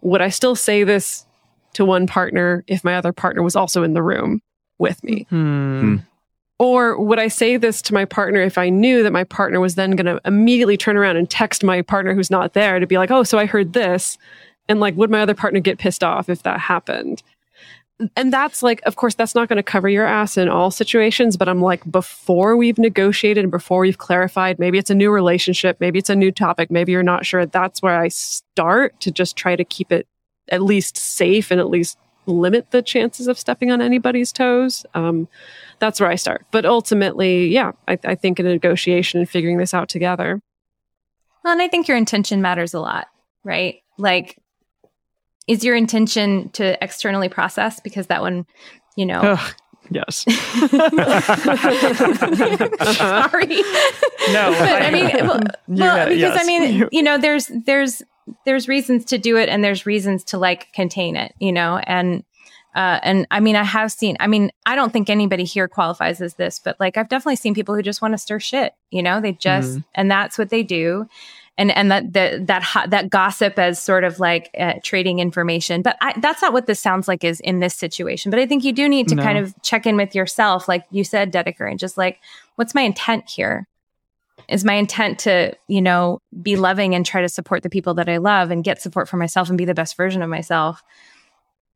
would 0.00 0.20
I 0.20 0.28
still 0.28 0.56
say 0.56 0.84
this 0.84 1.24
to 1.74 1.84
one 1.84 2.06
partner 2.06 2.64
if 2.66 2.82
my 2.82 2.96
other 2.96 3.12
partner 3.12 3.42
was 3.42 3.54
also 3.54 3.82
in 3.82 3.94
the 3.94 4.02
room 4.02 4.42
with 4.78 5.02
me? 5.04 5.26
Hmm. 5.30 5.98
Or 6.58 7.00
would 7.00 7.20
I 7.20 7.28
say 7.28 7.56
this 7.56 7.80
to 7.82 7.94
my 7.94 8.04
partner 8.04 8.40
if 8.40 8.58
I 8.58 8.68
knew 8.68 9.04
that 9.04 9.12
my 9.12 9.22
partner 9.22 9.60
was 9.60 9.76
then 9.76 9.92
going 9.92 10.06
to 10.06 10.20
immediately 10.24 10.76
turn 10.76 10.96
around 10.96 11.16
and 11.16 11.30
text 11.30 11.62
my 11.62 11.82
partner 11.82 12.14
who's 12.14 12.32
not 12.32 12.54
there 12.54 12.80
to 12.80 12.86
be 12.86 12.98
like, 12.98 13.12
oh, 13.12 13.22
so 13.22 13.38
I 13.38 13.46
heard 13.46 13.72
this. 13.72 14.18
And 14.68 14.80
like, 14.80 14.96
would 14.96 15.10
my 15.10 15.20
other 15.20 15.34
partner 15.34 15.60
get 15.60 15.78
pissed 15.78 16.02
off 16.02 16.28
if 16.28 16.42
that 16.42 16.58
happened? 16.58 17.22
And 18.14 18.32
that's 18.32 18.62
like, 18.62 18.80
of 18.86 18.96
course, 18.96 19.14
that's 19.14 19.34
not 19.34 19.48
going 19.48 19.56
to 19.56 19.62
cover 19.62 19.88
your 19.88 20.06
ass 20.06 20.36
in 20.36 20.48
all 20.48 20.70
situations, 20.70 21.36
but 21.36 21.48
I'm 21.48 21.60
like, 21.60 21.90
before 21.90 22.56
we've 22.56 22.78
negotiated 22.78 23.44
and 23.44 23.50
before 23.50 23.80
we've 23.80 23.98
clarified, 23.98 24.58
maybe 24.58 24.78
it's 24.78 24.90
a 24.90 24.94
new 24.94 25.10
relationship, 25.10 25.78
maybe 25.80 25.98
it's 25.98 26.10
a 26.10 26.14
new 26.14 26.30
topic, 26.30 26.70
maybe 26.70 26.92
you're 26.92 27.02
not 27.02 27.26
sure. 27.26 27.44
That's 27.44 27.82
where 27.82 28.00
I 28.00 28.08
start 28.08 29.00
to 29.00 29.10
just 29.10 29.36
try 29.36 29.56
to 29.56 29.64
keep 29.64 29.90
it 29.90 30.06
at 30.50 30.62
least 30.62 30.96
safe 30.96 31.50
and 31.50 31.60
at 31.60 31.68
least 31.68 31.98
limit 32.26 32.70
the 32.70 32.82
chances 32.82 33.26
of 33.26 33.38
stepping 33.38 33.70
on 33.70 33.80
anybody's 33.80 34.32
toes. 34.32 34.86
Um, 34.94 35.28
that's 35.78 36.00
where 36.00 36.10
I 36.10 36.14
start. 36.14 36.46
But 36.50 36.64
ultimately, 36.64 37.48
yeah, 37.48 37.72
I, 37.88 37.98
I 38.04 38.14
think 38.14 38.38
a 38.38 38.42
negotiation 38.42 39.18
and 39.18 39.28
figuring 39.28 39.58
this 39.58 39.74
out 39.74 39.88
together. 39.88 40.40
Well, 41.42 41.52
and 41.52 41.62
I 41.62 41.68
think 41.68 41.88
your 41.88 41.96
intention 41.96 42.42
matters 42.42 42.74
a 42.74 42.80
lot, 42.80 43.08
right? 43.44 43.82
Like 43.96 44.38
is 45.48 45.64
your 45.64 45.74
intention 45.74 46.50
to 46.50 46.82
externally 46.82 47.28
process? 47.28 47.80
Because 47.80 48.06
that 48.06 48.20
one 48.20 48.46
you 48.96 49.06
know. 49.06 49.20
Ugh, 49.20 49.54
yes. 49.90 50.18
Sorry. 52.98 53.62
No 54.30 54.50
but 54.58 54.82
i 54.82 54.90
mean 54.92 55.08
well, 55.26 55.40
well 55.68 56.08
because 56.08 56.18
yes. 56.18 56.38
i 56.38 56.44
mean 56.44 56.86
you 56.92 57.02
know 57.02 57.16
there's 57.16 57.50
there's 57.64 58.02
there's 58.44 58.68
reasons 58.68 59.06
to 59.06 59.16
do 59.16 59.38
it 59.38 59.48
and 59.48 59.64
there's 59.64 59.86
reasons 59.86 60.22
to 60.24 60.36
like 60.36 60.70
contain 60.72 61.16
it 61.16 61.32
you 61.38 61.52
know? 61.52 61.78
And 61.78 62.24
uh, 62.74 63.00
and 63.02 63.26
I 63.32 63.40
mean, 63.40 63.56
I 63.56 63.64
have 63.64 63.90
seen, 63.90 64.16
I 64.20 64.28
mean, 64.28 64.52
I 64.64 64.76
don't 64.76 64.92
think 64.92 65.10
anybody 65.10 65.42
here 65.42 65.66
qualifies 65.66 66.20
as 66.20 66.34
this, 66.34 66.60
but 66.60 66.78
like, 66.78 66.96
I've 66.96 67.08
definitely 67.08 67.34
seen 67.34 67.52
people 67.52 67.74
who 67.74 67.82
just 67.82 68.00
want 68.00 68.12
to 68.12 68.18
stir 68.18 68.38
shit, 68.38 68.72
you 68.90 69.02
know, 69.02 69.20
they 69.20 69.32
just, 69.32 69.70
mm-hmm. 69.70 69.80
and 69.96 70.08
that's 70.08 70.38
what 70.38 70.50
they 70.50 70.62
do 70.62 71.08
and 71.58 71.72
and 71.72 71.90
that 71.90 72.12
that 72.12 72.46
that 72.46 72.86
that 72.88 73.10
gossip 73.10 73.58
as 73.58 73.82
sort 73.82 74.04
of 74.04 74.20
like 74.20 74.48
uh, 74.58 74.74
trading 74.82 75.18
information. 75.18 75.82
But 75.82 75.96
I, 76.00 76.18
that's 76.20 76.40
not 76.40 76.52
what 76.52 76.66
this 76.66 76.80
sounds 76.80 77.08
like 77.08 77.24
is 77.24 77.40
in 77.40 77.58
this 77.58 77.74
situation. 77.74 78.30
But 78.30 78.38
I 78.38 78.46
think 78.46 78.64
you 78.64 78.72
do 78.72 78.88
need 78.88 79.08
to 79.08 79.16
no. 79.16 79.22
kind 79.22 79.36
of 79.36 79.54
check 79.62 79.84
in 79.84 79.96
with 79.96 80.14
yourself, 80.14 80.68
like 80.68 80.84
you 80.90 81.04
said, 81.04 81.32
Dedeker, 81.32 81.68
and 81.68 81.78
just 81.78 81.98
like, 81.98 82.18
what's 82.54 82.74
my 82.74 82.82
intent 82.82 83.28
here? 83.28 83.66
Is 84.48 84.64
my 84.64 84.74
intent 84.74 85.18
to 85.20 85.52
you 85.66 85.82
know 85.82 86.20
be 86.40 86.56
loving 86.56 86.94
and 86.94 87.04
try 87.04 87.20
to 87.20 87.28
support 87.28 87.64
the 87.64 87.70
people 87.70 87.92
that 87.94 88.08
I 88.08 88.18
love 88.18 88.50
and 88.50 88.64
get 88.64 88.80
support 88.80 89.08
for 89.08 89.16
myself 89.16 89.48
and 89.48 89.58
be 89.58 89.64
the 89.64 89.74
best 89.74 89.96
version 89.96 90.22
of 90.22 90.30
myself? 90.30 90.82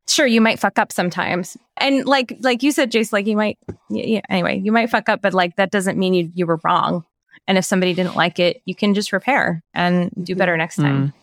Sure, 0.07 0.25
you 0.25 0.41
might 0.41 0.59
fuck 0.59 0.79
up 0.79 0.91
sometimes, 0.91 1.57
and 1.77 2.05
like 2.05 2.37
like 2.39 2.63
you 2.63 2.71
said, 2.71 2.89
Jase, 2.89 3.13
like 3.13 3.27
you 3.27 3.35
might 3.35 3.57
yeah, 3.89 4.21
anyway, 4.29 4.59
you 4.59 4.71
might 4.71 4.89
fuck 4.89 5.09
up, 5.09 5.21
but 5.21 5.33
like 5.33 5.57
that 5.57 5.71
doesn't 5.71 5.99
mean 5.99 6.13
you 6.13 6.31
you 6.33 6.45
were 6.45 6.59
wrong 6.63 7.05
and 7.47 7.57
if 7.57 7.65
somebody 7.65 7.93
didn't 7.93 8.15
like 8.15 8.39
it, 8.39 8.61
you 8.65 8.75
can 8.75 8.93
just 8.93 9.11
repair 9.11 9.63
and 9.73 10.11
do 10.23 10.35
better 10.35 10.55
next 10.57 10.77
time. 10.77 11.07
Mm. 11.07 11.13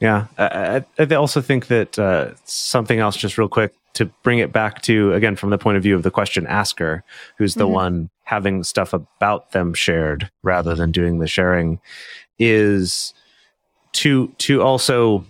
Yeah, 0.00 0.26
I, 0.36 0.84
I, 0.98 1.14
also 1.14 1.40
think 1.40 1.68
that 1.68 1.98
uh, 1.98 2.34
something 2.44 2.98
else, 2.98 3.16
just 3.16 3.38
real 3.38 3.48
quick, 3.48 3.72
to 3.94 4.06
bring 4.22 4.38
it 4.38 4.52
back 4.52 4.82
to 4.82 5.12
again 5.14 5.36
from 5.36 5.50
the 5.50 5.56
point 5.56 5.76
of 5.76 5.82
view 5.82 5.94
of 5.94 6.02
the 6.02 6.10
question 6.10 6.46
asker, 6.46 7.02
who's 7.38 7.54
the 7.54 7.64
mm-hmm. 7.64 7.74
one 7.74 8.10
having 8.24 8.64
stuff 8.64 8.92
about 8.92 9.52
them 9.52 9.72
shared 9.72 10.30
rather 10.42 10.74
than 10.74 10.90
doing 10.90 11.20
the 11.20 11.26
sharing, 11.26 11.80
is 12.38 13.14
to 13.92 14.28
to 14.38 14.62
also, 14.62 15.24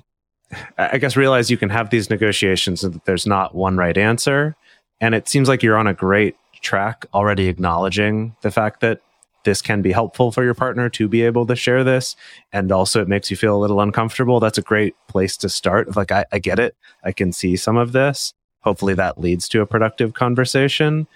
I 0.78 0.98
guess, 0.98 1.16
realize 1.16 1.50
you 1.50 1.58
can 1.58 1.70
have 1.70 1.90
these 1.90 2.10
negotiations 2.10 2.82
and 2.82 2.94
that 2.94 3.04
there's 3.04 3.26
not 3.26 3.54
one 3.54 3.76
right 3.76 3.96
answer, 3.96 4.56
and 5.00 5.14
it 5.14 5.28
seems 5.28 5.48
like 5.48 5.62
you're 5.62 5.76
on 5.78 5.86
a 5.86 5.94
great 5.94 6.36
track 6.62 7.06
already 7.14 7.48
acknowledging 7.48 8.34
the 8.40 8.50
fact 8.50 8.80
that 8.80 9.02
this 9.44 9.62
can 9.62 9.82
be 9.82 9.92
helpful 9.92 10.32
for 10.32 10.42
your 10.44 10.54
partner 10.54 10.88
to 10.90 11.08
be 11.08 11.22
able 11.22 11.46
to 11.46 11.56
share 11.56 11.84
this. 11.84 12.16
And 12.52 12.72
also 12.72 13.00
it 13.00 13.08
makes 13.08 13.30
you 13.30 13.36
feel 13.36 13.56
a 13.56 13.60
little 13.60 13.80
uncomfortable. 13.80 14.40
That's 14.40 14.58
a 14.58 14.62
great 14.62 14.94
place 15.08 15.36
to 15.38 15.48
start. 15.48 15.96
Like 15.96 16.10
I, 16.10 16.24
I, 16.32 16.38
get 16.38 16.58
it. 16.58 16.76
I 17.04 17.12
can 17.12 17.32
see 17.32 17.56
some 17.56 17.76
of 17.76 17.92
this. 17.92 18.34
Hopefully 18.60 18.94
that 18.94 19.20
leads 19.20 19.48
to 19.50 19.60
a 19.60 19.66
productive 19.66 20.14
conversation. 20.14 21.06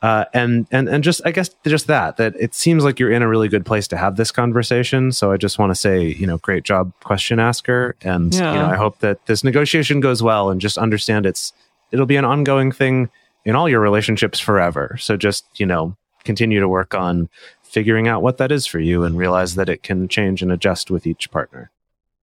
Uh, 0.00 0.24
and 0.32 0.68
and 0.70 0.88
and 0.88 1.02
just 1.02 1.20
i 1.24 1.32
guess 1.32 1.50
just 1.66 1.88
that 1.88 2.18
that 2.18 2.32
it 2.38 2.54
seems 2.54 2.84
like 2.84 3.00
you're 3.00 3.10
in 3.10 3.20
a 3.20 3.26
really 3.26 3.48
good 3.48 3.66
place 3.66 3.88
to 3.88 3.96
have 3.96 4.14
this 4.14 4.30
conversation. 4.30 5.10
So 5.10 5.32
i 5.32 5.36
just 5.36 5.58
want 5.58 5.70
to 5.70 5.74
say 5.74 6.06
you 6.06 6.24
know 6.24 6.38
great 6.38 6.62
job 6.62 6.92
question 7.02 7.40
asker. 7.40 7.96
And 8.02 8.32
yeah. 8.32 8.52
you 8.52 8.58
know 8.60 8.66
i 8.66 8.76
hope 8.76 9.00
that 9.00 9.26
this 9.26 9.42
negotiation 9.42 9.98
goes 9.98 10.22
well 10.22 10.50
and 10.50 10.60
just 10.60 10.78
understand 10.78 11.26
it's 11.26 11.52
it'll 11.90 12.06
be 12.06 12.14
an 12.14 12.24
ongoing 12.24 12.70
thing 12.70 13.10
in 13.44 13.56
all 13.56 13.68
your 13.68 13.80
relationships 13.80 14.38
forever. 14.38 14.96
So 15.00 15.16
just 15.16 15.46
you 15.56 15.66
know 15.66 15.96
continue 16.24 16.60
to 16.60 16.68
work 16.68 16.94
on 16.94 17.28
figuring 17.62 18.08
out 18.08 18.22
what 18.22 18.38
that 18.38 18.50
is 18.50 18.66
for 18.66 18.80
you 18.80 19.04
and 19.04 19.18
realize 19.18 19.54
that 19.54 19.68
it 19.68 19.82
can 19.82 20.08
change 20.08 20.42
and 20.42 20.50
adjust 20.50 20.90
with 20.90 21.06
each 21.06 21.30
partner. 21.30 21.70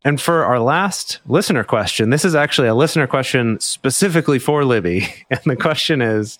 And 0.03 0.21
for 0.21 0.45
our 0.45 0.59
last 0.59 1.19
listener 1.25 1.63
question, 1.63 2.11
this 2.11 2.25
is 2.25 2.35
actually 2.35 2.67
a 2.67 2.75
listener 2.75 3.07
question 3.07 3.59
specifically 3.59 4.39
for 4.39 4.63
Libby. 4.63 5.07
And 5.29 5.41
the 5.45 5.55
question 5.55 6.01
is 6.01 6.37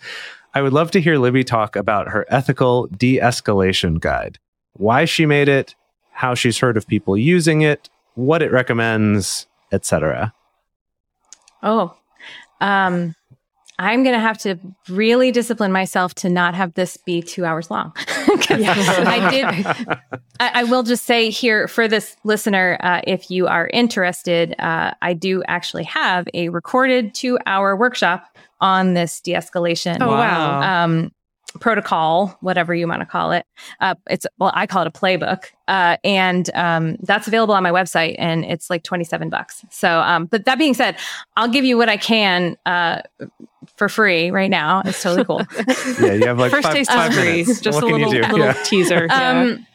I 0.53 0.61
would 0.61 0.73
love 0.73 0.91
to 0.91 1.01
hear 1.01 1.17
Libby 1.17 1.43
talk 1.43 1.75
about 1.75 2.09
her 2.09 2.25
ethical 2.29 2.87
de 2.87 3.17
escalation 3.17 3.99
guide, 3.99 4.37
why 4.73 5.05
she 5.05 5.25
made 5.25 5.49
it, 5.49 5.75
how 6.11 6.35
she's 6.35 6.59
heard 6.59 6.77
of 6.77 6.87
people 6.87 7.17
using 7.17 7.61
it, 7.61 7.89
what 8.13 8.41
it 8.41 8.51
recommends, 8.51 9.47
etc. 9.71 10.33
Oh, 11.61 11.95
um, 12.61 13.15
I'm 13.77 14.03
going 14.03 14.15
to 14.15 14.21
have 14.21 14.37
to 14.39 14.57
really 14.87 15.31
discipline 15.31 15.71
myself 15.71 16.13
to 16.15 16.29
not 16.29 16.55
have 16.55 16.73
this 16.75 16.97
be 16.97 17.21
two 17.21 17.45
hours 17.45 17.69
long. 17.69 17.91
I 17.97 19.27
did. 19.31 19.65
I, 20.39 20.61
I, 20.61 20.63
will 20.63 20.83
just 20.83 21.03
say 21.03 21.29
here 21.29 21.67
for 21.67 21.87
this 21.87 22.15
listener, 22.23 22.77
uh, 22.81 23.01
if 23.05 23.29
you 23.29 23.47
are 23.47 23.69
interested, 23.73 24.55
uh, 24.59 24.91
I 25.01 25.13
do 25.13 25.43
actually 25.47 25.83
have 25.85 26.27
a 26.33 26.49
recorded 26.49 27.13
two 27.13 27.37
hour 27.45 27.75
workshop 27.75 28.37
on 28.61 28.93
this 28.93 29.19
de 29.19 29.33
escalation. 29.33 29.97
Oh, 29.99 30.11
wow. 30.11 30.85
Um, 30.85 31.11
protocol, 31.59 32.37
whatever 32.41 32.73
you 32.73 32.87
want 32.87 33.01
to 33.01 33.05
call 33.05 33.31
it. 33.31 33.45
Uh, 33.79 33.95
it's 34.09 34.25
well, 34.39 34.51
I 34.53 34.67
call 34.67 34.81
it 34.81 34.87
a 34.87 34.91
playbook, 34.91 35.45
uh, 35.67 35.97
and 36.03 36.49
um, 36.53 36.97
that's 37.01 37.27
available 37.27 37.53
on 37.53 37.63
my 37.63 37.71
website, 37.71 38.15
and 38.17 38.45
it's 38.45 38.69
like 38.69 38.83
twenty 38.83 39.03
seven 39.03 39.29
bucks. 39.29 39.65
So, 39.71 39.99
um, 39.99 40.25
but 40.25 40.45
that 40.45 40.57
being 40.57 40.73
said, 40.73 40.97
I'll 41.37 41.49
give 41.49 41.65
you 41.65 41.77
what 41.77 41.89
I 41.89 41.97
can 41.97 42.57
uh, 42.65 43.01
for 43.77 43.89
free 43.89 44.31
right 44.31 44.49
now. 44.49 44.81
It's 44.85 45.01
totally 45.01 45.25
cool. 45.25 45.41
yeah, 46.01 46.13
you 46.13 46.27
have 46.27 46.39
like 46.39 46.51
first 46.51 46.67
five, 46.67 46.73
taste 46.73 46.91
five 46.91 47.13
free. 47.13 47.43
Just 47.43 47.65
what 47.65 47.83
a 47.83 47.87
little, 47.87 48.09
little 48.09 48.39
yeah. 48.39 48.63
teaser. 48.63 49.07
Um, 49.15 49.65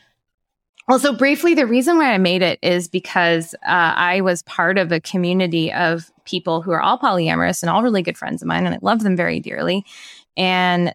well, 0.91 0.99
so 0.99 1.13
briefly, 1.13 1.55
the 1.55 1.69
reason 1.69 1.99
why 1.99 2.13
I 2.13 2.19
made 2.19 2.43
it 2.43 2.59
is 2.63 2.89
because 2.89 3.55
uh, 3.65 3.95
I 3.95 4.23
was 4.23 4.43
part 4.43 4.77
of 4.77 4.91
a 4.91 5.01
community 5.01 5.73
of 5.73 6.11
people 6.25 6.63
who 6.63 6.73
are 6.73 6.81
all 6.81 6.99
polyamorous 6.99 7.63
and 7.63 7.71
all 7.71 7.83
really 7.85 8.03
good 8.03 8.19
friends 8.19 8.43
of 8.43 8.49
mine, 8.49 8.67
and 8.67 8.75
I 8.75 8.79
love 8.83 9.05
them 9.05 9.17
very 9.17 9.39
dearly. 9.39 9.85
And 10.37 10.93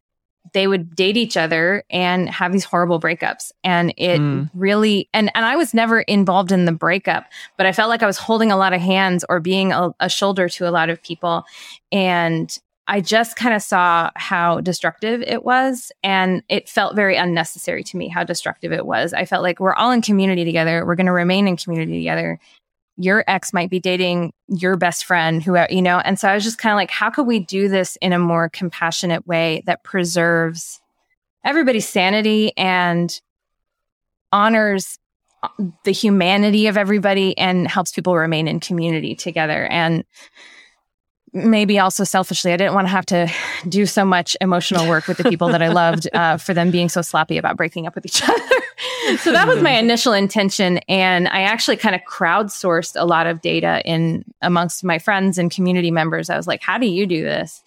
they 0.54 0.68
would 0.68 0.96
date 0.96 1.18
each 1.18 1.38
other 1.38 1.84
and 1.90 2.30
have 2.30 2.52
these 2.52 2.64
horrible 2.64 3.00
breakups 3.00 3.52
and 3.64 3.94
it 3.98 4.20
mm. 4.20 4.50
really 4.54 5.10
and 5.14 5.32
and 5.36 5.46
I 5.46 5.56
was 5.56 5.74
never 5.74 6.02
involved 6.02 6.52
in 6.52 6.66
the 6.66 6.72
breakup 6.72 7.26
but 7.58 7.66
I 7.66 7.72
felt 7.72 7.90
like 7.90 8.04
I 8.04 8.08
was 8.08 8.18
holding 8.18 8.52
a 8.52 8.58
lot 8.58 8.74
of 8.74 8.82
hands 8.82 9.26
or 9.30 9.40
being 9.40 9.72
a, 9.72 9.92
a 10.00 10.10
shoulder 10.10 10.50
to 10.50 10.68
a 10.68 10.72
lot 10.72 10.90
of 10.90 11.02
people 11.02 11.46
and 11.92 12.58
I 12.88 13.02
just 13.02 13.36
kind 13.36 13.56
of 13.56 13.64
saw 13.64 14.12
how 14.16 14.62
destructive 14.62 15.24
it 15.24 15.44
was 15.44 15.92
and 16.04 16.44
it 16.50 16.70
felt 16.70 16.96
very 16.96 17.16
unnecessary 17.16 17.84
to 17.84 17.98
me 17.98 18.10
how 18.10 18.24
destructive 18.24 18.72
it 18.72 18.86
was. 18.86 19.12
I 19.12 19.26
felt 19.26 19.42
like 19.42 19.60
we're 19.60 19.74
all 19.74 19.90
in 19.90 20.04
community 20.04 20.46
together. 20.46 20.86
We're 20.86 20.96
going 20.96 21.08
to 21.08 21.12
remain 21.12 21.48
in 21.48 21.58
community 21.58 21.98
together 21.98 22.40
your 22.98 23.24
ex 23.28 23.54
might 23.54 23.70
be 23.70 23.80
dating 23.80 24.32
your 24.48 24.78
best 24.78 25.06
friend 25.06 25.44
who 25.44 25.58
you 25.70 25.82
know 25.82 26.00
and 26.00 26.20
so 26.20 26.28
i 26.28 26.34
was 26.34 26.44
just 26.44 26.58
kind 26.58 26.72
of 26.72 26.78
like 26.78 26.92
how 26.92 27.10
could 27.10 27.28
we 27.28 27.40
do 27.40 27.68
this 27.68 27.98
in 28.02 28.14
a 28.14 28.20
more 28.20 28.50
compassionate 28.50 29.26
way 29.28 29.62
that 29.66 29.84
preserves 29.84 30.80
everybody's 31.44 31.88
sanity 31.88 32.52
and 32.58 33.22
honors 34.32 34.98
uh, 35.44 35.50
the 35.84 35.92
humanity 35.92 36.68
of 36.68 36.78
everybody 36.78 37.38
and 37.38 37.68
helps 37.68 37.92
people 37.92 38.16
remain 38.16 38.48
in 38.48 38.60
community 38.60 39.16
together. 39.16 39.66
And 39.68 40.04
maybe 41.36 41.78
also 41.78 42.04
selfishly, 42.06 42.54
I 42.54 42.58
didn't 42.58 42.74
want 42.74 42.88
to 42.88 42.92
have 42.92 43.06
to 43.08 43.32
do 43.68 43.86
so 43.86 44.06
much 44.06 44.38
emotional 44.40 44.88
work 44.88 45.08
with 45.08 45.18
the 45.18 45.26
people 45.26 45.50
that 45.50 45.62
I 45.62 45.68
loved 45.74 46.08
uh, 46.14 46.38
for 46.38 46.54
them 46.54 46.72
being 46.72 46.88
so 46.90 47.02
sloppy 47.02 47.38
about 47.38 47.58
breaking 47.58 47.86
up 47.86 47.94
with 47.94 48.06
each 48.06 48.24
other. 48.24 48.56
so 49.18 49.32
that 49.34 49.48
was 49.48 49.62
my 49.62 49.72
initial 49.78 50.14
intention. 50.14 50.78
And 50.88 51.28
I 51.28 51.42
actually 51.42 51.78
kind 51.78 51.94
of 51.94 52.02
crowdsourced 52.10 53.00
a 53.00 53.06
lot 53.06 53.28
of 53.28 53.42
data 53.42 53.82
in 53.86 54.24
amongst 54.42 54.84
my 54.84 54.98
friends 54.98 55.38
and 55.38 55.52
community 55.52 55.92
members. 55.92 56.30
I 56.30 56.38
was 56.38 56.48
like, 56.48 56.62
how 56.62 56.78
do 56.78 56.88
you 56.88 57.06
do 57.06 57.22
this? 57.22 57.62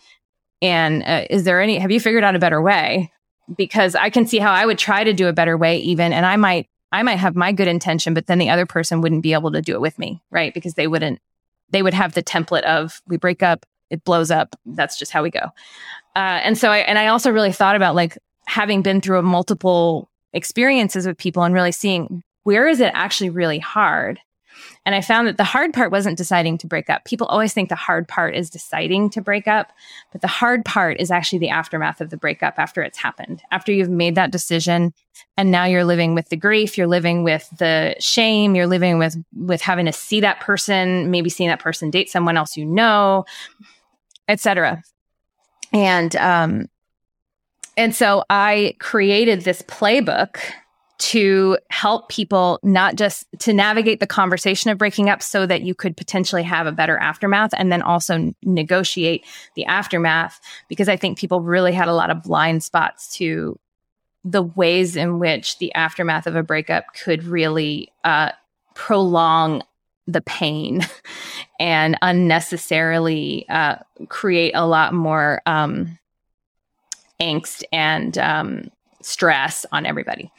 And 0.62 1.04
uh, 1.04 1.26
is 1.28 1.44
there 1.44 1.60
any, 1.60 1.78
have 1.78 1.90
you 1.90 2.00
figured 2.00 2.24
out 2.24 2.34
a 2.34 2.40
better 2.40 2.62
way? 2.62 3.12
Because 3.54 3.94
I 3.94 4.10
can 4.10 4.26
see 4.26 4.38
how 4.38 4.52
I 4.52 4.66
would 4.66 4.78
try 4.78 5.04
to 5.04 5.12
do 5.12 5.28
a 5.28 5.32
better 5.32 5.56
way, 5.56 5.78
even, 5.78 6.12
and 6.12 6.26
I 6.26 6.36
might 6.36 6.68
I 6.90 7.02
might 7.02 7.16
have 7.16 7.36
my 7.36 7.52
good 7.52 7.68
intention, 7.68 8.14
but 8.14 8.26
then 8.26 8.38
the 8.38 8.48
other 8.48 8.64
person 8.64 9.02
wouldn't 9.02 9.22
be 9.22 9.34
able 9.34 9.52
to 9.52 9.60
do 9.60 9.74
it 9.74 9.80
with 9.80 9.98
me, 9.98 10.22
right? 10.30 10.54
Because 10.54 10.74
they 10.74 10.86
wouldn't, 10.86 11.20
they 11.70 11.82
would 11.82 11.94
have 11.94 12.14
the 12.14 12.22
template 12.22 12.62
of 12.62 13.00
we 13.06 13.16
break 13.16 13.42
up, 13.42 13.66
it 13.90 14.04
blows 14.04 14.30
up. 14.30 14.56
That's 14.66 14.98
just 14.98 15.12
how 15.12 15.22
we 15.22 15.30
go. 15.30 15.46
Uh, 16.16 16.40
and 16.42 16.58
so 16.58 16.70
I, 16.70 16.78
and 16.78 16.98
I 16.98 17.06
also 17.08 17.30
really 17.30 17.52
thought 17.52 17.76
about 17.76 17.94
like 17.94 18.18
having 18.46 18.82
been 18.82 19.00
through 19.00 19.22
multiple 19.22 20.10
experiences 20.32 21.06
with 21.06 21.16
people 21.16 21.42
and 21.42 21.54
really 21.54 21.72
seeing 21.72 22.22
where 22.44 22.66
is 22.66 22.80
it 22.80 22.92
actually 22.94 23.30
really 23.30 23.58
hard 23.58 24.18
and 24.84 24.94
I 24.94 25.00
found 25.00 25.28
that 25.28 25.36
the 25.36 25.44
hard 25.44 25.72
part 25.72 25.90
wasn't 25.90 26.18
deciding 26.18 26.58
to 26.58 26.66
break 26.66 26.88
up. 26.88 27.04
People 27.04 27.26
always 27.26 27.52
think 27.52 27.68
the 27.68 27.74
hard 27.74 28.08
part 28.08 28.34
is 28.34 28.50
deciding 28.50 29.10
to 29.10 29.20
break 29.20 29.46
up, 29.46 29.72
but 30.12 30.20
the 30.20 30.28
hard 30.28 30.64
part 30.64 31.00
is 31.00 31.10
actually 31.10 31.38
the 31.40 31.50
aftermath 31.50 32.00
of 32.00 32.10
the 32.10 32.16
breakup 32.16 32.54
after 32.58 32.82
it's 32.82 32.98
happened. 32.98 33.42
After 33.50 33.72
you've 33.72 33.90
made 33.90 34.14
that 34.14 34.30
decision 34.30 34.92
and 35.36 35.50
now 35.50 35.64
you're 35.64 35.84
living 35.84 36.14
with 36.14 36.28
the 36.28 36.36
grief, 36.36 36.78
you're 36.78 36.86
living 36.86 37.24
with 37.24 37.48
the 37.58 37.94
shame, 37.98 38.54
you're 38.54 38.66
living 38.66 38.98
with 38.98 39.16
with 39.36 39.60
having 39.60 39.86
to 39.86 39.92
see 39.92 40.20
that 40.20 40.40
person, 40.40 41.10
maybe 41.10 41.30
seeing 41.30 41.48
that 41.48 41.60
person 41.60 41.90
date 41.90 42.10
someone 42.10 42.36
else 42.36 42.56
you 42.56 42.64
know, 42.64 43.24
etc. 44.28 44.82
And 45.72 46.14
um 46.16 46.68
and 47.76 47.94
so 47.94 48.24
I 48.28 48.74
created 48.80 49.42
this 49.42 49.62
playbook 49.62 50.38
to 50.98 51.56
help 51.70 52.08
people 52.08 52.58
not 52.62 52.96
just 52.96 53.24
to 53.38 53.52
navigate 53.52 54.00
the 54.00 54.06
conversation 54.06 54.70
of 54.70 54.78
breaking 54.78 55.08
up 55.08 55.22
so 55.22 55.46
that 55.46 55.62
you 55.62 55.74
could 55.74 55.96
potentially 55.96 56.42
have 56.42 56.66
a 56.66 56.72
better 56.72 56.98
aftermath 56.98 57.50
and 57.56 57.70
then 57.70 57.82
also 57.82 58.34
negotiate 58.42 59.24
the 59.54 59.64
aftermath 59.66 60.40
because 60.68 60.88
I 60.88 60.96
think 60.96 61.16
people 61.16 61.40
really 61.40 61.72
had 61.72 61.88
a 61.88 61.94
lot 61.94 62.10
of 62.10 62.24
blind 62.24 62.64
spots 62.64 63.14
to 63.16 63.58
the 64.24 64.42
ways 64.42 64.96
in 64.96 65.20
which 65.20 65.58
the 65.58 65.72
aftermath 65.74 66.26
of 66.26 66.34
a 66.34 66.42
breakup 66.42 66.86
could 66.94 67.22
really 67.22 67.92
uh, 68.02 68.32
prolong 68.74 69.62
the 70.08 70.20
pain 70.22 70.84
and 71.60 71.96
unnecessarily 72.02 73.46
uh, 73.48 73.76
create 74.08 74.52
a 74.54 74.66
lot 74.66 74.94
more 74.94 75.42
um, 75.46 75.96
angst 77.20 77.62
and 77.72 78.18
um, 78.18 78.70
stress 79.00 79.64
on 79.70 79.86
everybody. 79.86 80.32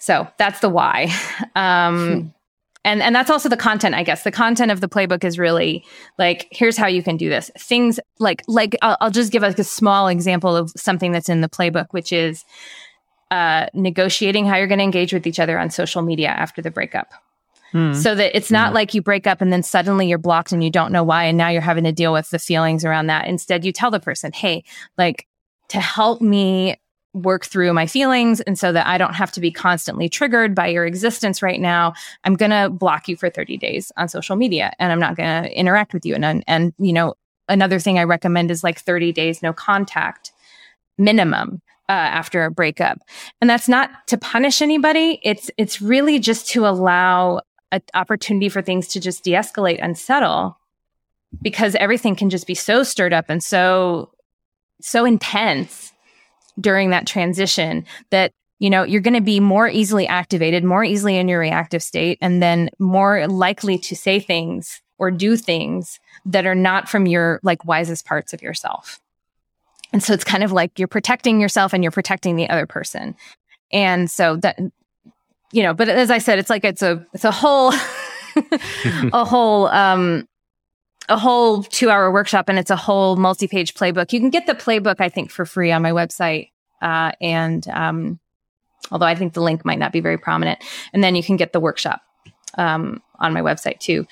So 0.00 0.26
that's 0.38 0.60
the 0.60 0.68
why. 0.68 1.08
Um, 1.56 2.22
hmm. 2.22 2.28
And, 2.82 3.02
and 3.02 3.14
that's 3.14 3.28
also 3.28 3.48
the 3.48 3.56
content, 3.56 3.94
I 3.94 4.02
guess. 4.02 4.24
The 4.24 4.30
content 4.30 4.70
of 4.70 4.80
the 4.80 4.88
playbook 4.88 5.24
is 5.24 5.38
really 5.38 5.84
like, 6.18 6.48
here's 6.50 6.76
how 6.76 6.86
you 6.86 7.02
can 7.02 7.18
do 7.18 7.28
this. 7.28 7.50
Things 7.58 8.00
like, 8.18 8.42
like 8.48 8.76
I'll, 8.80 8.96
I'll 9.00 9.10
just 9.10 9.32
give 9.32 9.42
like 9.42 9.58
a 9.58 9.64
small 9.64 10.08
example 10.08 10.56
of 10.56 10.70
something 10.76 11.12
that's 11.12 11.28
in 11.28 11.42
the 11.42 11.48
playbook, 11.48 11.88
which 11.90 12.12
is 12.12 12.44
uh, 13.30 13.66
negotiating 13.74 14.46
how 14.46 14.56
you're 14.56 14.66
going 14.66 14.78
to 14.78 14.84
engage 14.84 15.12
with 15.12 15.26
each 15.26 15.38
other 15.38 15.58
on 15.58 15.70
social 15.70 16.00
media 16.00 16.28
after 16.28 16.62
the 16.62 16.70
breakup. 16.70 17.12
Hmm. 17.72 17.92
So 17.92 18.14
that 18.14 18.34
it's 18.34 18.50
not 18.50 18.70
hmm. 18.70 18.76
like 18.76 18.94
you 18.94 19.02
break 19.02 19.26
up 19.26 19.42
and 19.42 19.52
then 19.52 19.62
suddenly 19.62 20.08
you're 20.08 20.18
blocked 20.18 20.52
and 20.52 20.64
you 20.64 20.70
don't 20.70 20.92
know 20.92 21.04
why. 21.04 21.24
And 21.24 21.36
now 21.36 21.48
you're 21.48 21.60
having 21.60 21.84
to 21.84 21.92
deal 21.92 22.12
with 22.12 22.30
the 22.30 22.38
feelings 22.38 22.84
around 22.84 23.08
that. 23.08 23.26
Instead, 23.26 23.64
you 23.64 23.72
tell 23.72 23.90
the 23.90 24.00
person, 24.00 24.32
Hey, 24.32 24.64
like 24.96 25.26
to 25.68 25.80
help 25.80 26.22
me 26.22 26.76
work 27.12 27.44
through 27.44 27.72
my 27.72 27.86
feelings 27.86 28.40
and 28.42 28.58
so 28.58 28.72
that 28.72 28.86
I 28.86 28.98
don't 28.98 29.14
have 29.14 29.32
to 29.32 29.40
be 29.40 29.50
constantly 29.50 30.08
triggered 30.08 30.54
by 30.54 30.68
your 30.68 30.86
existence 30.86 31.42
right 31.42 31.60
now, 31.60 31.92
I'm 32.24 32.34
going 32.34 32.50
to 32.52 32.70
block 32.70 33.08
you 33.08 33.16
for 33.16 33.28
30 33.28 33.56
days 33.56 33.90
on 33.96 34.08
social 34.08 34.36
media 34.36 34.72
and 34.78 34.92
I'm 34.92 35.00
not 35.00 35.16
going 35.16 35.42
to 35.42 35.58
interact 35.58 35.92
with 35.92 36.06
you. 36.06 36.14
And, 36.14 36.44
and, 36.46 36.72
you 36.78 36.92
know, 36.92 37.14
another 37.48 37.78
thing 37.78 37.98
I 37.98 38.04
recommend 38.04 38.50
is 38.50 38.62
like 38.62 38.80
30 38.80 39.12
days 39.12 39.42
no 39.42 39.52
contact 39.52 40.32
minimum. 40.98 41.62
Uh, 41.88 41.92
after 41.92 42.44
a 42.44 42.52
breakup, 42.52 42.98
and 43.40 43.50
that's 43.50 43.68
not 43.68 43.90
to 44.06 44.16
punish 44.16 44.62
anybody. 44.62 45.18
It's 45.24 45.50
it's 45.56 45.82
really 45.82 46.20
just 46.20 46.48
to 46.50 46.64
allow 46.64 47.40
an 47.72 47.82
opportunity 47.94 48.48
for 48.48 48.62
things 48.62 48.86
to 48.88 49.00
just 49.00 49.24
de-escalate 49.24 49.80
and 49.82 49.98
settle, 49.98 50.56
because 51.42 51.74
everything 51.74 52.14
can 52.14 52.30
just 52.30 52.46
be 52.46 52.54
so 52.54 52.84
stirred 52.84 53.12
up 53.12 53.24
and 53.28 53.42
so 53.42 54.12
so 54.80 55.04
intense 55.04 55.92
during 56.60 56.90
that 56.90 57.06
transition 57.06 57.84
that 58.10 58.32
you 58.58 58.70
know 58.70 58.82
you're 58.82 59.00
going 59.00 59.14
to 59.14 59.20
be 59.20 59.40
more 59.40 59.68
easily 59.68 60.06
activated 60.06 60.64
more 60.64 60.84
easily 60.84 61.16
in 61.16 61.28
your 61.28 61.40
reactive 61.40 61.82
state 61.82 62.18
and 62.20 62.42
then 62.42 62.68
more 62.78 63.26
likely 63.26 63.78
to 63.78 63.96
say 63.96 64.20
things 64.20 64.82
or 64.98 65.10
do 65.10 65.36
things 65.36 65.98
that 66.26 66.46
are 66.46 66.54
not 66.54 66.88
from 66.88 67.06
your 67.06 67.40
like 67.42 67.64
wisest 67.64 68.04
parts 68.04 68.34
of 68.34 68.42
yourself. 68.42 69.00
And 69.92 70.02
so 70.02 70.12
it's 70.12 70.24
kind 70.24 70.44
of 70.44 70.52
like 70.52 70.78
you're 70.78 70.88
protecting 70.88 71.40
yourself 71.40 71.72
and 71.72 71.82
you're 71.82 71.90
protecting 71.90 72.36
the 72.36 72.48
other 72.50 72.66
person. 72.66 73.16
And 73.72 74.10
so 74.10 74.36
that 74.36 74.58
you 75.52 75.62
know 75.62 75.74
but 75.74 75.88
as 75.88 76.10
i 76.10 76.18
said 76.18 76.38
it's 76.38 76.50
like 76.50 76.64
it's 76.64 76.82
a 76.82 77.04
it's 77.12 77.24
a 77.24 77.30
whole 77.30 77.72
a 79.12 79.24
whole 79.24 79.66
um 79.68 80.26
a 81.10 81.18
whole 81.18 81.62
two 81.64 81.90
hour 81.90 82.10
workshop 82.10 82.48
and 82.48 82.58
it's 82.58 82.70
a 82.70 82.76
whole 82.76 83.16
multi 83.16 83.48
page 83.48 83.74
playbook. 83.74 84.12
You 84.12 84.20
can 84.20 84.30
get 84.30 84.46
the 84.46 84.54
playbook, 84.54 84.96
I 85.00 85.08
think, 85.08 85.30
for 85.30 85.44
free 85.44 85.72
on 85.72 85.82
my 85.82 85.90
website. 85.90 86.50
Uh, 86.80 87.12
and 87.20 87.66
um, 87.68 88.20
although 88.90 89.06
I 89.06 89.14
think 89.14 89.34
the 89.34 89.42
link 89.42 89.64
might 89.64 89.78
not 89.78 89.92
be 89.92 90.00
very 90.00 90.16
prominent, 90.16 90.60
and 90.94 91.04
then 91.04 91.14
you 91.14 91.22
can 91.22 91.36
get 91.36 91.52
the 91.52 91.60
workshop 91.60 92.00
um, 92.56 93.02
on 93.18 93.32
my 93.34 93.42
website 93.42 93.80
too. 93.80 94.06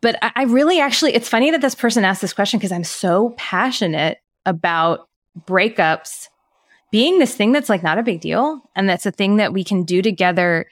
But 0.00 0.16
I, 0.22 0.32
I 0.34 0.42
really 0.44 0.80
actually, 0.80 1.14
it's 1.14 1.28
funny 1.28 1.50
that 1.50 1.60
this 1.60 1.74
person 1.74 2.04
asked 2.04 2.22
this 2.22 2.32
question 2.32 2.58
because 2.58 2.72
I'm 2.72 2.84
so 2.84 3.34
passionate 3.36 4.18
about 4.46 5.08
breakups 5.46 6.28
being 6.90 7.18
this 7.18 7.34
thing 7.34 7.52
that's 7.52 7.68
like 7.68 7.82
not 7.82 7.98
a 7.98 8.02
big 8.02 8.20
deal. 8.20 8.62
And 8.74 8.88
that's 8.88 9.06
a 9.06 9.10
thing 9.10 9.36
that 9.36 9.52
we 9.52 9.64
can 9.64 9.84
do 9.84 10.00
together 10.00 10.66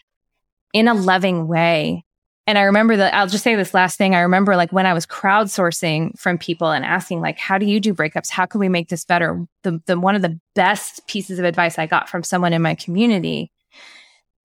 in 0.72 0.88
a 0.88 0.94
loving 0.94 1.48
way 1.48 2.04
and 2.46 2.58
I 2.58 2.62
remember 2.62 2.96
that 2.96 3.14
I'll 3.14 3.28
just 3.28 3.44
say 3.44 3.54
this 3.54 3.72
last 3.72 3.96
thing. 3.96 4.14
I 4.14 4.20
remember 4.20 4.56
like 4.56 4.72
when 4.72 4.86
I 4.86 4.94
was 4.94 5.06
crowdsourcing 5.06 6.18
from 6.18 6.38
people 6.38 6.70
and 6.70 6.84
asking 6.84 7.20
like, 7.20 7.38
how 7.38 7.56
do 7.56 7.66
you 7.66 7.78
do 7.78 7.94
breakups? 7.94 8.30
How 8.30 8.46
can 8.46 8.58
we 8.58 8.68
make 8.68 8.88
this 8.88 9.04
better? 9.04 9.46
The, 9.62 9.80
the 9.86 9.98
one 9.98 10.16
of 10.16 10.22
the 10.22 10.38
best 10.54 11.06
pieces 11.06 11.38
of 11.38 11.44
advice 11.44 11.78
I 11.78 11.86
got 11.86 12.08
from 12.08 12.24
someone 12.24 12.52
in 12.52 12.60
my 12.60 12.74
community 12.74 13.52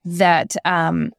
that 0.05 0.55
um, 0.63 1.11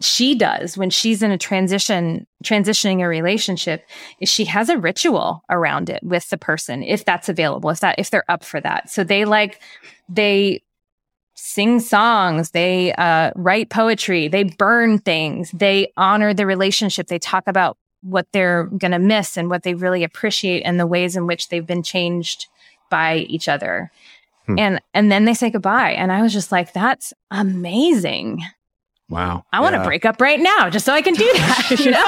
she 0.00 0.34
does 0.34 0.76
when 0.76 0.90
she's 0.90 1.22
in 1.22 1.30
a 1.30 1.38
transition, 1.38 2.26
transitioning 2.44 3.00
a 3.00 3.08
relationship 3.08 3.86
is 4.20 4.28
she 4.28 4.44
has 4.44 4.68
a 4.68 4.76
ritual 4.76 5.42
around 5.48 5.88
it 5.88 6.02
with 6.02 6.28
the 6.28 6.36
person, 6.36 6.82
if 6.82 7.04
that's 7.06 7.30
available, 7.30 7.70
if 7.70 7.80
that, 7.80 7.98
if 7.98 8.10
they're 8.10 8.30
up 8.30 8.44
for 8.44 8.60
that. 8.60 8.90
So 8.90 9.04
they 9.04 9.24
like, 9.24 9.62
they 10.08 10.62
sing 11.44 11.78
songs, 11.78 12.52
they 12.52 12.94
uh, 12.94 13.30
write 13.36 13.68
poetry, 13.68 14.28
they 14.28 14.44
burn 14.44 14.98
things, 14.98 15.50
they 15.50 15.92
honor 15.98 16.32
the 16.32 16.46
relationship, 16.46 17.08
they 17.08 17.18
talk 17.18 17.46
about 17.46 17.76
what 18.00 18.26
they're 18.32 18.64
going 18.64 18.92
to 18.92 18.98
miss 18.98 19.36
and 19.36 19.50
what 19.50 19.62
they 19.62 19.74
really 19.74 20.04
appreciate 20.04 20.62
and 20.62 20.80
the 20.80 20.86
ways 20.86 21.16
in 21.16 21.26
which 21.26 21.50
they've 21.50 21.66
been 21.66 21.82
changed 21.82 22.46
by 22.88 23.16
each 23.28 23.46
other. 23.46 23.92
Hmm. 24.46 24.58
And 24.58 24.80
and 24.94 25.12
then 25.12 25.26
they 25.26 25.34
say 25.34 25.50
goodbye 25.50 25.90
and 25.90 26.10
I 26.10 26.22
was 26.22 26.32
just 26.32 26.50
like 26.50 26.72
that's 26.72 27.12
amazing. 27.30 28.42
Wow. 29.10 29.44
I 29.52 29.60
want 29.60 29.74
to 29.74 29.84
break 29.84 30.06
up 30.06 30.22
right 30.22 30.40
now 30.40 30.70
just 30.70 30.86
so 30.86 30.94
I 30.94 31.02
can 31.02 31.12
do 31.12 31.30
that, 31.34 31.70
you 31.78 31.90
know? 31.90 32.04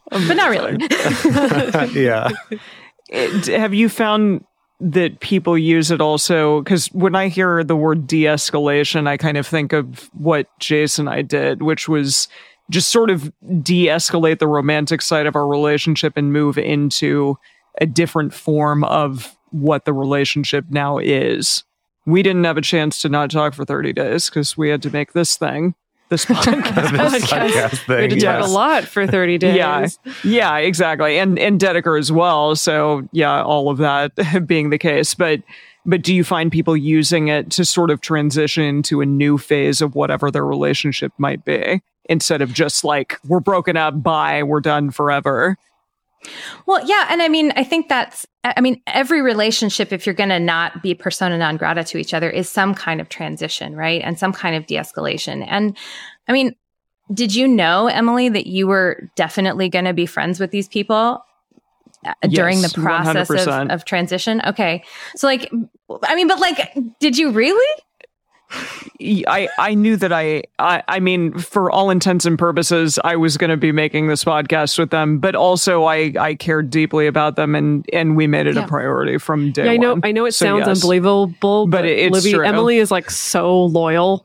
but 0.26 0.34
not 0.34 0.48
really. 0.48 0.78
yeah. 2.00 2.30
Have 3.58 3.74
you 3.74 3.90
found 3.90 4.44
that 4.80 5.20
people 5.20 5.58
use 5.58 5.90
it 5.90 6.00
also 6.00 6.62
because 6.62 6.86
when 6.88 7.14
I 7.14 7.28
hear 7.28 7.64
the 7.64 7.76
word 7.76 8.06
de 8.06 8.24
escalation, 8.24 9.08
I 9.08 9.16
kind 9.16 9.36
of 9.36 9.46
think 9.46 9.72
of 9.72 10.08
what 10.12 10.46
Jason 10.60 11.08
and 11.08 11.16
I 11.16 11.22
did, 11.22 11.62
which 11.62 11.88
was 11.88 12.28
just 12.70 12.90
sort 12.90 13.10
of 13.10 13.32
de 13.62 13.86
escalate 13.86 14.38
the 14.38 14.46
romantic 14.46 15.02
side 15.02 15.26
of 15.26 15.34
our 15.34 15.46
relationship 15.46 16.16
and 16.16 16.32
move 16.32 16.58
into 16.58 17.36
a 17.80 17.86
different 17.86 18.32
form 18.34 18.84
of 18.84 19.36
what 19.50 19.84
the 19.84 19.92
relationship 19.92 20.66
now 20.68 20.98
is. 20.98 21.64
We 22.06 22.22
didn't 22.22 22.44
have 22.44 22.56
a 22.56 22.62
chance 22.62 23.02
to 23.02 23.08
not 23.08 23.30
talk 23.30 23.54
for 23.54 23.64
30 23.64 23.92
days 23.92 24.28
because 24.28 24.56
we 24.56 24.68
had 24.68 24.82
to 24.82 24.90
make 24.90 25.12
this 25.12 25.36
thing 25.36 25.74
this 26.10 26.24
podcast. 26.24 27.10
this 27.10 27.24
podcast 27.30 27.86
thing, 27.86 27.96
we 27.96 28.02
had 28.02 28.10
to 28.10 28.16
yes. 28.16 28.40
talk 28.40 28.48
a 28.48 28.50
lot 28.50 28.84
for 28.84 29.06
30 29.06 29.38
days. 29.38 29.56
Yeah, 29.56 29.86
yeah, 30.24 30.56
exactly. 30.56 31.18
And 31.18 31.38
and 31.38 31.60
Dedeker 31.60 31.98
as 31.98 32.10
well. 32.10 32.56
So 32.56 33.06
yeah, 33.12 33.42
all 33.42 33.68
of 33.68 33.78
that 33.78 34.12
being 34.46 34.70
the 34.70 34.78
case. 34.78 35.14
But 35.14 35.42
but 35.84 36.02
do 36.02 36.14
you 36.14 36.24
find 36.24 36.52
people 36.52 36.76
using 36.76 37.28
it 37.28 37.50
to 37.52 37.64
sort 37.64 37.90
of 37.90 38.00
transition 38.00 38.82
to 38.84 39.00
a 39.00 39.06
new 39.06 39.38
phase 39.38 39.80
of 39.80 39.94
whatever 39.94 40.30
their 40.30 40.44
relationship 40.44 41.12
might 41.18 41.44
be 41.44 41.80
instead 42.08 42.40
of 42.40 42.52
just 42.52 42.84
like 42.84 43.18
we're 43.26 43.40
broken 43.40 43.76
up 43.76 44.02
bye 44.02 44.42
we're 44.42 44.60
done 44.60 44.90
forever 44.90 45.56
well, 46.66 46.86
yeah. 46.86 47.06
And 47.10 47.22
I 47.22 47.28
mean, 47.28 47.52
I 47.56 47.64
think 47.64 47.88
that's, 47.88 48.26
I 48.44 48.60
mean, 48.60 48.80
every 48.86 49.22
relationship, 49.22 49.92
if 49.92 50.06
you're 50.06 50.14
going 50.14 50.28
to 50.30 50.40
not 50.40 50.82
be 50.82 50.94
persona 50.94 51.38
non 51.38 51.56
grata 51.56 51.84
to 51.84 51.98
each 51.98 52.14
other, 52.14 52.30
is 52.30 52.48
some 52.48 52.74
kind 52.74 53.00
of 53.00 53.08
transition, 53.08 53.76
right? 53.76 54.00
And 54.04 54.18
some 54.18 54.32
kind 54.32 54.56
of 54.56 54.66
de 54.66 54.76
escalation. 54.76 55.44
And 55.48 55.76
I 56.26 56.32
mean, 56.32 56.54
did 57.12 57.34
you 57.34 57.48
know, 57.48 57.86
Emily, 57.86 58.28
that 58.28 58.46
you 58.46 58.66
were 58.66 59.10
definitely 59.16 59.68
going 59.68 59.86
to 59.86 59.94
be 59.94 60.06
friends 60.06 60.38
with 60.40 60.50
these 60.50 60.68
people 60.68 61.24
uh, 62.04 62.12
during 62.28 62.60
the 62.60 62.68
process 62.68 63.30
of, 63.30 63.70
of 63.70 63.84
transition? 63.84 64.42
Okay. 64.46 64.84
So, 65.16 65.26
like, 65.26 65.50
I 66.02 66.14
mean, 66.14 66.28
but 66.28 66.38
like, 66.38 66.76
did 67.00 67.16
you 67.16 67.30
really? 67.30 67.82
I 69.00 69.48
I 69.58 69.74
knew 69.74 69.96
that 69.96 70.12
I, 70.12 70.42
I 70.58 70.82
I 70.88 71.00
mean 71.00 71.38
for 71.38 71.70
all 71.70 71.90
intents 71.90 72.24
and 72.24 72.38
purposes 72.38 72.98
I 73.04 73.16
was 73.16 73.36
going 73.36 73.50
to 73.50 73.56
be 73.56 73.72
making 73.72 74.08
this 74.08 74.24
podcast 74.24 74.78
with 74.78 74.90
them, 74.90 75.18
but 75.18 75.34
also 75.34 75.84
I 75.84 76.12
I 76.18 76.34
cared 76.34 76.70
deeply 76.70 77.06
about 77.06 77.36
them 77.36 77.54
and 77.54 77.88
and 77.92 78.16
we 78.16 78.26
made 78.26 78.46
it 78.46 78.56
yeah. 78.56 78.64
a 78.64 78.68
priority 78.68 79.18
from 79.18 79.52
day 79.52 79.66
yeah, 79.66 79.72
I 79.72 79.76
know 79.76 79.92
one. 79.92 80.00
I 80.04 80.12
know 80.12 80.24
it 80.24 80.32
so 80.32 80.46
sounds 80.46 80.66
yes. 80.66 80.82
unbelievable, 80.82 81.28
but, 81.28 81.66
but 81.66 81.84
it's 81.84 82.12
Libby, 82.12 82.32
true. 82.32 82.46
Emily 82.46 82.78
is 82.78 82.90
like 82.90 83.10
so 83.10 83.64
loyal. 83.64 84.24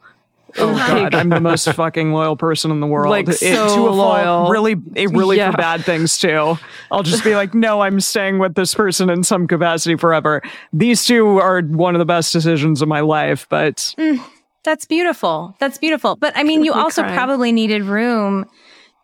Oh 0.57 0.73
God, 0.75 1.15
I'm 1.15 1.29
the 1.29 1.39
most 1.39 1.67
fucking 1.73 2.13
loyal 2.13 2.35
person 2.35 2.71
in 2.71 2.79
the 2.79 2.87
world. 2.87 3.09
Like 3.09 3.27
it, 3.27 3.35
so 3.35 3.91
loyal. 3.91 4.49
really, 4.49 4.75
it 4.95 5.09
really 5.09 5.37
yeah. 5.37 5.51
for 5.51 5.57
bad 5.57 5.83
things 5.83 6.17
too. 6.17 6.57
I'll 6.91 7.03
just 7.03 7.23
be 7.23 7.35
like, 7.35 7.53
no, 7.53 7.81
I'm 7.81 7.99
staying 7.99 8.39
with 8.39 8.55
this 8.55 8.73
person 8.73 9.09
in 9.09 9.23
some 9.23 9.47
capacity 9.47 9.95
forever. 9.95 10.41
These 10.71 11.05
two 11.05 11.39
are 11.39 11.61
one 11.61 11.95
of 11.95 11.99
the 11.99 12.05
best 12.05 12.31
decisions 12.33 12.81
of 12.81 12.87
my 12.87 12.99
life, 12.99 13.47
but. 13.49 13.95
Mm, 13.97 14.23
that's 14.63 14.85
beautiful. 14.85 15.55
That's 15.59 15.77
beautiful. 15.77 16.15
But 16.15 16.33
I 16.35 16.43
mean, 16.43 16.63
you 16.63 16.73
also 16.73 17.01
cry. 17.01 17.13
probably 17.13 17.51
needed 17.51 17.83
room 17.83 18.45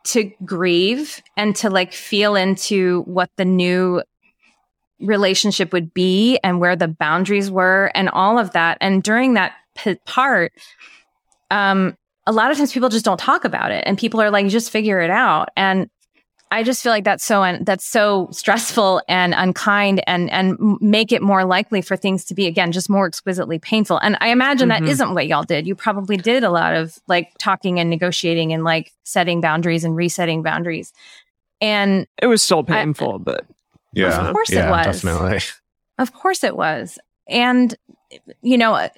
to 0.06 0.32
grieve 0.46 1.22
and 1.36 1.56
to 1.58 1.70
like 1.70 1.94
feel 1.94 2.36
into 2.36 3.02
what 3.02 3.30
the 3.36 3.46
new 3.46 4.02
relationship 5.00 5.74
would 5.74 5.94
be 5.94 6.40
and 6.44 6.60
where 6.60 6.76
the 6.76 6.88
boundaries 6.88 7.50
were 7.50 7.92
and 7.96 8.10
all 8.10 8.38
of 8.38 8.52
that. 8.52 8.78
And 8.82 9.04
during 9.04 9.34
that 9.34 9.54
p- 9.76 9.96
part, 10.06 10.52
um, 11.52 11.98
a 12.28 12.32
lot 12.32 12.52
of 12.52 12.58
times 12.58 12.72
people 12.72 12.90
just 12.90 13.06
don't 13.06 13.20
talk 13.20 13.46
about 13.46 13.72
it 13.72 13.84
and 13.88 13.98
people 13.98 14.22
are 14.22 14.30
like, 14.30 14.48
just 14.48 14.72
figure 14.72 15.02
it 15.02 15.10
out. 15.10 15.50
And 15.56 15.90
I 16.52 16.64
just 16.64 16.82
feel 16.82 16.92
like 16.92 17.04
that's 17.04 17.24
so 17.24 17.44
un- 17.44 17.64
that's 17.64 17.86
so 17.86 18.28
stressful 18.32 19.02
and 19.08 19.36
unkind 19.36 20.02
and 20.08 20.32
and 20.32 20.58
make 20.82 21.12
it 21.12 21.22
more 21.22 21.46
likely 21.46 21.82
for 21.82 21.96
things 21.96 22.26
to 22.26 22.34
be 22.34 22.48
again 22.48 22.72
just 22.72 22.90
more 22.90 23.06
exquisitely 23.06 23.60
painful. 23.60 24.00
And 24.00 24.18
I 24.20 24.30
imagine 24.30 24.70
mm-hmm. 24.70 24.84
that 24.84 24.92
isn't 24.92 25.14
what 25.14 25.28
y'all 25.28 25.44
did. 25.44 25.68
You 25.68 25.76
probably 25.76 26.18
did 26.18 26.44
a 26.44 26.50
lot 26.50 26.76
of 26.76 26.98
like 27.08 27.32
talking 27.38 27.80
and 27.80 27.90
negotiating 27.90 28.52
and 28.52 28.64
like 28.64 28.92
setting 29.04 29.42
boundaries 29.42 29.84
and 29.84 29.96
resetting 29.96 30.42
boundaries. 30.42 30.92
And 31.62 32.08
it 32.20 32.28
was 32.28 32.42
still 32.42 32.64
painful, 32.64 33.16
I, 33.16 33.18
but 33.18 33.46
yeah, 33.94 34.28
of 34.28 34.34
course 34.34 34.52
yeah, 34.52 34.68
it 34.68 34.72
was. 34.72 35.02
Definitely. 35.02 35.40
Of 36.00 36.14
course 36.14 36.44
it 36.44 36.56
was. 36.56 36.98
And 37.28 37.76
you 38.42 38.58
know, 38.58 38.90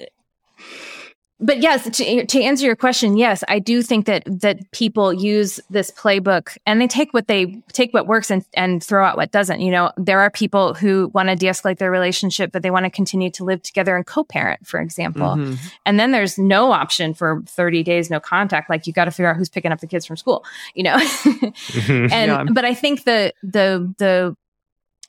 but 1.42 1.60
yes, 1.60 1.90
to, 1.98 2.26
to 2.26 2.42
answer 2.42 2.66
your 2.66 2.76
question, 2.76 3.18
yes, 3.18 3.44
I 3.48 3.58
do 3.58 3.82
think 3.82 4.06
that 4.06 4.24
that 4.42 4.70
people 4.72 5.12
use 5.12 5.60
this 5.72 5.90
playbook 5.90 6.56
and 6.68 6.80
they 6.80 6.88
take 6.88 7.14
what 7.14 7.28
they 7.28 7.64
take 7.74 7.94
what 7.94 8.06
works 8.06 8.30
and, 8.30 8.46
and 8.54 8.84
throw 8.84 9.04
out 9.04 9.18
what 9.18 9.32
doesn't. 9.32 9.60
You 9.60 9.72
know, 9.72 9.92
there 9.98 10.20
are 10.20 10.30
people 10.30 10.76
who 10.76 11.10
want 11.16 11.30
to 11.30 11.36
de-escalate 11.36 11.80
their 11.80 11.90
relationship, 11.90 12.52
but 12.52 12.62
they 12.62 12.70
want 12.70 12.86
to 12.86 12.92
continue 12.92 13.32
to 13.32 13.44
live 13.44 13.64
together 13.64 13.96
and 13.96 14.06
co-parent, 14.06 14.68
for 14.68 14.80
example. 14.80 15.30
Mm-hmm. 15.30 15.56
And 15.88 16.00
then 16.00 16.12
there's 16.12 16.38
no 16.38 16.72
option 16.72 17.16
for 17.16 17.42
30 17.48 17.82
days, 17.82 18.12
no 18.12 18.20
contact. 18.20 18.70
Like 18.70 18.86
you 18.86 18.94
got 18.94 19.06
to 19.06 19.12
figure 19.12 19.30
out 19.32 19.36
who's 19.36 19.50
picking 19.50 19.72
up 19.72 19.80
the 19.80 19.88
kids 19.88 20.06
from 20.06 20.18
school, 20.18 20.46
you 20.76 20.84
know? 20.84 20.96
and, 21.88 22.12
yeah. 22.12 22.46
but 22.52 22.66
I 22.66 22.76
think 22.76 23.06
the, 23.06 23.34
the, 23.42 23.92
the 23.98 24.36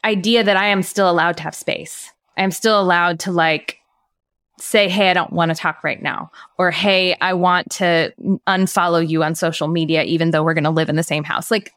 idea 0.02 0.42
that 0.42 0.56
I 0.56 0.68
am 0.68 0.82
still 0.82 1.10
allowed 1.10 1.36
to 1.36 1.42
have 1.42 1.54
space, 1.54 2.10
I 2.38 2.42
am 2.42 2.52
still 2.52 2.80
allowed 2.80 3.20
to 3.20 3.32
like, 3.32 3.81
say, 4.62 4.88
Hey, 4.88 5.10
I 5.10 5.14
don't 5.14 5.32
want 5.32 5.50
to 5.50 5.54
talk 5.54 5.82
right 5.82 6.00
now. 6.00 6.30
Or, 6.56 6.70
Hey, 6.70 7.16
I 7.20 7.34
want 7.34 7.70
to 7.72 8.12
unfollow 8.46 9.06
you 9.06 9.24
on 9.24 9.34
social 9.34 9.66
media, 9.68 10.04
even 10.04 10.30
though 10.30 10.44
we're 10.44 10.54
going 10.54 10.64
to 10.64 10.70
live 10.70 10.88
in 10.88 10.96
the 10.96 11.02
same 11.02 11.24
house. 11.24 11.50
Like, 11.50 11.72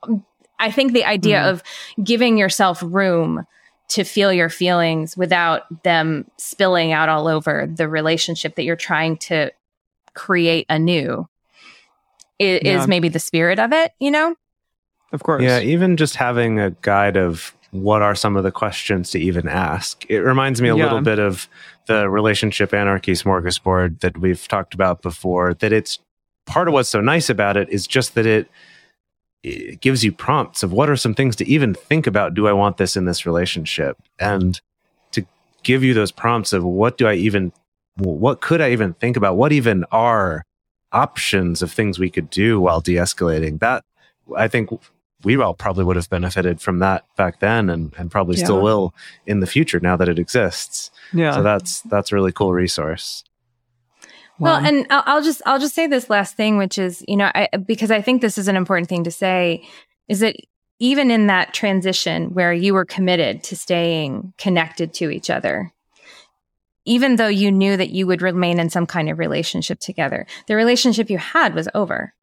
I 0.59 0.71
think 0.71 0.93
the 0.93 1.03
idea 1.03 1.39
mm. 1.39 1.49
of 1.49 1.63
giving 2.03 2.37
yourself 2.37 2.81
room 2.85 3.45
to 3.87 4.03
feel 4.03 4.31
your 4.31 4.49
feelings 4.49 5.17
without 5.17 5.83
them 5.83 6.29
spilling 6.37 6.91
out 6.91 7.09
all 7.09 7.27
over 7.27 7.67
the 7.67 7.87
relationship 7.87 8.55
that 8.55 8.63
you're 8.63 8.75
trying 8.75 9.17
to 9.17 9.51
create 10.13 10.65
anew 10.69 11.27
is, 12.39 12.61
yeah. 12.63 12.81
is 12.81 12.87
maybe 12.87 13.09
the 13.09 13.19
spirit 13.19 13.59
of 13.59 13.73
it, 13.73 13.93
you 13.99 14.11
know? 14.11 14.35
Of 15.11 15.23
course. 15.23 15.43
Yeah, 15.43 15.59
even 15.59 15.97
just 15.97 16.15
having 16.15 16.59
a 16.59 16.71
guide 16.81 17.17
of 17.17 17.55
what 17.81 18.01
are 18.01 18.15
some 18.15 18.37
of 18.37 18.43
the 18.43 18.51
questions 18.51 19.11
to 19.11 19.19
even 19.19 19.47
ask. 19.47 20.05
It 20.09 20.19
reminds 20.19 20.61
me 20.61 20.69
a 20.69 20.75
yeah. 20.75 20.83
little 20.83 21.01
bit 21.01 21.19
of 21.19 21.47
the 21.87 22.09
relationship 22.09 22.73
anarchy 22.73 23.13
smorgasbord 23.13 23.99
that 23.99 24.17
we've 24.17 24.47
talked 24.47 24.73
about 24.73 25.01
before. 25.01 25.53
That 25.53 25.73
it's 25.73 25.99
part 26.45 26.67
of 26.67 26.73
what's 26.73 26.89
so 26.89 27.01
nice 27.01 27.29
about 27.29 27.57
it 27.57 27.69
is 27.69 27.87
just 27.87 28.15
that 28.15 28.25
it, 28.25 28.49
it 29.43 29.81
gives 29.81 30.03
you 30.03 30.11
prompts 30.11 30.63
of 30.63 30.71
what 30.71 30.89
are 30.89 30.95
some 30.95 31.13
things 31.13 31.35
to 31.37 31.47
even 31.47 31.73
think 31.73 32.07
about. 32.07 32.33
Do 32.33 32.47
I 32.47 32.53
want 32.53 32.77
this 32.77 32.95
in 32.95 33.05
this 33.05 33.25
relationship? 33.25 33.97
And 34.19 34.59
to 35.11 35.25
give 35.63 35.83
you 35.83 35.93
those 35.93 36.11
prompts 36.11 36.53
of 36.53 36.63
what 36.63 36.97
do 36.97 37.07
I 37.07 37.15
even, 37.15 37.51
what 37.97 38.41
could 38.41 38.61
I 38.61 38.71
even 38.71 38.93
think 38.93 39.17
about? 39.17 39.37
What 39.37 39.51
even 39.51 39.85
are 39.91 40.43
options 40.91 41.61
of 41.61 41.71
things 41.71 41.99
we 41.99 42.09
could 42.09 42.29
do 42.29 42.59
while 42.59 42.81
de 42.81 42.93
escalating? 42.93 43.59
That 43.59 43.83
I 44.35 44.47
think 44.47 44.69
we 45.23 45.35
all 45.37 45.53
probably 45.53 45.83
would 45.83 45.95
have 45.95 46.09
benefited 46.09 46.61
from 46.61 46.79
that 46.79 47.05
back 47.15 47.39
then 47.39 47.69
and, 47.69 47.93
and 47.97 48.11
probably 48.11 48.37
yeah. 48.37 48.43
still 48.43 48.61
will 48.61 48.93
in 49.25 49.39
the 49.39 49.47
future 49.47 49.79
now 49.79 49.95
that 49.95 50.09
it 50.09 50.19
exists. 50.19 50.91
Yeah. 51.13 51.33
So 51.33 51.43
that's 51.43 51.81
that's 51.81 52.11
a 52.11 52.15
really 52.15 52.31
cool 52.31 52.53
resource. 52.53 53.23
Well, 54.37 54.57
and 54.57 54.85
I'll, 54.89 55.03
I'll, 55.05 55.23
just 55.23 55.41
I'll 55.45 55.59
just 55.59 55.73
say 55.73 55.87
this 55.87 56.09
last 56.09 56.35
thing, 56.35 56.57
which 56.57 56.77
is 56.77 57.03
you 57.07 57.15
know 57.15 57.31
I, 57.33 57.47
because 57.65 57.91
I 57.91 58.01
think 58.01 58.21
this 58.21 58.37
is 58.37 58.47
an 58.47 58.55
important 58.55 58.89
thing 58.89 59.05
to 59.05 59.11
say, 59.11 59.65
is 60.07 60.19
that 60.19 60.35
even 60.79 61.09
in 61.09 61.27
that 61.27 61.53
transition 61.53 62.33
where 62.33 62.53
you 62.53 62.73
were 62.73 62.85
committed 62.85 63.43
to 63.43 63.55
staying 63.55 64.33
connected 64.37 64.93
to 64.95 65.09
each 65.09 65.29
other, 65.29 65.71
even 66.83 67.15
though 67.15 67.27
you 67.27 67.49
knew 67.49 67.77
that 67.77 67.91
you 67.91 68.05
would 68.07 68.21
remain 68.21 68.59
in 68.59 68.69
some 68.69 68.85
kind 68.85 69.09
of 69.09 69.19
relationship 69.19 69.79
together, 69.79 70.27
the 70.47 70.55
relationship 70.55 71.09
you 71.09 71.17
had 71.17 71.55
was 71.55 71.69
over. 71.73 72.13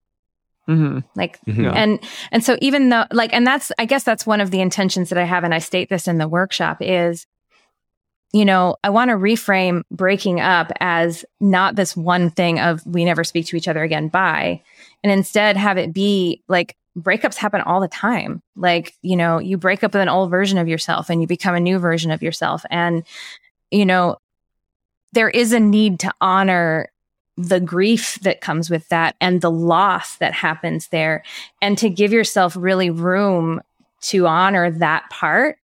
Mm-hmm. 0.68 1.00
Like, 1.16 1.40
mm-hmm. 1.46 1.66
and, 1.66 2.00
and 2.30 2.44
so 2.44 2.56
even 2.60 2.88
though, 2.88 3.04
like, 3.10 3.32
and 3.32 3.46
that's, 3.46 3.72
I 3.78 3.84
guess 3.84 4.04
that's 4.04 4.26
one 4.26 4.40
of 4.40 4.50
the 4.50 4.60
intentions 4.60 5.08
that 5.08 5.18
I 5.18 5.24
have. 5.24 5.44
And 5.44 5.54
I 5.54 5.58
state 5.58 5.88
this 5.88 6.06
in 6.06 6.18
the 6.18 6.28
workshop 6.28 6.78
is, 6.80 7.26
you 8.32 8.44
know, 8.44 8.76
I 8.82 8.90
want 8.90 9.10
to 9.10 9.16
reframe 9.16 9.82
breaking 9.90 10.40
up 10.40 10.72
as 10.80 11.24
not 11.40 11.76
this 11.76 11.96
one 11.96 12.30
thing 12.30 12.60
of 12.60 12.84
we 12.86 13.04
never 13.04 13.24
speak 13.24 13.46
to 13.46 13.56
each 13.56 13.68
other 13.68 13.82
again, 13.82 14.08
bye. 14.08 14.62
And 15.02 15.12
instead 15.12 15.56
have 15.56 15.78
it 15.78 15.92
be 15.92 16.42
like 16.48 16.76
breakups 16.98 17.36
happen 17.36 17.60
all 17.60 17.80
the 17.80 17.88
time. 17.88 18.42
Like, 18.56 18.94
you 19.02 19.16
know, 19.16 19.38
you 19.38 19.58
break 19.58 19.82
up 19.82 19.92
with 19.92 20.02
an 20.02 20.08
old 20.08 20.30
version 20.30 20.58
of 20.58 20.68
yourself 20.68 21.10
and 21.10 21.20
you 21.20 21.26
become 21.26 21.54
a 21.54 21.60
new 21.60 21.78
version 21.78 22.10
of 22.10 22.22
yourself. 22.22 22.64
And, 22.70 23.04
you 23.70 23.84
know, 23.84 24.16
there 25.12 25.28
is 25.28 25.52
a 25.52 25.60
need 25.60 26.00
to 26.00 26.12
honor 26.20 26.91
the 27.36 27.60
grief 27.60 28.18
that 28.22 28.40
comes 28.40 28.68
with 28.68 28.88
that 28.88 29.16
and 29.20 29.40
the 29.40 29.50
loss 29.50 30.16
that 30.16 30.34
happens 30.34 30.88
there. 30.88 31.22
And 31.60 31.78
to 31.78 31.88
give 31.88 32.12
yourself 32.12 32.56
really 32.56 32.90
room 32.90 33.60
to 34.02 34.26
honor 34.26 34.70
that 34.70 35.08
part 35.10 35.58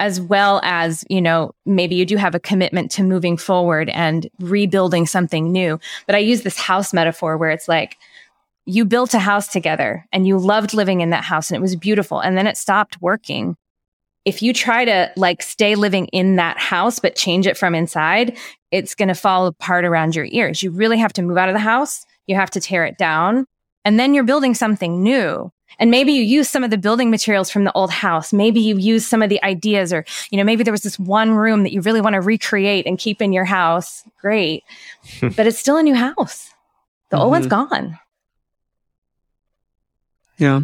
as 0.00 0.18
well 0.18 0.60
as 0.64 1.04
you 1.10 1.20
know 1.20 1.54
maybe 1.66 1.94
you 1.94 2.06
do 2.06 2.16
have 2.16 2.34
a 2.34 2.40
commitment 2.40 2.90
to 2.90 3.02
moving 3.02 3.36
forward 3.36 3.90
and 3.90 4.28
rebuilding 4.40 5.06
something 5.06 5.52
new. 5.52 5.78
But 6.06 6.14
i 6.14 6.18
use 6.18 6.42
this 6.42 6.58
house 6.58 6.92
metaphor 6.92 7.36
where 7.36 7.50
it's 7.50 7.68
like 7.68 7.98
you 8.66 8.84
built 8.84 9.14
a 9.14 9.18
house 9.18 9.48
together 9.48 10.06
and 10.12 10.26
you 10.26 10.38
loved 10.38 10.74
living 10.74 11.00
in 11.00 11.10
that 11.10 11.24
house 11.24 11.50
and 11.50 11.56
it 11.56 11.60
was 11.62 11.76
beautiful. 11.76 12.20
And 12.20 12.36
then 12.36 12.46
it 12.46 12.56
stopped 12.56 13.00
working 13.02 13.56
if 14.24 14.42
you 14.42 14.52
try 14.52 14.84
to 14.84 15.10
like 15.16 15.42
stay 15.42 15.74
living 15.74 16.06
in 16.08 16.36
that 16.36 16.58
house 16.58 16.98
but 16.98 17.16
change 17.16 17.46
it 17.46 17.56
from 17.56 17.74
inside 17.74 18.36
it's 18.70 18.94
going 18.94 19.08
to 19.08 19.14
fall 19.14 19.46
apart 19.46 19.84
around 19.84 20.14
your 20.14 20.26
ears. 20.30 20.62
You 20.62 20.70
really 20.70 20.98
have 20.98 21.12
to 21.14 21.22
move 21.22 21.36
out 21.36 21.48
of 21.48 21.54
the 21.54 21.60
house. 21.60 22.04
You 22.26 22.36
have 22.36 22.50
to 22.50 22.60
tear 22.60 22.84
it 22.84 22.98
down 22.98 23.46
and 23.84 23.98
then 23.98 24.14
you're 24.14 24.24
building 24.24 24.54
something 24.54 25.02
new. 25.02 25.50
And 25.78 25.90
maybe 25.90 26.12
you 26.12 26.22
use 26.22 26.48
some 26.48 26.64
of 26.64 26.70
the 26.70 26.78
building 26.78 27.10
materials 27.10 27.50
from 27.50 27.64
the 27.64 27.72
old 27.72 27.90
house. 27.90 28.32
Maybe 28.32 28.60
you 28.60 28.76
use 28.76 29.06
some 29.06 29.22
of 29.22 29.30
the 29.30 29.42
ideas 29.42 29.92
or, 29.92 30.04
you 30.30 30.36
know, 30.36 30.44
maybe 30.44 30.62
there 30.62 30.72
was 30.72 30.82
this 30.82 30.98
one 30.98 31.32
room 31.32 31.62
that 31.62 31.72
you 31.72 31.80
really 31.80 32.00
want 32.00 32.14
to 32.14 32.20
recreate 32.20 32.86
and 32.86 32.98
keep 32.98 33.22
in 33.22 33.32
your 33.32 33.44
house. 33.44 34.02
Great. 34.20 34.64
but 35.20 35.46
it's 35.46 35.58
still 35.58 35.76
a 35.76 35.82
new 35.82 35.94
house. 35.94 36.50
The 37.08 37.16
mm-hmm. 37.16 37.22
old 37.22 37.30
one's 37.30 37.46
mm-hmm. 37.46 37.74
gone. 37.74 37.98
Yeah. 40.38 40.60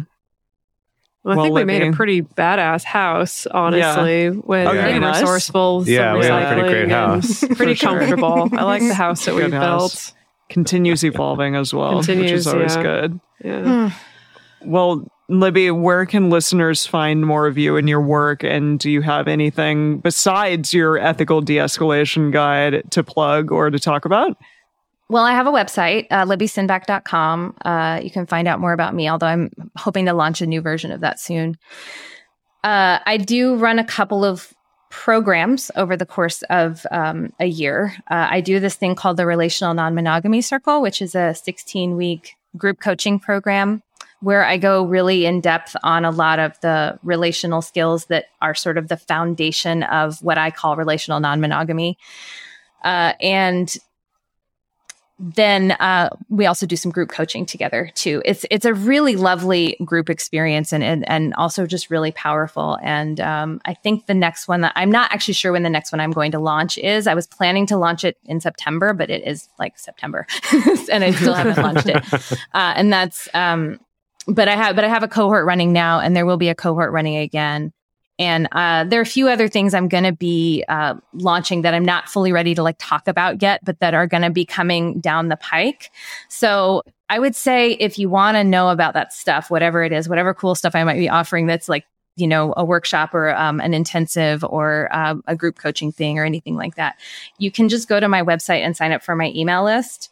Well, 1.27 1.33
I 1.33 1.35
Well, 1.35 1.45
think 1.47 1.55
we 1.55 1.63
made 1.65 1.81
a 1.81 1.91
pretty 1.91 2.21
badass 2.21 2.85
house, 2.85 3.45
honestly, 3.47 4.29
with 4.29 4.65
Oh, 4.65 4.71
yeah. 4.71 4.97
Nice. 4.97 5.19
resourceful. 5.21 5.79
with 5.79 5.89
Yeah, 5.89 6.15
we 6.15 6.25
have 6.25 6.41
a 6.41 6.45
pretty 6.55 6.61
recycling 6.61 6.69
great 6.69 6.83
and 6.83 6.91
house. 6.93 7.39
Pretty 7.57 7.73
For 7.73 7.75
sure. 7.75 7.89
comfortable. 7.99 8.49
I 8.53 8.63
like 8.63 8.81
the 8.81 8.93
house 9.05 9.25
that 9.25 9.35
we 9.35 9.41
Good 9.41 9.51
built. 9.51 10.13
Continues 10.49 11.03
evolving 11.03 11.55
as 11.57 11.73
well, 11.73 11.97
which 11.97 12.07
is 12.07 12.47
always 12.47 12.75
yeah. 12.77 12.81
good. 12.81 13.19
Yeah. 13.43 13.89
Hmm. 13.89 14.71
Well, 14.71 15.11
Libby, 15.27 15.69
where 15.71 16.05
can 16.05 16.29
listeners 16.29 16.85
find 16.85 17.25
more 17.25 17.45
of 17.47 17.57
you 17.57 17.75
and 17.75 17.89
your 17.89 17.99
work? 18.01 18.43
And 18.43 18.79
do 18.79 18.89
you 18.89 19.01
have 19.01 19.27
anything 19.27 19.97
besides 19.99 20.73
your 20.73 20.97
ethical 20.97 21.41
de 21.41 21.57
escalation 21.57 22.31
guide 22.31 22.83
to 22.91 23.03
plug 23.03 23.51
or 23.51 23.69
to 23.69 23.77
talk 23.79 24.05
about? 24.05 24.37
Well, 25.09 25.23
I 25.23 25.31
have 25.31 25.47
a 25.47 25.51
website, 25.51 26.07
uh, 26.11 26.25
libbysinback.com. 26.25 27.55
Uh, 27.63 28.01
you 28.03 28.11
can 28.11 28.25
find 28.25 28.47
out 28.47 28.59
more 28.59 28.73
about 28.73 28.93
me, 28.93 29.09
although 29.09 29.27
I'm 29.27 29.49
hoping 29.77 30.05
to 30.05 30.13
launch 30.13 30.41
a 30.41 30.47
new 30.47 30.59
version 30.59 30.91
of 30.91 30.99
that 30.99 31.19
soon. 31.19 31.57
Uh, 32.63 32.99
I 33.05 33.15
do 33.17 33.55
run 33.55 33.79
a 33.79 33.85
couple 33.85 34.25
of 34.25 34.53
programs 34.89 35.71
over 35.75 35.95
the 35.95 36.05
course 36.05 36.41
of 36.49 36.85
um, 36.91 37.31
a 37.39 37.45
year. 37.45 37.93
Uh, 38.09 38.27
I 38.29 38.41
do 38.41 38.59
this 38.59 38.75
thing 38.75 38.95
called 38.95 39.17
the 39.17 39.25
Relational 39.25 39.73
Non 39.73 39.95
Monogamy 39.95 40.41
Circle, 40.41 40.81
which 40.81 41.01
is 41.01 41.15
a 41.15 41.33
16 41.33 41.95
week 41.95 42.35
group 42.57 42.81
coaching 42.81 43.19
program 43.19 43.83
where 44.19 44.43
I 44.43 44.57
go 44.57 44.83
really 44.83 45.25
in 45.25 45.41
depth 45.41 45.75
on 45.83 46.03
a 46.03 46.09
lot 46.09 46.39
of 46.39 46.59
the 46.61 46.97
relational 47.03 47.61
skills 47.61 48.05
that 48.05 48.25
are 48.41 48.55
sort 48.55 48.77
of 48.77 48.87
the 48.87 48.97
foundation 48.97 49.83
of 49.83 50.21
what 50.23 50.37
I 50.37 50.51
call 50.51 50.75
relational 50.75 51.19
non 51.19 51.39
monogamy. 51.39 51.97
Uh, 52.83 53.13
and 53.21 53.77
then 55.19 55.71
uh, 55.71 56.09
we 56.29 56.45
also 56.45 56.67
do 56.67 56.75
some 56.75 56.91
group 56.91 57.09
coaching 57.09 57.45
together 57.45 57.89
too. 57.95 58.21
It's 58.23 58.45
it's 58.51 58.65
a 58.65 58.73
really 58.73 59.15
lovely 59.15 59.75
group 59.83 60.09
experience 60.09 60.71
and 60.71 60.83
and, 60.83 61.09
and 61.09 61.33
also 61.33 61.65
just 61.65 61.89
really 61.89 62.11
powerful. 62.11 62.77
And 62.83 63.19
um, 63.19 63.59
I 63.65 63.73
think 63.73 64.05
the 64.05 64.13
next 64.13 64.47
one 64.47 64.61
that 64.61 64.73
I'm 64.75 64.91
not 64.91 65.11
actually 65.11 65.33
sure 65.33 65.51
when 65.51 65.63
the 65.63 65.69
next 65.71 65.91
one 65.91 65.99
I'm 65.99 66.11
going 66.11 66.31
to 66.31 66.39
launch 66.39 66.77
is. 66.77 67.07
I 67.07 67.15
was 67.15 67.25
planning 67.25 67.65
to 67.67 67.77
launch 67.77 68.03
it 68.03 68.17
in 68.25 68.39
September, 68.39 68.93
but 68.93 69.09
it 69.09 69.25
is 69.25 69.49
like 69.57 69.79
September, 69.79 70.27
and 70.91 71.03
I 71.03 71.11
still 71.11 71.33
haven't 71.33 71.57
launched 71.57 71.87
it. 71.87 72.03
Uh, 72.53 72.73
and 72.75 72.93
that's 72.93 73.27
um, 73.33 73.79
but 74.27 74.47
I 74.47 74.55
have 74.55 74.75
but 74.75 74.85
I 74.85 74.87
have 74.87 75.03
a 75.03 75.07
cohort 75.07 75.45
running 75.45 75.73
now, 75.73 75.99
and 75.99 76.15
there 76.15 76.25
will 76.25 76.37
be 76.37 76.49
a 76.49 76.55
cohort 76.55 76.91
running 76.91 77.17
again. 77.17 77.73
And 78.19 78.47
uh, 78.51 78.83
there 78.85 78.99
are 78.99 79.03
a 79.03 79.05
few 79.05 79.27
other 79.27 79.47
things 79.47 79.73
I'm 79.73 79.87
going 79.87 80.03
to 80.03 80.11
be 80.11 80.63
uh, 80.67 80.95
launching 81.13 81.61
that 81.61 81.73
I'm 81.73 81.85
not 81.85 82.09
fully 82.09 82.31
ready 82.31 82.55
to 82.55 82.63
like 82.63 82.77
talk 82.79 83.07
about 83.07 83.41
yet, 83.41 83.63
but 83.63 83.79
that 83.79 83.93
are 83.93 84.07
going 84.07 84.23
to 84.23 84.31
be 84.31 84.45
coming 84.45 84.99
down 84.99 85.27
the 85.27 85.35
pike. 85.35 85.91
So 86.27 86.83
I 87.09 87.19
would 87.19 87.35
say 87.35 87.73
if 87.73 87.99
you 87.99 88.09
want 88.09 88.35
to 88.35 88.43
know 88.43 88.69
about 88.69 88.93
that 88.95 89.13
stuff, 89.13 89.51
whatever 89.51 89.83
it 89.83 89.91
is, 89.91 90.09
whatever 90.09 90.33
cool 90.33 90.55
stuff 90.55 90.75
I 90.75 90.83
might 90.83 90.97
be 90.97 91.09
offering, 91.09 91.45
that's 91.45 91.69
like 91.69 91.85
you 92.15 92.27
know 92.27 92.53
a 92.57 92.65
workshop 92.65 93.13
or 93.13 93.35
um, 93.35 93.61
an 93.61 93.73
intensive 93.73 94.43
or 94.43 94.89
um, 94.91 95.23
a 95.27 95.35
group 95.35 95.57
coaching 95.57 95.91
thing 95.91 96.17
or 96.17 96.25
anything 96.25 96.55
like 96.55 96.75
that, 96.75 96.97
you 97.37 97.51
can 97.51 97.69
just 97.69 97.87
go 97.87 97.99
to 97.99 98.07
my 98.07 98.23
website 98.23 98.61
and 98.61 98.75
sign 98.75 98.91
up 98.91 99.03
for 99.03 99.15
my 99.15 99.31
email 99.35 99.63
list. 99.63 100.09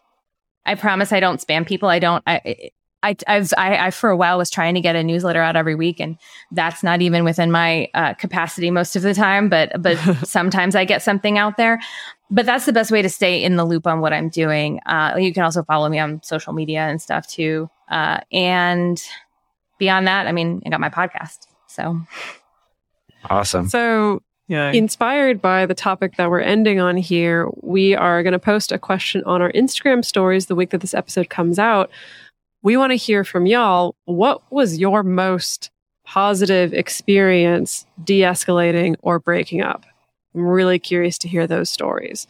I 0.65 0.75
promise 0.75 1.11
I 1.11 1.19
don't 1.19 1.41
spam 1.41 1.65
people. 1.65 1.89
I 1.89 1.99
don't. 1.99 2.23
I, 2.27 2.69
I, 3.05 3.15
I've, 3.27 3.53
I, 3.57 3.87
I, 3.87 3.91
for 3.91 4.09
a 4.09 4.17
while 4.17 4.37
was 4.37 4.49
trying 4.49 4.73
to 4.75 4.81
get 4.81 4.95
a 4.95 5.03
newsletter 5.03 5.41
out 5.41 5.55
every 5.55 5.75
week 5.75 5.99
and 5.99 6.17
that's 6.51 6.81
not 6.81 7.01
even 7.01 7.23
within 7.23 7.51
my 7.51 7.87
uh, 7.93 8.13
capacity 8.15 8.71
most 8.71 8.95
of 8.95 9.03
the 9.03 9.13
time, 9.13 9.47
but, 9.47 9.79
but 9.81 9.95
sometimes 10.23 10.75
I 10.75 10.85
get 10.85 11.01
something 11.01 11.37
out 11.37 11.57
there, 11.57 11.79
but 12.31 12.45
that's 12.45 12.65
the 12.65 12.73
best 12.73 12.91
way 12.91 13.01
to 13.01 13.09
stay 13.09 13.43
in 13.43 13.57
the 13.57 13.65
loop 13.65 13.85
on 13.85 14.01
what 14.01 14.11
I'm 14.11 14.29
doing. 14.29 14.79
Uh, 14.85 15.15
you 15.19 15.33
can 15.33 15.43
also 15.43 15.63
follow 15.63 15.87
me 15.87 15.99
on 15.99 16.23
social 16.23 16.53
media 16.53 16.81
and 16.81 17.01
stuff 17.01 17.27
too. 17.27 17.69
Uh, 17.89 18.21
and 18.31 19.01
beyond 19.77 20.07
that, 20.07 20.25
I 20.25 20.31
mean, 20.31 20.63
I 20.65 20.69
got 20.69 20.79
my 20.79 20.89
podcast. 20.89 21.47
So 21.67 22.01
Awesome. 23.29 23.69
So 23.69 24.21
Yeah. 24.47 24.71
Inspired 24.71 25.41
by 25.41 25.65
the 25.65 25.73
topic 25.73 26.17
that 26.17 26.29
we're 26.29 26.39
ending 26.39 26.79
on 26.79 26.97
here, 26.97 27.49
we 27.61 27.95
are 27.95 28.21
going 28.21 28.33
to 28.33 28.39
post 28.39 28.71
a 28.71 28.77
question 28.77 29.23
on 29.25 29.41
our 29.41 29.51
Instagram 29.53 30.05
stories 30.05 30.45
the 30.45 30.55
week 30.55 30.69
that 30.69 30.81
this 30.81 30.93
episode 30.93 31.29
comes 31.29 31.57
out. 31.57 31.89
We 32.65 32.77
want 32.77 32.93
to 32.93 32.97
hear 32.97 33.23
from 33.23 33.45
y'all. 33.45 33.95
What 34.05 34.41
was 34.51 34.79
your 34.79 35.03
most 35.03 35.69
positive 36.03 36.73
experience 36.73 37.85
de 38.03 38.21
escalating 38.21 38.95
or 39.03 39.19
breaking 39.19 39.61
up? 39.61 39.85
I'm 40.33 40.47
really 40.47 40.79
curious 40.79 41.19
to 41.19 41.27
hear 41.27 41.45
those 41.45 41.69
stories. 41.69 42.25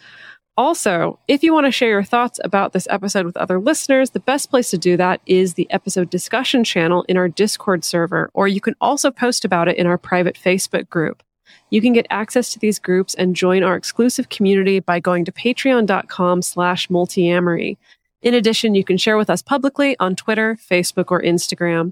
Also, 0.58 1.20
if 1.30 1.42
you 1.42 1.54
want 1.54 1.68
to 1.68 1.72
share 1.72 1.88
your 1.88 2.04
thoughts 2.04 2.38
about 2.44 2.74
this 2.74 2.86
episode 2.90 3.26
with 3.26 3.38
other 3.38 3.62
listeners, 3.62 4.10
the 4.10 4.20
best 4.20 4.50
place 4.50 4.70
to 4.72 4.78
do 4.78 4.98
that 4.98 5.22
is 5.26 5.54
the 5.54 5.72
episode 5.72 6.10
discussion 6.10 6.66
channel 6.66 7.06
in 7.08 7.16
our 7.16 7.30
Discord 7.30 7.86
server, 7.86 8.30
or 8.34 8.50
you 8.50 8.60
can 8.60 8.76
also 8.82 9.12
post 9.12 9.46
about 9.46 9.70
it 9.70 9.78
in 9.78 9.88
our 9.88 9.98
private 9.98 10.36
Facebook 10.36 10.90
group. 10.90 11.24
You 11.70 11.80
can 11.80 11.94
get 11.94 12.08
access 12.10 12.50
to 12.50 12.60
these 12.60 12.78
groups 12.78 13.14
and 13.14 13.38
join 13.38 13.64
our 13.64 13.78
exclusive 13.78 14.28
community 14.28 14.82
by 14.82 15.00
going 15.00 15.24
to 15.24 15.32
patreon.com 15.32 16.42
slash 16.42 16.90
multiamory. 16.90 17.78
In 18.26 18.34
addition, 18.34 18.73
you 18.73 18.84
can 18.84 18.97
share 18.97 19.17
with 19.17 19.30
us 19.30 19.43
publicly 19.43 19.95
on 19.99 20.15
Twitter, 20.15 20.55
Facebook, 20.55 21.11
or 21.11 21.21
Instagram. 21.21 21.91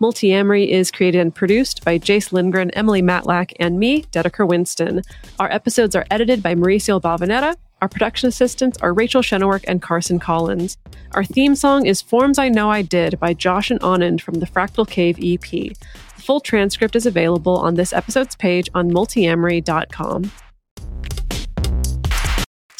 Multiamory 0.00 0.66
is 0.66 0.90
created 0.90 1.20
and 1.20 1.34
produced 1.34 1.84
by 1.84 1.98
Jase 1.98 2.32
Lindgren, 2.32 2.70
Emily 2.70 3.02
Matlack, 3.02 3.52
and 3.60 3.78
me, 3.78 4.04
Dedeker 4.04 4.48
Winston. 4.48 5.02
Our 5.38 5.52
episodes 5.52 5.94
are 5.94 6.06
edited 6.10 6.42
by 6.42 6.54
Mauricio 6.54 7.02
Balvanera. 7.02 7.56
Our 7.82 7.88
production 7.90 8.30
assistants 8.30 8.78
are 8.78 8.94
Rachel 8.94 9.20
Shenowork 9.20 9.62
and 9.68 9.82
Carson 9.82 10.18
Collins. 10.18 10.78
Our 11.12 11.22
theme 11.22 11.54
song 11.54 11.84
is 11.84 12.00
Forms 12.00 12.38
I 12.38 12.48
Know 12.48 12.70
I 12.70 12.80
Did 12.80 13.20
by 13.20 13.34
Josh 13.34 13.70
and 13.70 13.80
Anand 13.80 14.22
from 14.22 14.36
the 14.36 14.46
Fractal 14.46 14.88
Cave 14.88 15.18
EP. 15.22 15.42
The 15.50 16.22
full 16.22 16.40
transcript 16.40 16.96
is 16.96 17.04
available 17.04 17.58
on 17.58 17.74
this 17.74 17.92
episode's 17.92 18.36
page 18.36 18.70
on 18.72 18.90
multiamory.com. 18.90 20.30